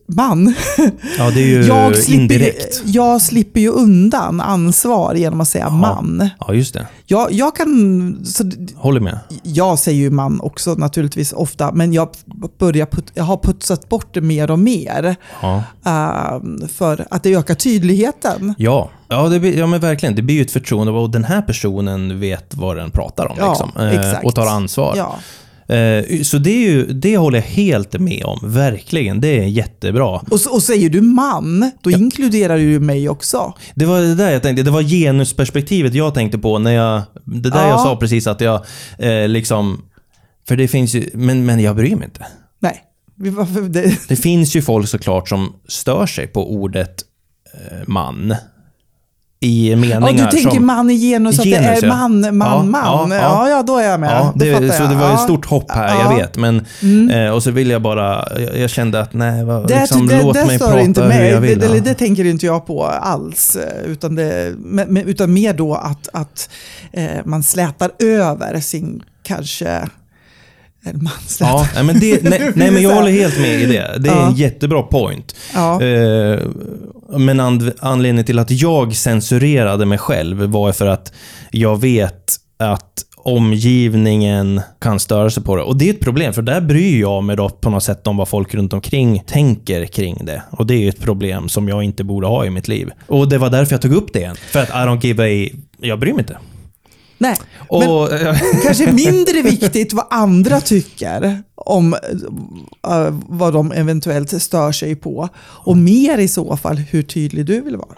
man 0.08 0.54
Ja, 1.18 1.32
det 1.32 1.42
är 1.42 1.48
ju 1.48 1.64
jag, 1.68 1.96
slipper, 1.98 2.22
indirekt. 2.22 2.82
jag 2.86 3.22
slipper 3.22 3.60
ju 3.60 3.70
undan 3.70 4.42
ansvar 4.42 5.14
genom 5.16 5.42
att 5.42 5.48
säga 5.48 5.70
man. 5.70 6.30
Ja, 6.40 6.54
just 6.54 6.74
det. 6.74 6.88
Jag, 7.06 7.32
jag 7.32 7.56
kan, 7.56 7.63
så, 8.26 8.44
d- 8.44 8.74
Håller 8.76 9.00
med. 9.00 9.20
jag 9.44 9.80
säger 9.80 10.00
ju 10.00 10.10
man 10.10 10.42
också 10.42 10.74
naturligtvis 10.74 11.34
ofta, 11.34 11.72
men 11.72 11.94
jag, 11.94 12.10
börjar 12.60 12.86
put, 12.86 13.12
jag 13.14 13.24
har 13.24 13.38
putsat 13.38 13.90
bort 13.90 14.14
det 14.14 14.22
mer 14.22 14.52
och 14.52 14.60
mer. 14.60 15.16
Ja. 15.42 15.64
ehm, 15.86 16.68
för 16.68 17.08
att 17.10 17.24
det 17.24 17.36
ökar 17.36 17.56
tydligheten. 17.56 18.56
Ja, 18.58 18.90
ja, 19.08 19.28
det 19.30 19.40
blir, 19.40 19.58
ja 19.60 19.68
men 19.68 19.80
verkligen. 19.80 20.16
Det 20.16 20.22
blir 20.22 20.36
ju 20.36 20.42
ett 20.42 20.52
förtroende 20.52 20.94
och 20.94 21.10
den 21.10 21.24
här 21.24 21.42
personen 21.42 22.20
vet 22.20 22.56
vad 22.56 22.78
den 22.78 22.92
pratar 22.92 23.26
om. 23.32 23.36
Ja, 23.40 23.50
liksom, 23.50 23.72
exakt. 23.88 24.26
och 24.26 24.36
tar 24.36 24.48
ansvar. 24.48 24.94
Ja. 24.98 25.16
Eh, 25.68 26.22
så 26.24 26.38
det, 26.38 26.50
är 26.50 26.72
ju, 26.72 26.86
det 26.86 27.18
håller 27.18 27.38
jag 27.38 27.46
helt 27.46 28.00
med 28.00 28.24
om. 28.26 28.40
Verkligen. 28.44 29.22
Det 29.22 29.40
är 29.40 29.44
jättebra. 29.44 30.06
Och, 30.06 30.40
och 30.52 30.64
säger 30.64 30.90
du 30.90 31.02
man, 31.02 31.72
då 31.82 31.92
inkluderar 31.92 32.58
du 32.58 32.64
ju 32.64 32.80
mig 32.80 33.10
också. 33.10 33.54
Det 33.76 33.86
var 33.86 34.02
det 34.02 34.16
där 34.16 34.32
jag 34.32 34.42
tänkte. 34.42 34.64
Det 34.64 34.72
var 34.72 34.82
genusperspektivet 34.82 35.94
jag 35.94 36.14
tänkte 36.14 36.38
på 36.38 36.60
när 36.60 36.72
jag... 36.72 37.02
Det 37.26 37.50
där 37.50 37.62
Ja. 37.62 37.70
jag 37.70 37.80
sa 37.80 37.96
precis 37.96 38.28
att 38.28 38.42
jag 38.42 38.66
eh, 38.98 39.28
liksom... 39.28 39.82
För 40.48 40.56
det 40.56 40.68
finns 40.68 40.94
ju... 40.96 41.10
Men, 41.14 41.46
men 41.46 41.60
jag 41.60 41.76
bryr 41.76 41.96
mig 41.96 42.06
inte. 42.06 42.26
Nej. 42.60 42.82
Det, 43.70 43.98
Det 44.08 44.16
finns 44.16 44.56
ju 44.56 44.62
folk 44.62 44.88
såklart 44.88 45.30
som 45.30 45.54
stör 45.68 46.06
sig 46.06 46.28
på 46.28 46.54
ordet 46.54 46.96
eh, 47.54 47.78
man. 47.88 48.36
I 49.44 49.76
meningar 49.76 50.02
ja, 50.02 50.26
du 50.26 50.32
tänker 50.38 50.50
som... 50.58 50.66
man 50.66 50.90
i 50.90 50.98
genus, 50.98 51.40
att 51.40 51.46
Genus, 51.46 51.80
det 51.82 51.86
är 51.86 51.90
man, 51.90 52.38
man, 52.38 52.72
man. 52.72 53.12
ja, 53.12 53.50
Ja, 53.50 53.64
då 53.64 53.78
är 53.78 53.90
jag 53.90 54.00
med. 54.00 54.10
Ja, 54.12 54.34
det, 54.36 54.54
fattar 54.54 54.68
så 54.70 54.84
det 54.84 54.96
var 54.96 55.14
ett 55.14 55.20
stort 55.20 55.46
hopp 55.46 55.72
här, 55.72 55.88
Ja. 55.96 56.02
jag 56.12 56.18
vet. 56.18 56.38
Men, 56.38 56.66
Mm. 56.82 57.10
eh, 57.10 57.32
och 57.34 57.44
så 57.44 57.52
vill 57.52 57.70
jag 57.70 57.82
bara, 57.82 58.28
jag, 58.56 58.70
kände 58.70 59.00
att 59.02 59.14
nej, 59.14 59.44
vad, 59.44 59.68
Det, 59.68 59.80
liksom, 59.80 60.08
det, 60.08 60.22
låt 60.24 60.34
det 60.34 60.46
mig 60.46 60.60
prata 60.60 60.82
inte 60.82 61.02
hur 61.02 61.08
mig. 61.10 61.30
jag 61.30 61.42
vill. 61.42 61.60
det, 61.60 61.80
det 61.80 61.94
tänker 61.94 62.26
inte 62.26 62.46
jag 62.46 62.66
på 62.68 62.86
alls. 62.86 63.56
eh, 63.56 63.92
Utan, 63.92 64.16
det, 64.16 64.54
utan 65.06 65.34
mer 65.34 65.54
då 65.54 65.76
att, 65.76 66.10
att 66.14 66.50
eh, 66.94 67.06
man 67.26 67.44
slätar 67.44 67.92
över 68.00 68.60
sin 68.60 69.04
kanske... 69.24 69.82
Eller 70.86 71.00
man 71.00 71.14
slätar. 71.28 71.54
Ja, 71.54 71.68
nej, 71.76 71.84
men 71.84 72.00
det, 72.00 72.24
nej, 72.30 72.52
nej, 72.56 72.72
men 72.72 72.84
jag 72.84 72.96
håller 72.96 73.12
helt 73.12 73.40
med 73.40 73.62
i 73.62 73.66
det. 73.66 73.96
Det 74.00 74.10
är 74.10 74.16
Ja. 74.16 74.28
en 74.28 74.36
jättebra 74.36 74.82
point. 74.84 75.36
Ja. 75.54 75.82
Eh, 75.82 76.40
men 77.18 77.40
anledningen 77.80 78.26
till 78.26 78.40
att 78.40 78.52
jag 78.52 78.96
censurerade 78.96 79.86
mig 79.86 79.98
själv 79.98 80.38
var 80.44 80.72
för 80.72 80.86
att 80.88 81.14
jag 81.52 81.82
vet 81.82 82.36
att 82.60 82.90
omgivningen 83.18 84.62
kan 84.82 85.00
störa 85.00 85.30
sig 85.30 85.44
på 85.44 85.56
det. 85.56 85.62
Och 85.64 85.78
det 85.78 85.90
är 85.90 85.94
ett 85.94 86.00
problem, 86.00 86.34
för 86.34 86.42
där 86.42 86.62
bryr 86.62 87.00
jag 87.02 87.24
mig 87.24 87.36
då 87.36 87.50
på 87.50 87.70
något 87.70 87.84
sätt 87.84 88.08
om 88.08 88.18
vad 88.18 88.28
folk 88.28 88.54
runt 88.56 88.74
omkring 88.74 89.24
tänker 89.28 89.86
kring 89.86 90.22
det. 90.26 90.42
Och 90.52 90.66
det 90.68 90.76
är 90.76 90.90
ett 90.90 91.00
problem 91.02 91.50
som 91.50 91.70
jag 91.70 91.84
inte 91.84 92.04
borde 92.04 92.28
ha 92.28 92.46
i 92.46 92.50
mitt 92.50 92.68
liv. 92.68 92.90
Och 93.08 93.30
det 93.30 93.38
var 93.38 93.50
därför 93.50 93.74
jag 93.74 93.82
tog 93.82 93.94
upp 93.94 94.14
det 94.14 94.20
igen. 94.20 94.36
För 94.36 94.60
att 94.62 94.70
I 94.70 94.72
don't 94.72 95.06
give 95.06 95.24
a... 95.24 95.50
Jag 95.82 96.00
bryr 96.00 96.14
mig 96.14 96.20
inte. 96.22 96.38
Nej, 97.18 97.38
Och, 97.68 98.10
kanske 98.64 98.92
mindre 98.92 99.42
viktigt 99.42 99.94
vad 99.94 100.06
andra 100.10 100.62
tycker 100.62 101.44
om 101.56 101.94
eh, 102.88 103.08
vad 103.28 103.54
de 103.54 103.72
eventuellt 103.72 104.42
stör 104.42 104.72
sig 104.72 104.96
på. 104.96 105.30
Och 105.40 105.78
mer 105.78 106.18
i 106.18 106.28
så 106.28 106.58
fall 106.58 106.78
hur 106.78 107.04
tydlig 107.04 107.46
du 107.46 107.62
vill 107.62 107.78
vara. 107.78 107.98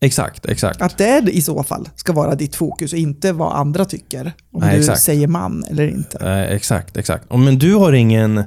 exakt, 0.00 0.46
exakt. 0.46 0.82
Att 0.82 0.98
det 0.98 1.22
i 1.30 1.42
så 1.42 1.62
fall 1.62 1.88
ska 1.96 2.12
vara 2.12 2.34
ditt 2.34 2.54
fokus 2.56 2.92
och 2.92 2.98
inte 2.98 3.32
vad 3.32 3.56
andra 3.56 3.84
tycker. 3.84 4.32
Om 4.52 4.60
Nej, 4.60 4.74
du 4.74 4.80
exakt. 4.80 5.02
säger 5.02 5.28
man 5.28 5.64
eller 5.70 5.88
inte. 5.88 6.18
Eh, 6.18 6.54
exakt, 6.54 6.96
exakt. 6.96 7.24
Men 7.30 7.58
du 7.58 7.74
har 7.74 7.92
ingen... 7.92 8.44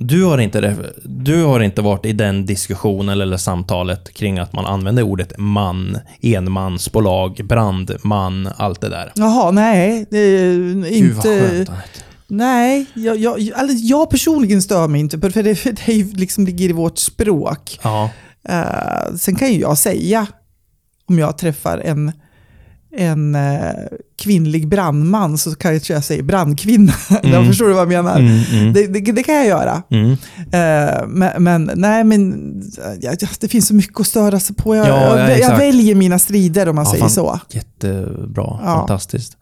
Du 0.00 0.24
har, 0.24 0.38
inte, 0.38 0.74
du 1.04 1.42
har 1.44 1.60
inte 1.60 1.82
varit 1.82 2.06
i 2.06 2.12
den 2.12 2.46
diskussionen 2.46 3.20
eller 3.20 3.36
samtalet 3.36 4.14
kring 4.14 4.38
att 4.38 4.52
man 4.52 4.66
använder 4.66 5.02
ordet 5.02 5.32
man, 5.38 5.98
enmansbolag, 6.20 7.40
brandman, 7.44 8.48
allt 8.56 8.80
det 8.80 8.88
där. 8.88 9.12
Jaha, 9.14 9.50
nej. 9.50 10.06
Det 10.10 10.18
är 10.18 10.54
Gud 11.00 11.14
vad 11.14 11.26
inte... 11.26 11.64
skönt. 11.66 12.04
Nej, 12.30 12.86
jag, 12.94 13.16
jag, 13.16 13.50
alltså 13.54 13.76
jag 13.76 14.10
personligen 14.10 14.62
stör 14.62 14.88
mig 14.88 15.00
inte 15.00 15.18
på 15.18 15.26
det, 15.26 15.32
för 15.32 15.42
det, 15.42 15.54
för 15.54 15.72
det 15.72 15.88
är 15.88 15.96
ju 15.96 16.12
liksom 16.12 16.44
ligger 16.44 16.68
i 16.68 16.72
vårt 16.72 16.98
språk. 16.98 17.78
Ja, 17.82 18.10
Eh, 18.48 19.14
sen 19.16 19.36
kan 19.36 19.52
ju 19.52 19.60
jag 19.60 19.78
säga, 19.78 20.26
om 21.06 21.18
jag 21.18 21.38
träffar 21.38 21.78
en, 21.78 22.12
en 22.96 23.34
eh, 23.34 23.72
kvinnlig 24.18 24.68
brandman, 24.68 25.38
så 25.38 25.54
kanske 25.54 25.92
jag 25.92 26.04
säger 26.04 26.22
brandkvinna. 26.22 26.92
Mm. 27.22 27.46
Förstår 27.46 27.68
du 27.68 27.72
vad 27.72 27.80
jag 27.82 27.88
menar? 28.04 28.18
mm, 28.18 28.40
mm, 28.52 28.72
Det, 28.72 28.86
det, 28.86 29.12
det 29.12 29.22
kan 29.22 29.34
jag 29.34 29.46
göra. 29.46 29.82
mm. 29.90 30.10
Eh, 30.52 31.06
men, 31.08 31.42
men 31.42 31.70
nej, 31.74 32.04
men 32.04 32.52
ja, 33.00 33.12
det 33.40 33.48
finns 33.48 33.68
så 33.68 33.74
mycket 33.74 34.00
att 34.00 34.06
störa 34.06 34.40
sig 34.40 34.56
på. 34.56 34.76
Jag, 34.76 34.86
Ja, 34.88 35.18
ja, 35.18 35.36
jag, 35.36 35.56
väljer 35.58 35.94
mina 35.94 36.18
strider 36.18 36.68
om 36.68 36.76
man 36.76 36.84
Ja, 36.84 36.90
säger 36.90 37.02
fan. 37.02 37.10
så. 37.10 37.40
Jättebra, 37.50 38.58
fantastiskt. 38.64 39.36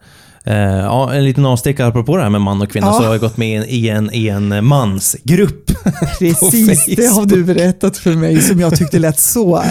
Eh, 0.47 0.55
ja, 0.79 1.13
en 1.13 1.23
liten 1.25 1.45
avstickare 1.45 1.87
apropå 1.87 2.17
det 2.17 2.23
här 2.23 2.29
med 2.29 2.41
man 2.41 2.61
och 2.61 2.71
kvinna, 2.71 2.87
Ja. 2.87 2.93
så 2.93 3.03
har 3.03 3.11
jag 3.11 3.19
gått 3.19 3.37
med 3.37 3.65
i 3.69 3.89
en, 3.89 4.09
i 4.13 4.27
en 4.27 4.65
mansgrupp. 4.65 5.71
Precis, 6.19 6.85
det 6.85 7.05
har 7.07 7.25
du 7.25 7.43
berättat 7.43 7.97
för 7.97 8.13
mig 8.15 8.41
som 8.41 8.59
jag 8.59 8.75
tyckte 8.77 8.99
lät 8.99 9.19
så 9.19 9.63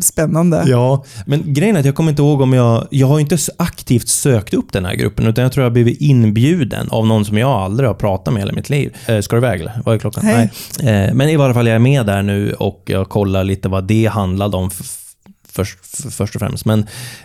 spännande. 0.00 0.64
Ja, 0.66 1.04
men 1.26 1.54
grejen 1.54 1.76
är 1.76 1.80
att 1.80 1.86
jag 1.86 1.94
kommer 1.94 2.10
inte 2.10 2.22
ihåg 2.22 2.40
om 2.40 2.52
jag... 2.52 2.86
Jag 2.90 3.06
har 3.06 3.20
inte 3.20 3.38
aktivt 3.56 4.08
sökt 4.08 4.54
upp 4.54 4.72
den 4.72 4.84
här 4.84 4.94
gruppen, 4.94 5.26
utan 5.26 5.42
jag 5.42 5.52
tror 5.52 5.64
jag 5.64 5.72
blivit 5.72 6.00
inbjuden 6.00 6.88
av 6.90 7.06
någon 7.06 7.24
som 7.24 7.38
jag 7.38 7.50
aldrig 7.50 7.88
har 7.88 7.94
pratat 7.94 8.34
med 8.34 8.40
i 8.40 8.42
hela 8.42 8.52
mitt 8.52 8.70
liv. 8.70 8.96
Eh, 9.06 9.20
ska 9.20 9.36
du 9.36 9.42
iväg 9.42 9.60
eller? 9.60 9.80
Vad 9.84 9.94
är 9.94 9.98
klockan? 9.98 10.24
Hej. 10.24 10.50
Nej. 10.82 11.04
Eh, 11.08 11.14
men 11.14 11.28
i 11.28 11.36
varje 11.36 11.54
fall, 11.54 11.66
jag 11.66 11.74
är 11.76 11.78
med 11.80 12.06
där 12.06 12.22
nu 12.22 12.52
och 12.52 12.82
jag 12.86 13.08
kollar 13.08 13.44
lite 13.44 13.68
vad 13.68 13.84
det 13.84 14.06
handlade 14.06 14.56
om 14.56 14.70
först, 15.52 15.78
först 16.10 16.34
och 16.34 16.40
främst. 16.40 16.64
Men 16.64 16.80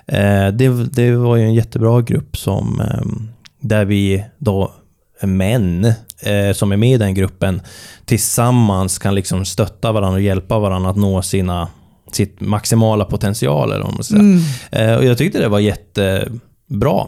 eh, 0.07 0.47
det, 0.53 0.69
det 0.91 1.15
var 1.15 1.35
ju 1.35 1.43
en 1.43 1.53
jättebra 1.53 2.01
grupp 2.01 2.37
som... 2.37 2.79
Eh, 2.81 3.21
där 3.61 3.85
vi 3.85 4.25
då 4.37 4.73
män 5.21 5.85
eh, 6.19 6.53
som 6.53 6.71
är 6.71 6.77
med 6.77 6.93
i 6.93 6.97
den 6.97 7.13
gruppen 7.13 7.61
tillsammans 8.05 8.99
kan 8.99 9.15
liksom 9.15 9.45
stötta 9.45 9.91
varandra 9.91 10.15
och 10.15 10.21
hjälpa 10.21 10.59
varandra 10.59 10.89
att 10.89 10.95
nå 10.95 11.21
sina, 11.21 11.67
sitt 12.11 12.41
maximala 12.41 13.05
potential. 13.05 13.71
Eller 13.71 13.83
man 13.83 14.03
säga. 14.03 14.19
Mm. 14.19 14.41
Eh, 14.71 14.95
och 14.95 15.05
jag 15.05 15.17
tyckte 15.17 15.39
det 15.39 15.47
var 15.47 15.59
jättebra. 15.59 17.07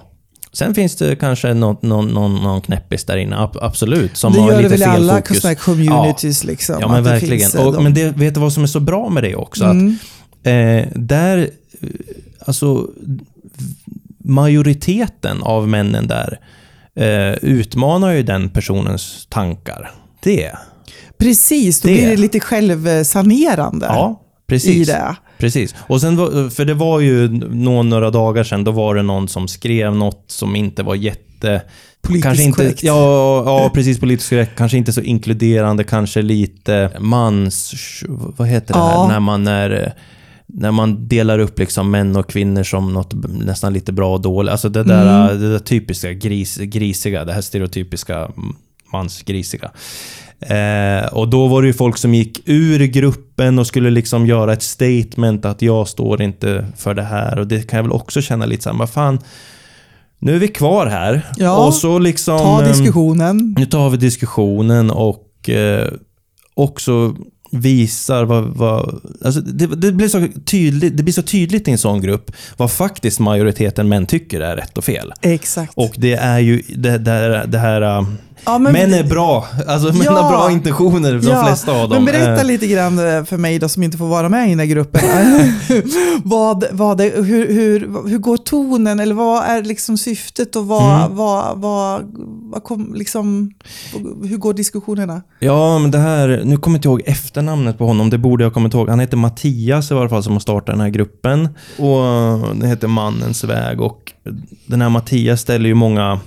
Sen 0.53 0.76
finns 0.76 0.95
det 0.95 1.15
kanske 1.15 1.53
någon, 1.53 1.78
någon, 1.82 2.07
någon, 2.07 2.36
någon 2.36 2.61
knäppis 2.61 3.03
där 3.05 3.18
inne, 3.18 3.36
ab- 3.38 3.57
absolut, 3.61 4.18
som 4.18 4.34
det 4.34 4.39
har 4.39 4.51
gör 4.51 4.57
det 4.57 4.70
lite 4.70 4.89
väl 4.89 5.03
i 5.03 5.11
alla 5.11 5.22
communities. 5.55 6.43
Liksom, 6.43 6.76
Ja, 6.82 6.88
men 6.88 7.03
det 7.03 7.09
verkligen. 7.09 7.51
eh, 7.57 7.68
Och, 7.68 7.84
men 7.84 7.93
det, 7.93 8.18
vet 8.18 8.34
du 8.34 8.39
vad 8.39 8.53
som 8.53 8.63
är 8.63 8.68
så 8.68 8.80
bra 8.80 9.09
med 9.09 9.24
det 9.24 9.36
också? 9.36 9.63
Mm. 9.63 9.88
Att 9.88 10.16
eh, 10.47 10.87
där, 10.95 11.37
eh, 11.81 11.89
alltså 12.45 12.87
majoriteten 14.17 15.43
av 15.43 15.67
männen 15.67 16.07
där 16.07 16.39
eh, 16.95 17.33
utmanar 17.41 18.11
ju 18.11 18.23
den 18.23 18.49
personens 18.49 19.25
tankar. 19.29 19.91
Det. 20.23 20.51
Precis, 21.17 21.81
då 21.81 21.87
Det. 21.87 21.93
blir 21.93 22.07
det 22.07 22.17
lite 22.17 22.39
självsanerande 22.39 23.85
Ja, 23.85 24.21
i 24.21 24.49
precis. 24.49 24.87
det. 24.87 25.15
Precis. 25.37 25.75
Och 25.79 26.01
sen, 26.01 26.17
för 26.51 26.65
det 26.65 26.73
var 26.73 26.99
ju 26.99 27.27
nå- 27.51 27.83
några 27.83 28.11
dagar 28.11 28.43
sedan, 28.43 28.63
då 28.63 28.71
var 28.71 28.95
det 28.95 29.01
någon 29.03 29.27
som 29.27 29.47
skrev 29.47 29.95
något 29.95 30.23
som 30.27 30.55
inte 30.55 30.83
var 30.83 30.95
jätte... 30.95 31.61
Politiskt 32.01 32.23
kanske 32.23 32.43
inte, 32.43 32.63
korrekt. 32.63 32.83
Ja, 32.83 33.43
ja, 33.45 33.71
precis. 33.73 33.99
Politiskt 33.99 34.29
korrekt. 34.29 34.51
Kanske 34.57 34.77
inte 34.77 34.93
så 34.93 35.01
inkluderande, 35.01 35.83
kanske 35.83 36.21
lite 36.21 36.91
mans... 36.99 37.73
Vad 38.07 38.47
heter 38.47 38.73
det 38.73 38.79
Ja. 38.79 39.01
här? 39.01 39.07
När 39.07 39.19
man 39.19 39.47
är... 39.47 39.93
När 40.53 40.71
man 40.71 41.07
delar 41.07 41.39
upp 41.39 41.59
liksom 41.59 41.91
män 41.91 42.15
och 42.15 42.29
kvinnor 42.29 42.63
som 42.63 42.93
något 42.93 43.13
nästan 43.29 43.73
lite 43.73 43.91
bra 43.93 44.13
och 44.13 44.21
dåligt. 44.21 44.51
Alltså 44.51 44.69
det 44.69 44.83
där, 44.83 45.25
Mm. 45.25 45.41
det 45.41 45.51
där 45.51 45.59
typiska 45.59 46.13
gris, 46.13 46.57
grisiga, 46.57 47.25
det 47.25 47.33
här 47.33 47.41
stereotypiska 47.41 48.31
mansgrisiga. 48.93 49.71
Eh, 50.39 51.05
och 51.13 51.27
då 51.29 51.47
var 51.47 51.61
det 51.61 51.67
ju 51.67 51.73
folk 51.73 51.97
som 51.97 52.13
gick 52.13 52.41
ur 52.45 52.79
gruppen 52.85 53.59
och 53.59 53.67
skulle 53.67 53.89
liksom 53.89 54.25
göra 54.27 54.53
ett 54.53 54.63
statement 54.63 55.45
att 55.45 55.61
jag 55.61 55.87
står 55.87 56.21
inte 56.21 56.65
för 56.77 56.93
det 56.93 57.03
här. 57.03 57.39
Och 57.39 57.47
det 57.47 57.67
kan 57.69 57.77
jag 57.77 57.83
väl 57.83 57.91
också 57.91 58.21
känna 58.21 58.45
lite 58.45 58.63
såhär, 58.63 58.77
vad 58.77 58.89
fan. 58.89 59.19
Nu 60.19 60.35
är 60.35 60.39
vi 60.39 60.47
kvar 60.47 60.85
här. 60.87 61.21
Ja, 61.37 61.65
och 61.65 61.73
så 61.73 61.99
liksom... 61.99 62.37
Ta 62.39 62.61
ehm, 62.61 62.67
diskussionen. 62.67 63.55
nu 63.57 63.65
tar 63.65 63.89
vi 63.89 63.97
diskussionen 63.97 64.91
och 64.91 65.49
eh, 65.49 65.87
också 66.53 67.15
visar 67.51 68.25
vad... 68.25 68.43
vad 68.43 69.01
alltså 69.25 69.41
det, 69.41 69.67
det, 69.67 69.91
blir 69.91 70.07
så 70.07 70.27
tydligt, 70.45 70.97
det 70.97 71.03
blir 71.03 71.13
så 71.13 71.21
tydligt 71.21 71.67
i 71.67 71.71
en 71.71 71.77
sån 71.77 72.01
grupp 72.01 72.31
vad 72.57 72.71
faktiskt 72.71 73.19
majoriteten 73.19 73.89
män 73.89 74.05
tycker 74.05 74.41
är 74.41 74.55
rätt 74.55 74.77
och 74.77 74.83
fel. 74.83 75.13
Exakt. 75.21 75.73
Och 75.75 75.93
det 75.97 76.13
är 76.13 76.39
ju 76.39 76.61
det, 76.75 76.97
det, 76.97 77.45
det 77.47 77.57
här... 77.59 78.05
ja, 78.45 78.57
men, 78.57 78.73
män 78.73 78.93
är 78.93 79.03
bra. 79.03 79.47
Alltså 79.67 79.88
män 79.93 80.01
Ja. 80.05 80.11
har 80.11 80.29
bra 80.31 80.51
intentioner, 80.51 81.13
de 81.13 81.27
Ja, 81.27 81.45
flesta 81.45 81.71
av 81.71 81.89
dem. 81.89 82.03
Men 82.03 82.05
berätta 82.05 82.41
Eh, 82.41 82.45
lite 82.47 82.67
grann 82.67 82.99
eh, 82.99 83.23
för 83.23 83.38
mig 83.38 83.59
då 83.59 83.69
som 83.69 83.83
inte 83.83 83.97
får 83.97 84.07
vara 84.07 84.29
med 84.29 84.47
i 84.47 84.49
den 84.49 84.59
här 84.59 84.65
gruppen. 84.65 85.01
vad, 86.23 86.63
vad 86.71 86.97
det, 86.97 87.03
hur, 87.03 87.47
hur, 87.53 88.07
hur 88.09 88.17
går 88.17 88.38
tonen 88.38 88.99
eller 88.99 89.15
vad 89.15 89.43
är 89.43 89.63
liksom 89.63 89.97
syftet 89.97 90.55
och 90.55 90.67
vad, 90.67 90.77
Mm. 91.05 91.15
vad, 91.15 91.57
vad, 91.57 92.01
vad 92.53 92.63
kom, 92.63 92.93
liksom, 92.95 93.51
hur 94.23 94.38
går 94.38 94.53
diskussionerna? 94.53 95.21
Ja, 95.39 95.79
men 95.79 95.91
det 95.91 95.97
här... 95.97 96.41
Nu 96.45 96.57
kommer 96.57 96.75
jag 96.75 96.79
inte 96.79 96.88
ihåg 96.88 97.01
efternamnet 97.05 97.77
på 97.77 97.85
honom. 97.88 98.09
Det 98.09 98.17
borde 98.17 98.43
jag 98.43 98.53
komma 98.53 98.69
ihåg. 98.73 98.89
Han 98.89 98.99
heter 98.99 99.17
Mattias 99.17 99.91
i 99.91 99.93
varje 99.93 100.09
fall 100.09 100.23
som 100.23 100.33
har 100.33 100.39
startat 100.39 100.65
den 100.75 100.81
här 100.81 100.89
gruppen. 100.89 101.49
Och 101.77 102.05
eh, 102.05 102.53
det 102.53 102.67
heter 102.67 102.88
Mannens 102.88 103.43
väg. 103.43 103.81
Och 103.81 104.13
den 104.65 104.81
här 104.81 104.89
Mattias 104.89 105.41
ställer 105.41 105.67
ju 105.69 105.73
många 105.75 106.19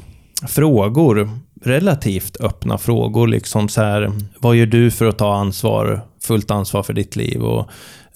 frågor. 0.49 1.31
Relativt 1.63 2.37
öppna 2.41 2.79
frågor. 2.79 3.29
Liksom 3.29 3.69
så 3.69 3.81
här, 3.83 4.13
vad 4.39 4.57
gör 4.57 4.67
du 4.67 4.91
för 4.91 5.07
att 5.07 5.19
ta 5.19 5.35
ansvar, 5.35 6.05
fullt 6.23 6.51
ansvar 6.51 6.83
för 6.83 6.93
ditt 6.93 7.17
liv? 7.17 7.43
Och 7.43 7.69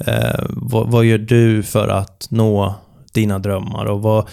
eh, 0.06 0.44
vad, 0.48 0.90
vad 0.90 1.04
gör 1.04 1.18
du 1.18 1.62
för 1.62 1.88
att 1.88 2.26
nå 2.30 2.74
dina 3.12 3.38
drömmar? 3.38 3.84
Och 3.84 4.02
vad, 4.02 4.28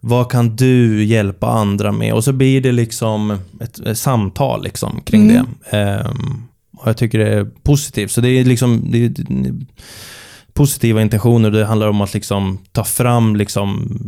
vad 0.00 0.30
kan 0.30 0.56
du 0.56 1.04
hjälpa 1.04 1.46
andra 1.46 1.92
med? 1.92 2.14
Och 2.14 2.24
så 2.24 2.32
blir 2.32 2.60
det 2.60 2.72
liksom 2.72 3.38
ett, 3.60 3.78
ett 3.78 3.98
samtal 3.98 4.62
liksom 4.64 5.00
kring 5.04 5.30
Mm. 5.30 5.46
det. 5.70 5.76
Ehm, 5.78 6.42
och 6.76 6.88
jag 6.88 6.96
tycker 6.96 7.18
det 7.18 7.28
är 7.34 7.44
positivt. 7.44 8.10
Så 8.10 8.20
det 8.20 8.28
är 8.28 8.44
liksom 8.44 8.88
det 8.90 9.04
är 9.04 9.12
positiva 10.54 11.02
intentioner. 11.02 11.50
Det 11.50 11.64
handlar 11.64 11.88
om 11.88 12.00
att 12.00 12.14
liksom 12.14 12.58
ta 12.72 12.84
fram 12.84 13.36
liksom 13.36 13.98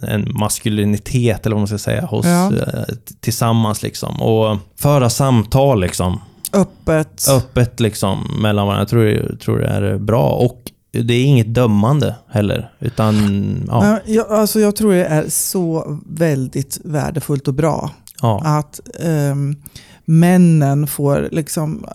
en 0.00 0.32
maskulinitet, 0.34 1.46
eller 1.46 1.56
vad 1.56 1.60
man 1.60 1.68
ska 1.68 1.78
säga, 1.78 2.06
hos, 2.06 2.26
Ja. 2.26 2.52
eh, 2.52 2.84
tillsammans. 3.20 3.82
Liksom. 3.82 4.22
Och 4.22 4.56
föra 4.76 5.10
samtal 5.10 5.80
liksom, 5.80 6.20
Öppet. 6.52 7.28
öppet 7.30 7.80
liksom, 7.80 8.36
mellan 8.42 8.66
varandra. 8.66 8.82
Jag 8.82 8.88
tror, 8.88 9.36
tror 9.44 9.58
det 9.58 9.66
är 9.68 9.98
bra. 9.98 10.28
Och 10.28 10.60
det 10.92 11.14
är 11.14 11.24
inget 11.24 11.54
dömande 11.54 12.14
heller. 12.28 12.72
Utan, 12.78 13.14
ja. 13.68 13.98
Jag, 14.06 14.30
alltså 14.32 14.60
jag 14.60 14.76
tror 14.76 14.92
det 14.92 15.04
är 15.04 15.28
så 15.28 15.98
väldigt 16.06 16.80
värdefullt 16.84 17.48
och 17.48 17.54
bra 17.54 17.90
ja. 18.22 18.42
att 18.44 18.80
ehm, 19.00 19.56
männen 20.04 20.86
får 20.86 21.28
liksom, 21.32 21.86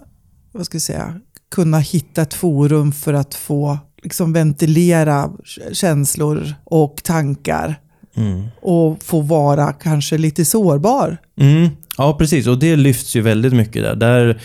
vad 0.51 0.65
ska 0.65 0.75
jag 0.75 0.81
säga, 0.81 1.13
kunna 1.51 1.79
hitta 1.79 2.21
ett 2.21 2.33
forum 2.33 2.91
för 2.91 3.13
att 3.13 3.35
få 3.35 3.77
liksom 4.05 4.33
ventilera 4.33 5.29
känslor 5.73 6.53
och 6.63 7.01
tankar 7.03 7.75
Mm. 8.17 8.43
och 8.61 9.03
få 9.03 9.21
vara 9.21 9.73
kanske 9.73 10.17
lite 10.17 10.45
sårbar. 10.45 11.17
Mm. 11.39 11.69
Ja, 11.97 12.13
precis. 12.13 12.47
Och 12.47 12.57
det 12.59 12.75
lyfts 12.75 13.15
ju 13.15 13.21
väldigt 13.21 13.53
mycket 13.53 13.83
där. 13.83 13.95
där 13.95 14.41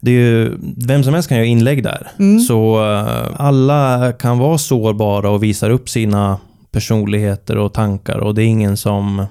det 0.00 0.10
är 0.10 0.14
ju, 0.14 0.58
vem 0.76 1.04
som 1.04 1.14
helst 1.14 1.28
kan 1.28 1.38
göra 1.38 1.46
inlägg 1.46 1.82
där. 1.84 2.08
Mm. 2.18 2.40
Så 2.40 2.84
eh, 2.92 3.26
alla 3.36 4.12
kan 4.12 4.38
vara 4.38 4.58
sårbara 4.58 5.30
och 5.30 5.42
visar 5.42 5.70
upp 5.70 5.88
sina 5.88 6.38
personligheter 6.72 7.56
och 7.58 7.72
tankar 7.74 8.18
och 8.18 8.34
det 8.34 8.42
är 8.42 8.46
ingen 8.46 8.76
som... 8.76 9.26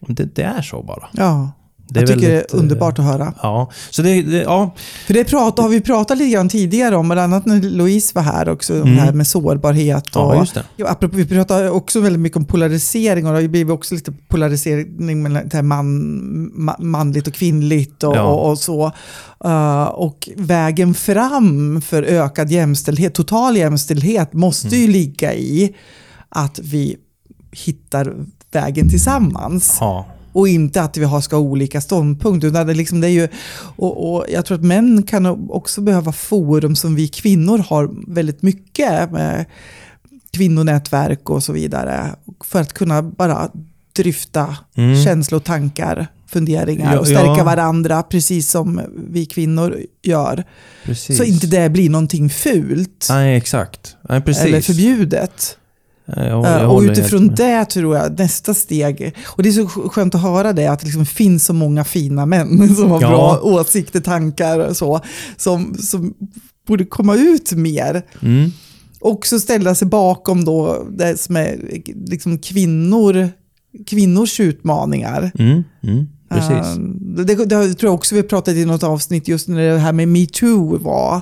Det, 0.00 0.34
det 0.36 0.42
är 0.42 0.62
så 0.62 0.82
bara. 0.82 1.08
Ja, 1.12 1.50
Det 1.88 2.00
jag 2.00 2.08
tycker 2.08 2.20
väldigt, 2.28 2.48
det 2.50 2.56
är 2.56 2.60
underbart 2.60 2.98
att 2.98 3.04
höra. 3.04 3.24
eh, 3.26 3.32
Ja, 3.42 3.70
så 3.90 4.02
det, 4.02 4.22
det 4.22 4.36
ja, 4.42 4.74
För 5.06 5.14
det 5.14 5.24
prat, 5.24 5.58
har 5.58 5.68
vi 5.68 5.80
pratat 5.80 6.18
lite 6.18 6.30
grann 6.30 6.48
tidigare 6.48 6.96
om, 6.96 7.08
bland 7.08 7.20
annat 7.20 7.46
när 7.46 7.60
Louise 7.60 8.12
var 8.14 8.22
här 8.22 8.48
också, 8.48 8.72
om 8.74 8.80
Mm. 8.82 8.94
det 8.94 9.00
här 9.00 9.12
med 9.12 9.26
sårbarhet. 9.26 10.16
Och, 10.16 10.34
ja. 10.36 10.46
Ja, 10.76 10.88
apropå, 10.88 11.16
vi 11.16 11.26
pratar 11.26 11.70
också 11.70 12.00
väldigt 12.00 12.20
mycket 12.20 12.36
om 12.36 12.44
polarisering 12.44 13.26
och 13.26 13.32
det 13.32 13.36
har 13.36 13.42
ju 13.42 13.48
blivit 13.48 13.72
också 13.72 13.94
lite 13.94 14.12
polarisering 14.28 15.22
mellan 15.22 15.48
det 15.48 15.56
här 15.56 15.62
man, 15.62 15.86
ma, 16.64 16.76
manligt 16.78 17.26
och 17.26 17.34
kvinnligt 17.34 18.02
och, 18.02 18.16
Ja. 18.16 18.22
och, 18.22 18.50
och 18.50 18.58
så. 18.58 18.92
Uh, 19.44 19.82
och 19.84 20.28
vägen 20.36 20.94
fram 20.94 21.80
för 21.82 22.02
ökad 22.02 22.50
jämställdhet, 22.50 23.14
total 23.14 23.56
jämställdhet, 23.56 24.32
måste 24.32 24.68
Mm. 24.68 24.80
ju 24.80 24.86
ligga 24.86 25.34
i 25.34 25.74
att 26.28 26.58
vi 26.62 26.96
hittar 27.52 28.14
vägen 28.52 28.88
tillsammans. 28.88 29.76
Ja. 29.80 30.06
Och 30.34 30.48
inte 30.48 30.82
att 30.82 30.96
vi 30.96 31.04
har, 31.04 31.20
ska 31.20 31.36
ha 31.36 31.40
olika 31.42 31.80
ståndpunkter. 31.80 32.48
Utan 32.48 32.66
det, 32.66 32.74
liksom, 32.74 33.00
det 33.00 33.08
är 33.08 33.10
ju, 33.10 33.28
och, 33.76 34.14
och 34.14 34.24
jag 34.28 34.44
tror 34.44 34.58
att 34.58 34.64
män 34.64 35.02
kan 35.02 35.26
också 35.50 35.80
behöva 35.80 36.12
forum 36.12 36.76
som 36.76 36.94
vi 36.94 37.08
kvinnor 37.08 37.58
har 37.58 37.90
väldigt 38.14 38.42
mycket. 38.42 39.10
Med 39.10 39.44
kvinnonätverk 40.30 41.30
och 41.30 41.42
så 41.42 41.52
vidare. 41.52 42.14
För 42.44 42.60
att 42.60 42.72
kunna 42.72 43.02
bara 43.02 43.50
dryfta 43.96 44.56
Mm. 44.76 45.04
känslor, 45.04 45.40
tankar, 45.40 46.06
funderingar 46.26 46.98
och 46.98 47.06
stärka 47.06 47.34
ja. 47.38 47.44
varandra 47.44 48.02
precis 48.02 48.50
som 48.50 48.80
vi 49.10 49.26
kvinnor 49.26 49.80
gör. 50.02 50.44
Precis. 50.84 51.18
Så 51.18 51.24
inte 51.24 51.46
det 51.46 51.70
blir 51.70 51.90
någonting 51.90 52.30
fult 52.30 53.06
Nej, 53.10 53.36
exakt. 53.36 53.96
Nej, 54.08 54.20
precis. 54.20 54.44
eller 54.44 54.60
förbjudet. 54.60 55.58
Ja, 56.06 56.24
jag, 56.24 56.44
Eh, 56.46 56.50
jag 56.62 56.72
och 56.72 56.80
utifrån 56.82 57.28
det 57.34 57.64
tror 57.64 57.96
jag 57.96 58.18
nästa 58.18 58.54
steg, 58.54 59.14
och 59.26 59.42
det 59.42 59.48
är 59.48 59.52
så 59.52 59.66
skönt 59.68 60.14
att 60.14 60.22
höra 60.22 60.52
det, 60.52 60.66
att 60.66 60.80
det 60.80 60.86
liksom 60.86 61.06
finns 61.06 61.44
så 61.44 61.52
många 61.52 61.84
fina 61.84 62.26
män 62.26 62.74
som 62.76 62.90
har 62.90 63.00
Ja. 63.02 63.08
bra 63.08 63.40
åsikter, 63.42 64.00
tankar 64.00 64.58
och 64.58 64.76
så, 64.76 65.00
som, 65.36 65.74
som 65.74 66.14
borde 66.66 66.84
komma 66.84 67.14
ut 67.16 67.52
mer. 67.52 68.02
Mm. 68.22 68.50
Också 69.00 69.40
ställa 69.40 69.74
sig 69.74 69.88
bakom 69.88 70.44
då 70.44 70.86
det 70.90 71.20
som 71.20 71.36
är 71.36 71.58
liksom 72.10 72.38
kvinnor, 72.38 73.28
kvinnors 73.86 74.40
utmaningar. 74.40 75.30
Mm. 75.38 75.64
Mm. 75.82 76.06
Precis. 76.30 76.50
Eh, 76.76 76.78
Det, 77.24 77.34
det 77.44 77.74
tror 77.74 77.88
jag 77.88 77.94
också 77.94 78.14
vi 78.14 78.22
pratade 78.22 78.58
i 78.60 78.64
något 78.64 78.82
avsnitt 78.82 79.28
just 79.28 79.48
när 79.48 79.72
det 79.72 79.78
här 79.78 79.92
med 79.92 80.08
metoo 80.08 80.78
var. 80.78 81.20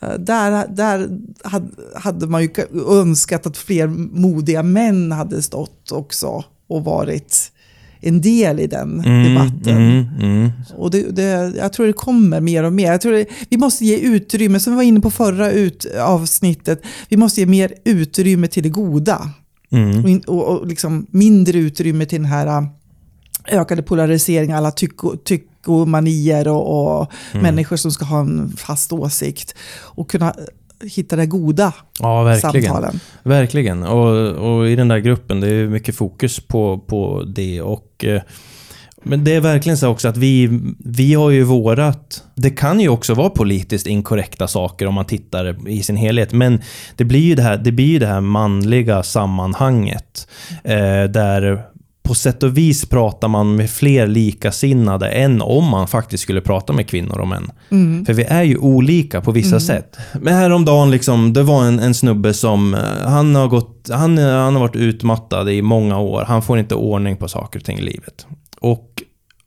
Eh, 0.00 0.14
Där, 0.18 0.68
där 0.68 1.08
hade, 1.94 2.26
man 2.26 2.42
ju 2.42 2.50
önskat 2.90 3.46
att 3.46 3.56
fler 3.56 3.86
modiga 4.20 4.62
män 4.62 5.12
hade 5.12 5.42
stått 5.42 5.92
också 5.92 6.44
och 6.68 6.84
varit 6.84 7.52
en 8.00 8.20
del 8.20 8.60
i 8.60 8.66
den 8.66 9.00
Mm, 9.00 9.24
debatten. 9.24 9.76
Mm. 9.76 10.06
Mm. 10.20 10.50
Och 10.76 10.90
det, 10.90 11.16
det, 11.16 11.52
jag 11.56 11.72
tror 11.72 11.86
det 11.86 11.92
kommer 11.92 12.40
mer 12.40 12.64
och 12.64 12.72
mer. 12.72 12.90
Jag 12.92 13.00
tror 13.00 13.12
det, 13.12 13.26
vi 13.48 13.56
måste 13.56 13.84
ge 13.84 13.98
utrymme, 13.98 14.60
som 14.60 14.72
vi 14.72 14.76
var 14.76 14.82
inne 14.82 15.00
på 15.00 15.10
förra 15.10 15.50
ut, 15.50 15.86
avsnittet, 16.00 16.82
vi 17.08 17.16
måste 17.16 17.40
ge 17.40 17.46
mer 17.46 17.74
utrymme 17.84 18.48
till 18.48 18.62
det 18.62 18.68
goda. 18.68 19.30
Mm. 19.70 20.20
Och, 20.26 20.34
och, 20.34 20.58
och 20.58 20.66
liksom 20.66 21.06
mindre 21.10 21.58
utrymme 21.58 22.06
till 22.06 22.18
den 22.18 22.30
här 22.30 22.46
äh, 22.46 22.64
ökade 23.60 23.82
polariseringen, 23.82 24.56
alla 24.56 24.70
tycko, 24.70 25.16
tyckomanier 25.62 26.48
och, 26.48 27.00
och 27.00 27.12
Mm. 27.32 27.42
människor 27.42 27.76
som 27.76 27.90
ska 27.90 28.04
ha 28.04 28.20
en 28.20 28.52
fast 28.56 28.92
åsikt. 28.92 29.54
Och 29.80 30.10
kunna 30.10 30.34
hitta 30.84 31.16
det 31.16 31.26
goda 31.26 31.72
Ja, 32.00 32.22
verkligen. 32.22 32.64
samtalen. 32.66 33.00
Verkligen. 33.22 33.82
Och, 33.82 34.28
och 34.58 34.68
i 34.68 34.76
den 34.76 34.88
där 34.88 34.98
gruppen, 34.98 35.40
det 35.40 35.48
är 35.54 35.66
mycket 35.66 35.96
fokus 35.96 36.40
på, 36.40 36.78
på 36.78 37.24
det. 37.26 37.62
Och, 37.62 38.04
eh, 38.04 38.22
men 39.02 39.24
det 39.24 39.34
är 39.34 39.40
verkligen 39.40 39.78
så 39.78 39.88
också 39.88 40.08
att 40.08 40.16
vi, 40.16 40.60
vi 40.78 41.14
har 41.14 41.30
ju 41.30 41.42
vårat... 41.42 42.24
Det 42.34 42.50
kan 42.50 42.80
ju 42.80 42.88
också 42.88 43.14
vara 43.14 43.30
politiskt 43.30 43.86
inkorrekta 43.86 44.48
saker 44.48 44.86
om 44.86 44.94
man 44.94 45.04
tittar 45.04 45.68
i 45.68 45.82
sin 45.82 45.96
helhet. 45.96 46.32
Men 46.32 46.60
det 46.96 47.04
blir 47.04 47.20
ju 47.20 47.34
det 47.34 47.42
här, 47.42 47.56
det 47.56 47.72
blir 47.72 47.86
ju 47.86 47.98
det 47.98 48.06
här 48.06 48.20
manliga 48.20 49.02
sammanhanget. 49.02 50.28
Eh, 50.64 51.04
där 51.04 51.62
på 52.08 52.14
sätt 52.14 52.42
och 52.42 52.58
vis 52.58 52.88
pratar 52.88 53.28
man 53.28 53.56
med 53.56 53.70
fler 53.70 54.06
likasinnade 54.06 55.08
än 55.08 55.42
om 55.42 55.64
man 55.64 55.88
faktiskt 55.88 56.22
skulle 56.22 56.40
prata 56.40 56.72
med 56.72 56.88
kvinnor 56.88 57.20
och 57.20 57.28
män. 57.28 57.50
Mm. 57.70 58.04
För 58.04 58.12
vi 58.12 58.22
är 58.22 58.42
ju 58.42 58.58
olika 58.58 59.20
på 59.20 59.32
vissa 59.32 59.60
sätt. 59.60 59.96
Men 60.20 60.34
häromdagen, 60.34 60.90
liksom, 60.90 61.32
det 61.32 61.42
var 61.42 61.64
en, 61.64 61.78
en 61.78 61.94
snubbe 61.94 62.34
som, 62.34 62.74
eh, 62.74 62.80
han 63.04 63.34
har, 63.34 63.48
gått, 63.48 63.88
han, 63.92 64.18
han 64.18 64.54
har 64.54 64.60
varit 64.60 64.76
utmattad 64.76 65.50
i 65.50 65.62
många 65.62 65.98
år. 65.98 66.24
Han 66.28 66.42
får 66.42 66.58
inte 66.58 66.74
ordning 66.74 67.16
på 67.16 67.28
saker 67.28 67.58
och 67.58 67.64
ting 67.64 67.78
i 67.78 67.82
livet. 67.82 68.26
Och 68.60 68.87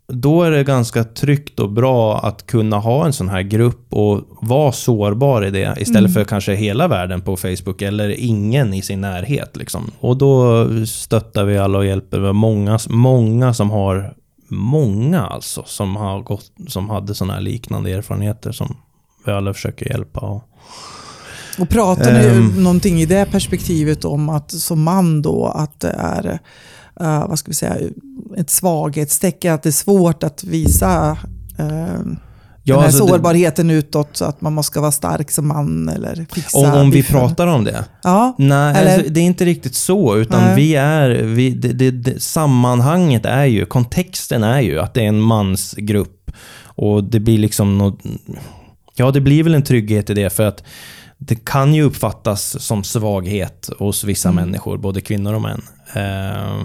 då 0.08 0.44
är 0.44 0.52
det 0.52 0.64
ganska 0.64 1.04
tryggt 1.04 1.60
och 1.60 1.72
bra 1.72 2.20
att 2.20 2.46
kunna 2.46 2.78
ha 2.78 3.06
en 3.06 3.14
sån 3.14 3.30
här 3.30 3.42
grupp 3.42 3.94
och 3.94 4.22
vara 4.42 4.72
sårbar 4.72 5.46
i 5.46 5.52
det 5.52 5.76
istället 5.80 6.14
för 6.14 6.24
kanske 6.24 6.54
hela 6.54 6.88
världen 6.88 7.22
på 7.22 7.38
Facebook 7.38 7.82
eller 7.82 8.10
ingen 8.10 8.74
i 8.74 8.82
sin 8.82 9.02
närhet. 9.02 9.58
Liksom. 9.58 9.92
Och 10.00 10.18
då 10.18 10.66
stöttar 10.86 11.46
vi 11.46 11.58
alla 11.58 11.78
och 11.78 11.86
hjälper. 11.86 12.20
Vi 12.20 12.34
många, 12.34 12.80
många 12.90 13.54
som 13.54 13.72
har 13.72 14.14
Många 14.54 15.22
alltså 15.22 15.64
som, 15.66 15.96
har 15.96 16.20
gått, 16.22 16.52
som 16.68 16.90
hade 16.90 17.16
såna 17.16 17.34
här 17.34 17.42
liknande 17.42 17.92
erfarenheter 17.92 18.52
som 18.52 18.78
vi 19.26 19.32
alla 19.32 19.54
försöker 19.54 19.90
hjälpa. 19.90 20.20
Och, 20.20 20.44
Och 21.60 21.70
pratar 21.70 22.14
ni 22.14 22.26
Ehm. 22.26 22.64
någonting 22.64 23.02
i 23.02 23.06
det 23.06 23.32
perspektivet 23.32 24.06
om 24.06 24.30
att 24.30 24.52
som 24.52 24.84
man 24.84 25.22
då 25.22 25.46
att 25.46 25.80
det 25.80 25.96
är 26.00 26.40
eh, 27.02 27.28
vad 27.28 27.40
ska 27.40 27.48
vi 27.52 27.56
säga, 27.56 27.76
ett 28.38 28.50
svaghetstecken, 28.50 29.54
att 29.54 29.64
det 29.64 29.70
är 29.70 29.72
svårt 29.72 30.24
att 30.24 30.44
visa 30.44 31.18
eh, 31.58 31.66
den 32.64 32.76
här 32.78 32.86
alltså 32.86 33.04
det- 33.06 33.10
sårbarheten 33.10 33.70
utåt 33.70 34.10
så 34.14 34.26
att 34.26 34.42
man 34.42 34.54
måste 34.54 34.80
vara 34.80 34.92
stark 34.92 35.32
som 35.32 35.48
man 35.48 35.90
eller 35.90 36.26
fixa 36.34 36.58
om, 36.58 36.74
om 36.82 36.92
vi 36.92 37.04
pratar 37.04 37.48
om 37.48 37.64
det. 37.64 37.86
Ja, 38.04 38.36
Nej, 38.38 38.76
Eller- 38.82 38.96
alltså, 38.98 39.12
det 39.14 39.20
är 39.20 39.24
inte 39.24 39.46
riktigt 39.46 39.76
så, 39.76 40.18
utan 40.18 40.42
Nej. 40.44 40.56
vi 40.56 40.76
är, 40.76 41.10
vi, 41.10 41.50
det, 41.50 41.74
det, 41.74 41.92
det, 41.92 42.20
sammanhanget 42.24 43.26
är 43.26 43.46
ju, 43.46 43.66
kontexten 43.66 44.44
är 44.44 44.60
ju 44.62 44.80
att 44.80 44.94
det 44.94 45.02
är 45.04 45.08
en 45.08 45.22
mansgrupp. 45.22 46.32
Och 46.64 47.04
det 47.04 47.20
blir 47.20 47.38
liksom 47.38 47.78
något, 47.78 48.00
ja 48.96 49.12
det 49.12 49.22
blir 49.22 49.44
väl 49.44 49.56
en 49.56 49.64
trygghet 49.64 50.10
i 50.10 50.14
det 50.14 50.30
för 50.30 50.44
att 50.44 50.64
det 51.18 51.46
kan 51.46 51.74
ju 51.74 51.84
uppfattas 51.84 52.64
som 52.64 52.84
svaghet 52.84 53.70
hos 53.80 54.04
vissa 54.04 54.30
Mm. 54.30 54.44
människor, 54.46 54.78
både 54.78 55.02
kvinnor 55.02 55.34
och 55.34 55.42
män. 55.42 55.62
Eh, 55.94 56.62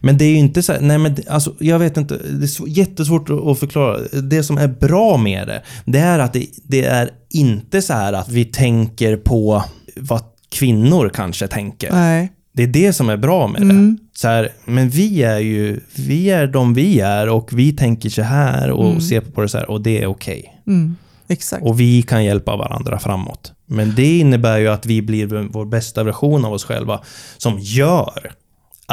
men 0.00 0.18
det 0.18 0.24
är 0.24 0.28
ju 0.30 0.36
inte 0.36 0.62
så 0.62 0.72
här, 0.72 0.80
nej 0.80 0.98
men 0.98 1.16
alltså, 1.28 1.54
jag 1.58 1.78
vet 1.78 1.96
inte, 1.96 2.16
det 2.16 2.44
är 2.44 2.68
jättesvårt 2.68 3.30
att- 3.30 3.58
förklara. 3.58 3.98
Det 4.22 4.42
som 4.42 4.58
är 4.58 4.68
bra 4.68 5.16
med 5.16 5.46
det, 5.48 5.62
det 5.84 5.98
är 5.98 6.18
att 6.18 6.32
det, 6.32 6.46
det 6.68 6.84
är 6.84 7.10
inte 7.30 7.82
så 7.82 7.92
här 7.92 8.12
att 8.12 8.28
vi 8.28 8.44
tänker 8.44 9.16
på 9.16 9.64
vad 9.96 10.20
kvinnor 10.50 11.10
kanske 11.14 11.46
tänker. 11.48 11.92
nej. 11.92 12.32
Det 12.54 12.62
är 12.62 12.66
det 12.66 12.92
som 12.92 13.08
är 13.08 13.16
bra 13.16 13.46
med 13.48 13.62
det. 13.62 13.96
Så 14.14 14.28
här, 14.28 14.48
men 14.64 14.88
vi 14.90 15.22
är 15.22 15.38
ju, 15.38 15.80
vi 15.96 16.30
är 16.30 16.46
de 16.46 16.74
vi 16.74 17.00
är 17.00 17.28
och 17.28 17.48
vi 17.52 17.72
tänker 17.72 18.08
så 18.10 18.22
här 18.22 18.70
och 18.70 19.02
ser 19.02 19.20
på 19.20 19.40
det 19.40 19.48
så 19.48 19.58
här 19.58 19.70
och 19.70 19.80
det 19.82 20.02
är 20.02 20.06
okej. 20.06 20.62
Mm, 20.66 20.96
exakt. 21.28 21.62
Och 21.64 21.80
vi 21.80 22.02
kan 22.02 22.24
hjälpa 22.24 22.56
varandra 22.56 22.98
framåt. 22.98 23.52
Men 23.66 23.94
det 23.94 24.18
innebär 24.18 24.58
ju 24.58 24.68
att 24.68 24.86
vi 24.86 25.02
blir 25.02 25.26
vår 25.52 25.64
bästa 25.64 26.02
version 26.04 26.44
av 26.44 26.52
oss 26.52 26.64
själva 26.64 27.00
som 27.38 27.58
gör 27.58 28.32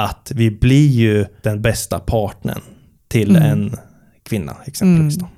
att 0.04 0.32
vi 0.36 0.52
blir 0.52 0.88
ju 0.88 1.26
den 1.44 1.62
bästa 1.62 2.00
partnern 2.00 2.62
till 3.08 3.36
en 3.36 3.76
kvinna 4.24 4.56
exempelvis. 4.66 5.16
Då. 5.16 5.30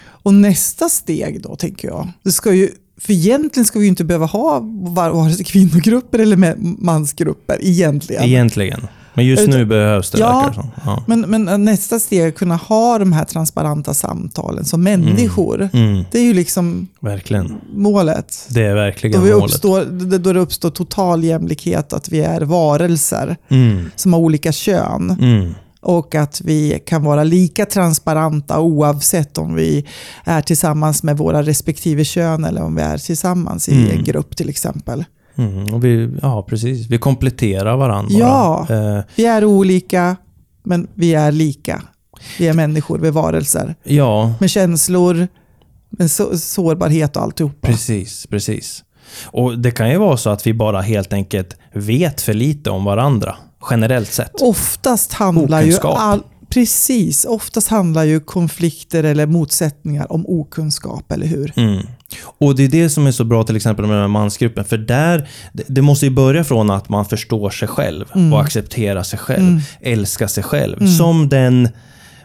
Och 0.00 0.34
nästa 0.34 0.88
steg 0.88 1.42
då, 1.42 1.56
tänker 1.56 1.88
jag. 1.88 2.08
Det 2.22 2.32
ska 2.32 2.54
ju, 2.54 2.70
för 3.00 3.12
egentligen 3.12 3.64
ska 3.64 3.78
vi 3.78 3.84
ju 3.84 3.88
inte 3.88 4.04
behöva 4.04 4.26
ha 4.26 4.60
var- 4.62 5.10
vare 5.10 5.32
sig 5.32 5.44
kvinnogrupper 5.44 6.18
eller 6.18 6.36
ma- 6.36 6.76
mansgrupper 6.84 7.58
egentligen. 7.60 8.22
Egentligen. 8.24 8.86
Men 9.18 9.26
just 9.26 9.42
Utan- 9.42 9.54
nu 9.58 9.64
behövs 9.64 10.10
det, 10.10 10.18
Ja. 10.18 10.52
Ja. 10.84 11.02
Men, 11.06 11.20
men 11.20 11.64
nästa 11.64 11.98
steg 11.98 12.20
är 12.20 12.28
att 12.28 12.34
kunna 12.34 12.56
ha 12.56 12.98
de 12.98 13.12
här 13.12 13.24
transparenta 13.24 13.94
samtalen 13.94 14.64
som 14.64 14.82
människor. 14.82 15.68
Mm, 15.72 16.04
Det 16.10 16.18
är 16.18 16.22
ju 16.22 16.34
liksom 16.34 16.88
verkligen. 17.00 17.54
målet. 17.74 18.46
Det 18.48 18.62
är 18.64 18.68
Då, 18.68 18.74
verkligen 18.74 19.22
vi 19.24 19.30
målet. 19.32 19.44
uppstår, 19.44 19.84
då 19.84 20.18
då 20.18 20.32
det 20.32 20.40
uppstår 20.40 20.70
total 20.70 21.24
jämlikhet, 21.24 21.92
att 21.92 22.08
vi 22.08 22.20
är 22.20 22.40
varelser 22.40 23.36
Mm, 23.48 23.90
som 23.96 24.12
har 24.12 24.20
olika 24.20 24.52
kön. 24.52 25.16
mm, 25.20 25.54
Och 25.80 26.14
att 26.14 26.40
vi 26.44 26.82
kan 26.86 27.02
vara 27.04 27.24
lika 27.24 27.66
transparenta 27.66 28.60
oavsett 28.60 29.38
om 29.38 29.54
vi 29.54 29.84
är 30.24 30.40
tillsammans 30.42 31.02
med 31.02 31.16
våra 31.18 31.42
respektive 31.42 32.04
kön 32.04 32.44
eller 32.44 32.62
om 32.62 32.74
vi 32.74 32.82
är 32.82 32.98
tillsammans 32.98 33.68
i 33.68 33.72
Mm. 33.72 33.98
en 33.98 34.04
grupp 34.04 34.36
till 34.36 34.48
exempel. 34.48 35.04
Mm. 35.38 35.74
Och 35.74 35.84
vi, 35.84 36.10
ja, 36.22 36.42
precis. 36.48 36.86
Vi 36.86 36.98
kompletterar 36.98 37.76
varandra. 37.76 38.14
Ja. 38.18 38.66
Eh, 38.70 39.00
Vi 39.16 39.26
är 39.26 39.44
olika, 39.44 40.16
men 40.64 40.88
vi 40.94 41.14
är 41.14 41.32
lika. 41.32 41.82
Vi 42.38 42.48
är 42.48 42.54
människor, 42.54 42.98
vi 42.98 43.08
är 43.08 43.12
varelser. 43.12 43.74
ja, 43.84 44.32
Med 44.40 44.50
känslor, 44.50 45.28
med 45.90 46.10
så, 46.10 46.38
sårbarhet 46.38 47.16
och 47.16 47.22
alltihopa. 47.22 47.66
precis, 47.68 48.26
precis. 48.26 48.84
Och 49.26 49.58
det 49.58 49.70
kan 49.70 49.90
ju 49.90 49.98
vara 49.98 50.16
så 50.16 50.30
att 50.30 50.46
vi 50.46 50.54
bara 50.54 50.80
helt 50.80 51.12
enkelt 51.12 51.56
vet 51.72 52.20
för 52.20 52.34
lite 52.34 52.70
om 52.70 52.84
varandra, 52.84 53.36
generellt 53.70 54.12
sett. 54.12 54.40
Oftast 54.42 55.12
handlar 55.12 55.60
ju 55.62 55.66
Okunskap. 55.68 55.98
all, 55.98 56.22
Precis, 56.50 57.24
oftast 57.24 57.68
handlar 57.68 58.04
ju 58.04 58.20
konflikter 58.20 59.04
eller 59.04 59.26
motsättningar 59.26 60.12
om 60.12 60.24
okunskap, 60.26 61.12
eller 61.12 61.26
hur? 61.26 61.52
Mm. 61.56 61.86
Och 62.22 62.56
det 62.56 62.64
är 62.64 62.68
det 62.68 62.90
som 62.90 63.06
är 63.06 63.12
så 63.12 63.24
bra 63.24 63.44
till 63.44 63.56
exempel 63.56 63.86
med 63.86 63.94
den 63.94 64.00
här 64.00 64.08
mansgruppen. 64.08 64.64
För 64.64 64.78
där, 64.78 65.28
det, 65.52 65.82
måste 65.82 66.06
ju 66.06 66.10
börja 66.10 66.44
från 66.44 66.70
att 66.70 66.88
man 66.88 67.04
förstår 67.04 67.50
sig 67.50 67.68
själv 67.68 68.06
och 68.32 68.40
accepterar 68.40 69.02
sig 69.02 69.18
själv. 69.18 69.60
Älskar 69.80 70.26
sig 70.26 70.44
själv. 70.44 70.86
Som 70.86 71.28
den 71.28 71.68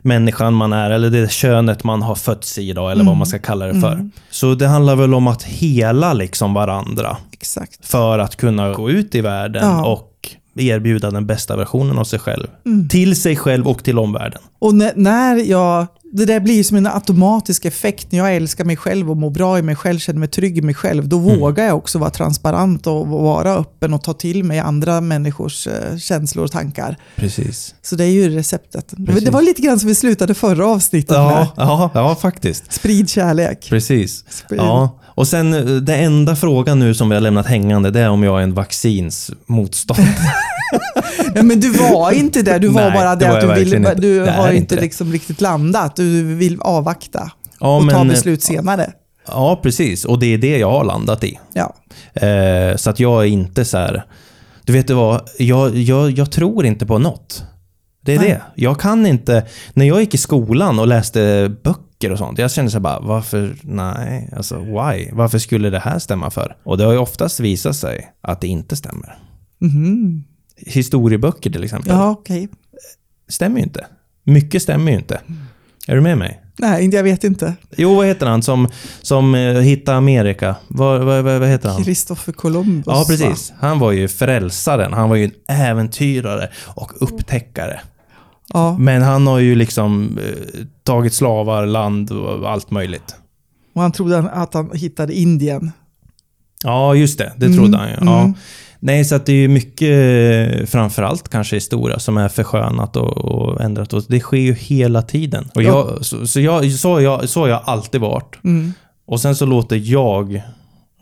människan 0.02 0.54
man 0.54 0.74
är, 0.74 0.92
eller 0.92 1.10
det 1.10 1.32
könet 1.32 1.84
man 1.84 2.02
har 2.02 2.16
fötts 2.16 2.58
i 2.58 2.74
då, 2.74 2.90
eller 2.90 3.04
vad 3.04 3.18
man 3.18 3.28
ska 3.28 3.40
kalla 3.40 3.66
det 3.66 3.82
för. 3.82 4.10
Så 4.30 4.56
det 4.56 4.68
handlar 4.68 4.96
väl 4.96 5.14
om 5.14 5.28
att 5.28 5.44
hela 5.44 6.14
liksom 6.14 6.54
varandra 6.54 7.18
Exakt. 7.32 7.86
för 7.86 8.20
att 8.20 8.36
kunna 8.36 8.74
gå 8.74 8.90
ut 8.90 9.16
i 9.16 9.22
världen 9.22 9.64
Ja. 9.64 9.86
och 9.86 10.10
erbjuda 10.56 11.12
den 11.12 11.26
bästa 11.26 11.56
versionen 11.56 11.97
av 11.97 12.04
sig 12.04 12.20
själv. 12.20 12.47
Till 12.89 13.22
sig 13.22 13.36
själv 13.36 13.68
och 13.68 13.84
till 13.84 13.99
omvärlden. 13.99 14.41
Och 14.60 14.76
när 14.95 15.36
jag, 15.36 15.88
det 16.16 16.26
där 16.26 16.39
blir 16.39 16.64
som 16.64 16.78
en 16.78 16.88
automatisk 16.88 17.66
effekt. 17.66 18.11
När 18.11 18.20
jag 18.20 18.36
älskar 18.36 18.66
mig 18.66 18.78
själv 18.78 19.11
och 19.11 19.18
mår 19.18 19.30
bra 19.30 19.59
i 19.59 19.61
mig 19.61 19.76
själv, 19.76 19.99
känner 19.99 20.20
mig 20.20 20.30
trygg 20.30 20.57
i 20.57 20.61
mig 20.61 20.76
själv, 20.76 21.07
då 21.07 21.18
vågar 21.18 21.66
jag 21.66 21.78
också 21.78 21.99
vara 21.99 22.09
transparent 22.09 22.88
och 22.88 23.07
vara 23.07 23.55
öppen 23.55 23.93
och 23.93 24.03
ta 24.03 24.14
till 24.14 24.43
mig 24.43 24.59
andra 24.59 25.01
människors 25.01 25.68
eh, 25.68 25.97
känslor 25.97 26.45
och 26.45 26.51
tankar. 26.51 26.97
Precis. 27.16 27.76
Så 27.82 27.95
det 27.95 28.03
är 28.03 28.09
ju 28.09 28.30
receptet. 28.30 28.93
Precis. 29.05 29.24
Det 29.24 29.32
var 29.32 29.41
lite 29.41 29.61
grann 29.61 29.80
som 29.80 29.88
vi 29.88 29.95
slutade 29.95 30.34
förra 30.34 30.68
avsnittet 30.68 31.18
med. 31.18 31.18
Ja, 31.20 31.53
ja, 31.57 31.91
ja, 31.93 32.16
faktiskt. 32.16 32.74
Sprid 32.74 33.09
kärlek. 33.09 33.68
Precis. 33.70 34.24
Sprid. 34.30 34.59
Ja. 34.59 34.99
Och 35.16 35.28
sen 35.28 35.53
eh, 35.53 35.61
det 35.66 35.95
enda 35.95 36.36
frågan 36.36 36.80
nu 36.80 36.93
som 36.93 37.09
vi 37.09 37.16
har 37.16 37.22
lämnat 37.22 37.45
hängande, 37.45 37.91
det 37.91 37.99
är 37.99 38.09
om 38.09 38.24
jag 38.24 38.39
är 38.39 38.43
en 38.43 38.53
vaccinsmotståndare. 38.53 40.07
Ja, 41.36 41.43
men 41.43 41.59
du 41.59 41.70
var 41.70 42.11
inte 42.11 42.41
där, 42.41 42.59
du 42.59 42.68
var 42.68 42.82
Nej, 42.82 42.91
bara 42.91 43.16
det 43.16 43.26
det 43.26 43.32
att 43.34 43.41
du, 43.41 43.64
vill, 43.64 43.88
du 43.97 44.20
Det 44.26 44.32
har 44.32 44.47
inte 44.47 44.57
inte 44.57 44.76
det. 44.76 44.82
liksom 44.82 45.11
riktigt 45.11 45.41
landat. 45.41 45.95
Du 46.04 46.36
vill 46.36 46.62
avvakta 46.62 47.32
Ja, 47.60 47.78
och 47.78 47.89
ta 47.89 47.97
men, 47.97 48.08
eh, 48.08 48.14
beslut 48.14 48.43
senare. 48.43 48.93
Ja, 49.28 49.60
precis. 49.64 50.06
Och 50.06 50.20
det 50.20 50.26
är 50.34 50.38
det 50.38 50.58
jag 50.58 50.72
har 50.72 50.84
landat 50.84 51.24
i. 51.24 51.39
Ja. 51.54 51.76
Eh, 52.14 52.76
så 52.76 52.89
att 52.89 52.99
jag 52.99 53.22
är 53.24 53.28
inte 53.28 53.66
så 53.66 53.78
här... 53.78 54.06
Du 54.66 54.74
vet 54.74 54.89
vad? 54.89 55.30
Jag, 55.39 55.76
jag, 55.76 56.12
jag 56.12 56.32
tror 56.32 56.66
inte 56.66 56.86
på 56.86 56.99
något. 56.99 57.43
Det 58.01 58.14
är 58.14 58.20
Nej. 58.20 58.30
det. 58.30 58.41
Jag 58.56 58.80
kan 58.80 59.06
inte... 59.06 59.45
När 59.74 59.86
jag 59.86 59.99
gick 59.99 60.14
i 60.14 60.18
skolan 60.18 60.80
och 60.80 60.88
läste 60.88 61.51
böcker 61.64 62.12
och 62.12 62.18
sånt, 62.18 62.39
jag 62.39 62.51
kände 62.51 62.72
så 62.72 62.78
här 62.78 62.82
bara, 62.82 62.99
varför, 62.99 63.56
nej, 63.62 64.30
alltså 64.36 64.60
why? 64.60 65.10
Varför 65.12 65.39
skulle 65.39 65.70
det 65.70 65.80
här 65.80 65.99
stämma 65.99 66.30
för? 66.30 66.56
Och 66.64 66.78
det 66.78 66.84
har 66.84 66.91
ju 66.91 66.97
oftast 66.99 67.39
visat 67.39 67.76
sig 67.76 68.14
att 68.22 68.41
det 68.41 68.47
inte 68.47 68.76
stämmer. 68.76 69.18
Mhm. 69.60 70.24
Historieböcker 70.58 71.49
till 71.51 71.64
exempel, 71.64 71.91
Ja, 71.91 72.10
okej. 72.10 72.49
stämmer 73.28 73.58
ju 73.58 73.64
inte. 73.64 73.86
Mycket 74.24 74.62
stämmer 74.62 74.91
ju 74.91 74.97
inte. 74.97 75.20
Är 75.88 75.96
du 75.96 76.02
med 76.02 76.18
mig? 76.18 76.40
Nej, 76.60 76.90
jag 76.96 77.04
vet 77.04 77.24
inte. 77.24 77.54
Jo, 77.78 77.96
vad 77.96 78.06
heter 78.08 78.26
han 78.26 78.42
som, 78.42 78.68
som 79.02 79.36
eh, 79.36 79.54
hittade 79.54 79.98
Amerika? 79.98 80.56
Vad, 80.68 81.02
vad, 81.06 81.24
vad, 81.24 81.40
vad 81.40 81.50
heter 81.50 81.70
han? 81.70 81.84
Kristoffer 81.84 82.32
Columbus. 82.34 82.84
Ja, 82.88 82.94
va? 82.94 83.06
precis. 83.08 83.54
Han 83.60 83.80
var 83.80 83.92
ju 83.92 84.08
frälsaren. 84.08 84.94
Han 84.94 85.10
var 85.10 85.16
ju 85.16 85.24
en 85.24 85.56
äventyrare 85.62 86.50
och 86.76 86.92
upptäckare. 87.00 87.82
Ja, 88.54 88.78
Men 88.78 89.02
han 89.02 89.28
har 89.28 89.40
ju 89.40 89.56
liksom 89.56 90.18
eh, 90.18 90.64
tagit 90.84 91.14
slavar, 91.14 91.66
land 91.66 92.12
och 92.12 92.52
allt 92.52 92.72
möjligt. 92.72 93.16
och 93.76 93.82
han 93.82 93.92
trodde 93.92 94.18
att 94.20 94.54
han 94.54 94.70
hittade 94.74 95.14
Indien. 95.14 95.72
Ja, 96.64 96.96
just 96.96 97.18
det. 97.18 97.34
Det 97.38 97.46
Mm, 97.46 97.58
trodde 97.58 97.78
han 97.78 97.90
ju. 97.90 97.96
Ja. 98.02 98.20
mm. 98.20 98.34
Nej, 98.86 99.06
så 99.06 99.16
att 99.16 99.26
det 99.26 99.34
är 99.34 99.48
mycket, 99.48 100.62
eh, 100.62 100.66
framförallt 100.66 101.30
kanske 101.30 101.56
historia, 101.56 102.00
som 102.00 102.18
är 102.18 102.30
förskönat 102.30 102.96
och, 102.96 103.18
och 103.18 103.62
ändrat. 103.62 103.94
Och 103.94 104.04
det 104.08 104.20
sker 104.20 104.38
ju 104.38 104.54
hela 104.54 105.02
tiden. 105.02 105.50
Och 105.56 105.64
jag, 105.64 106.06
så, 106.06 106.28
så, 106.28 106.40
jag, 106.40 106.72
så, 106.72 106.92
har 106.92 107.00
jag, 107.00 107.30
så 107.30 107.48
jag 107.48 107.62
alltid 107.66 108.02
varit. 108.02 108.44
Mm. 108.44 108.74
Och 109.06 109.22
sen 109.22 109.36
så 109.36 109.46
låter 109.46 109.76
jag 109.76 110.42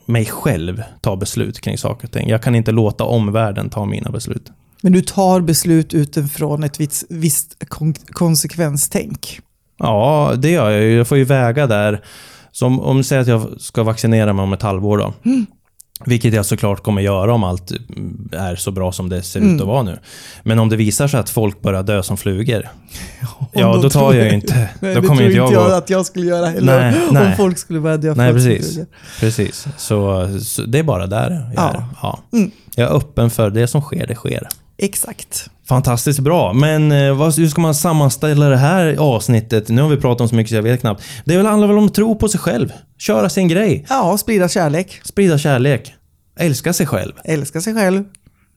mig 0.06 0.26
själv 0.26 0.82
ta 1.00 1.16
beslut 1.16 1.60
kring 1.60 1.78
saker 1.78 2.06
och 2.06 2.12
ting. 2.12 2.28
Jag 2.28 2.42
kan 2.42 2.54
inte 2.54 2.72
låta 2.72 3.04
omvärlden 3.04 3.70
ta 3.70 3.84
mina 3.84 4.10
beslut. 4.10 4.52
Men 4.80 4.92
du 4.92 5.00
tar 5.00 5.40
beslut 5.40 5.94
utifrån 5.94 6.64
ett 6.64 6.80
visst, 6.80 7.04
visst 7.08 7.68
kon 7.68 7.94
konsekvenstänk. 7.94 9.40
Ja, 9.78 10.32
det 10.36 10.50
gör 10.50 10.70
jag. 10.70 10.90
Jag 10.90 11.08
får 11.08 11.18
ju 11.18 11.24
väga 11.24 11.66
där. 11.66 12.04
Som 12.52 12.80
om 12.80 12.96
du 12.96 13.04
säger 13.04 13.22
att 13.22 13.28
jag 13.28 13.60
ska 13.60 13.82
vaccinera 13.82 14.32
mig 14.32 14.42
om 14.42 14.52
ett 14.52 14.62
halvår 14.62 14.98
då. 14.98 15.14
Vilket 16.06 16.34
jag 16.34 16.46
såklart 16.46 16.82
kommer 16.82 17.02
göra 17.02 17.34
om 17.34 17.44
allt 17.44 17.72
är 18.32 18.56
så 18.56 18.70
bra 18.70 18.92
som 18.92 19.08
det 19.08 19.22
ser 19.22 19.40
ut 19.40 19.60
att 19.60 19.66
vara 19.66 19.82
nu. 19.82 19.98
Men 20.42 20.58
om 20.58 20.68
det 20.68 20.76
visar 20.76 21.08
sig 21.08 21.20
att 21.20 21.30
folk 21.30 21.62
börjar 21.62 21.82
dö 21.82 22.02
som 22.02 22.16
flugor. 22.16 22.68
Ja, 23.54 23.74
då 23.76 23.82
tar 23.82 23.88
tror 23.88 24.14
jag 24.14 24.26
ju 24.26 24.34
inte... 24.34 24.68
Nej, 24.80 24.94
Då 24.94 25.02
kommer 25.02 25.22
inte 25.22 25.36
jag 25.36 25.52
jag 25.52 25.72
att 25.72 25.90
jag 25.90 26.06
skulle 26.06 26.26
göra 26.26 26.46
heller. 26.46 26.80
Nej, 26.80 27.00
Om 27.08 27.14
nej. 27.14 27.36
folk 27.36 27.58
skulle 27.58 27.80
börja 27.80 27.96
dö 27.96 28.14
Nej, 28.14 28.28
som 28.30 28.36
precis. 28.36 28.68
flyger. 28.68 28.86
Precis. 29.20 29.66
Så, 29.76 30.28
så 30.40 30.62
det 30.62 30.78
är 30.78 30.82
bara 30.82 31.06
där 31.06 31.30
jag 31.30 31.64
är. 31.64 31.74
Ja. 31.74 31.88
Ja. 32.02 32.18
Mm. 32.32 32.50
Jag 32.74 32.90
är 32.90 32.96
öppen 32.96 33.30
för 33.30 33.50
det 33.50 33.66
som 33.66 33.80
sker, 33.80 34.06
det 34.06 34.14
sker. 34.14 34.48
Exakt. 34.82 35.50
Fantastiskt 35.68 36.20
bra. 36.20 36.52
Men 36.52 36.92
eh, 36.92 37.14
vad, 37.16 37.36
hur 37.38 37.48
ska 37.48 37.60
man 37.60 37.74
sammanställa 37.74 38.48
det 38.48 38.56
här 38.56 38.96
avsnittet? 38.98 39.68
Nu 39.68 39.82
har 39.82 39.88
vi 39.88 39.96
pratat 39.96 40.20
om 40.20 40.28
så 40.28 40.34
mycket 40.34 40.48
så 40.50 40.54
jag 40.56 40.62
vet 40.62 40.80
knappt. 40.80 41.02
Det 41.24 41.36
väl 41.36 41.46
handlar 41.46 41.68
väl 41.68 41.78
om 41.78 41.86
att 41.86 41.94
tro 41.94 42.16
på 42.18 42.28
sig 42.28 42.40
själv. 42.40 42.72
Köra 42.98 43.28
sin 43.28 43.48
grej. 43.48 43.86
Ja, 43.88 44.18
sprida 44.18 44.48
kärlek. 44.48 45.00
Sprida 45.04 45.38
kärlek. 45.38 45.94
Älska 46.38 46.72
sig 46.72 46.86
själv. 46.86 47.12
Älska 47.24 47.60
sig 47.60 47.74
själv. 47.74 48.04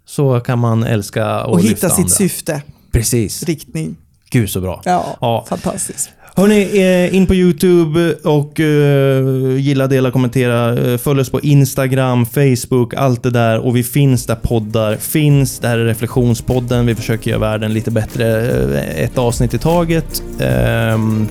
Så 0.07 0.39
kan 0.39 0.59
man 0.59 0.83
älska 0.83 1.43
och, 1.45 1.53
Och 1.53 1.61
hitta 1.61 1.89
sitt 1.89 1.99
andra. 1.99 2.09
syfte. 2.09 2.61
Precis. 2.91 3.43
Riktning. 3.43 3.95
Gud 4.29 4.49
så 4.49 4.61
bra. 4.61 4.81
Ja, 4.85 5.17
Ja. 5.21 5.45
fantastiskt. 5.49 6.09
Hörni, 6.37 6.61
eh, 6.61 7.15
in 7.15 7.27
på 7.27 7.35
YouTube 7.35 8.13
och 8.13 8.59
eh, 8.59 9.57
gilla, 9.57 9.87
dela, 9.87 10.11
kommentera. 10.11 10.91
Eh, 10.91 10.97
följ 10.97 11.21
oss 11.21 11.29
på 11.29 11.41
Instagram, 11.41 12.25
Facebook, 12.25 12.93
allt 12.93 13.23
det 13.23 13.29
där. 13.29 13.59
Och 13.59 13.75
vi 13.75 13.83
finns 13.83 14.25
där 14.25 14.35
poddar 14.35 14.95
finns. 14.95 15.59
Det 15.59 15.67
här 15.67 15.77
är 15.77 15.85
Reflektionspodden. 15.85 16.85
Vi 16.85 16.95
försöker 16.95 17.31
göra 17.31 17.39
världen 17.39 17.73
lite 17.73 17.91
bättre 17.91 18.51
ett 18.79 19.17
avsnitt 19.17 19.53
i 19.53 19.57
taget. 19.57 20.23
Ehm, 20.39 21.27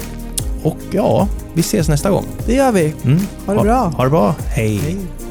och 0.62 0.78
ja, 0.90 1.28
vi 1.54 1.60
ses 1.60 1.88
nästa 1.88 2.10
gång. 2.10 2.24
Det 2.46 2.54
gör 2.54 2.72
vi. 2.72 2.94
Mm. 3.04 3.18
Ha 3.46 3.54
det 3.54 3.62
bra. 3.62 3.92
Ha 3.96 4.04
det 4.04 4.10
bra. 4.10 4.34
Hej. 4.48 4.76
Hej. 4.76 5.23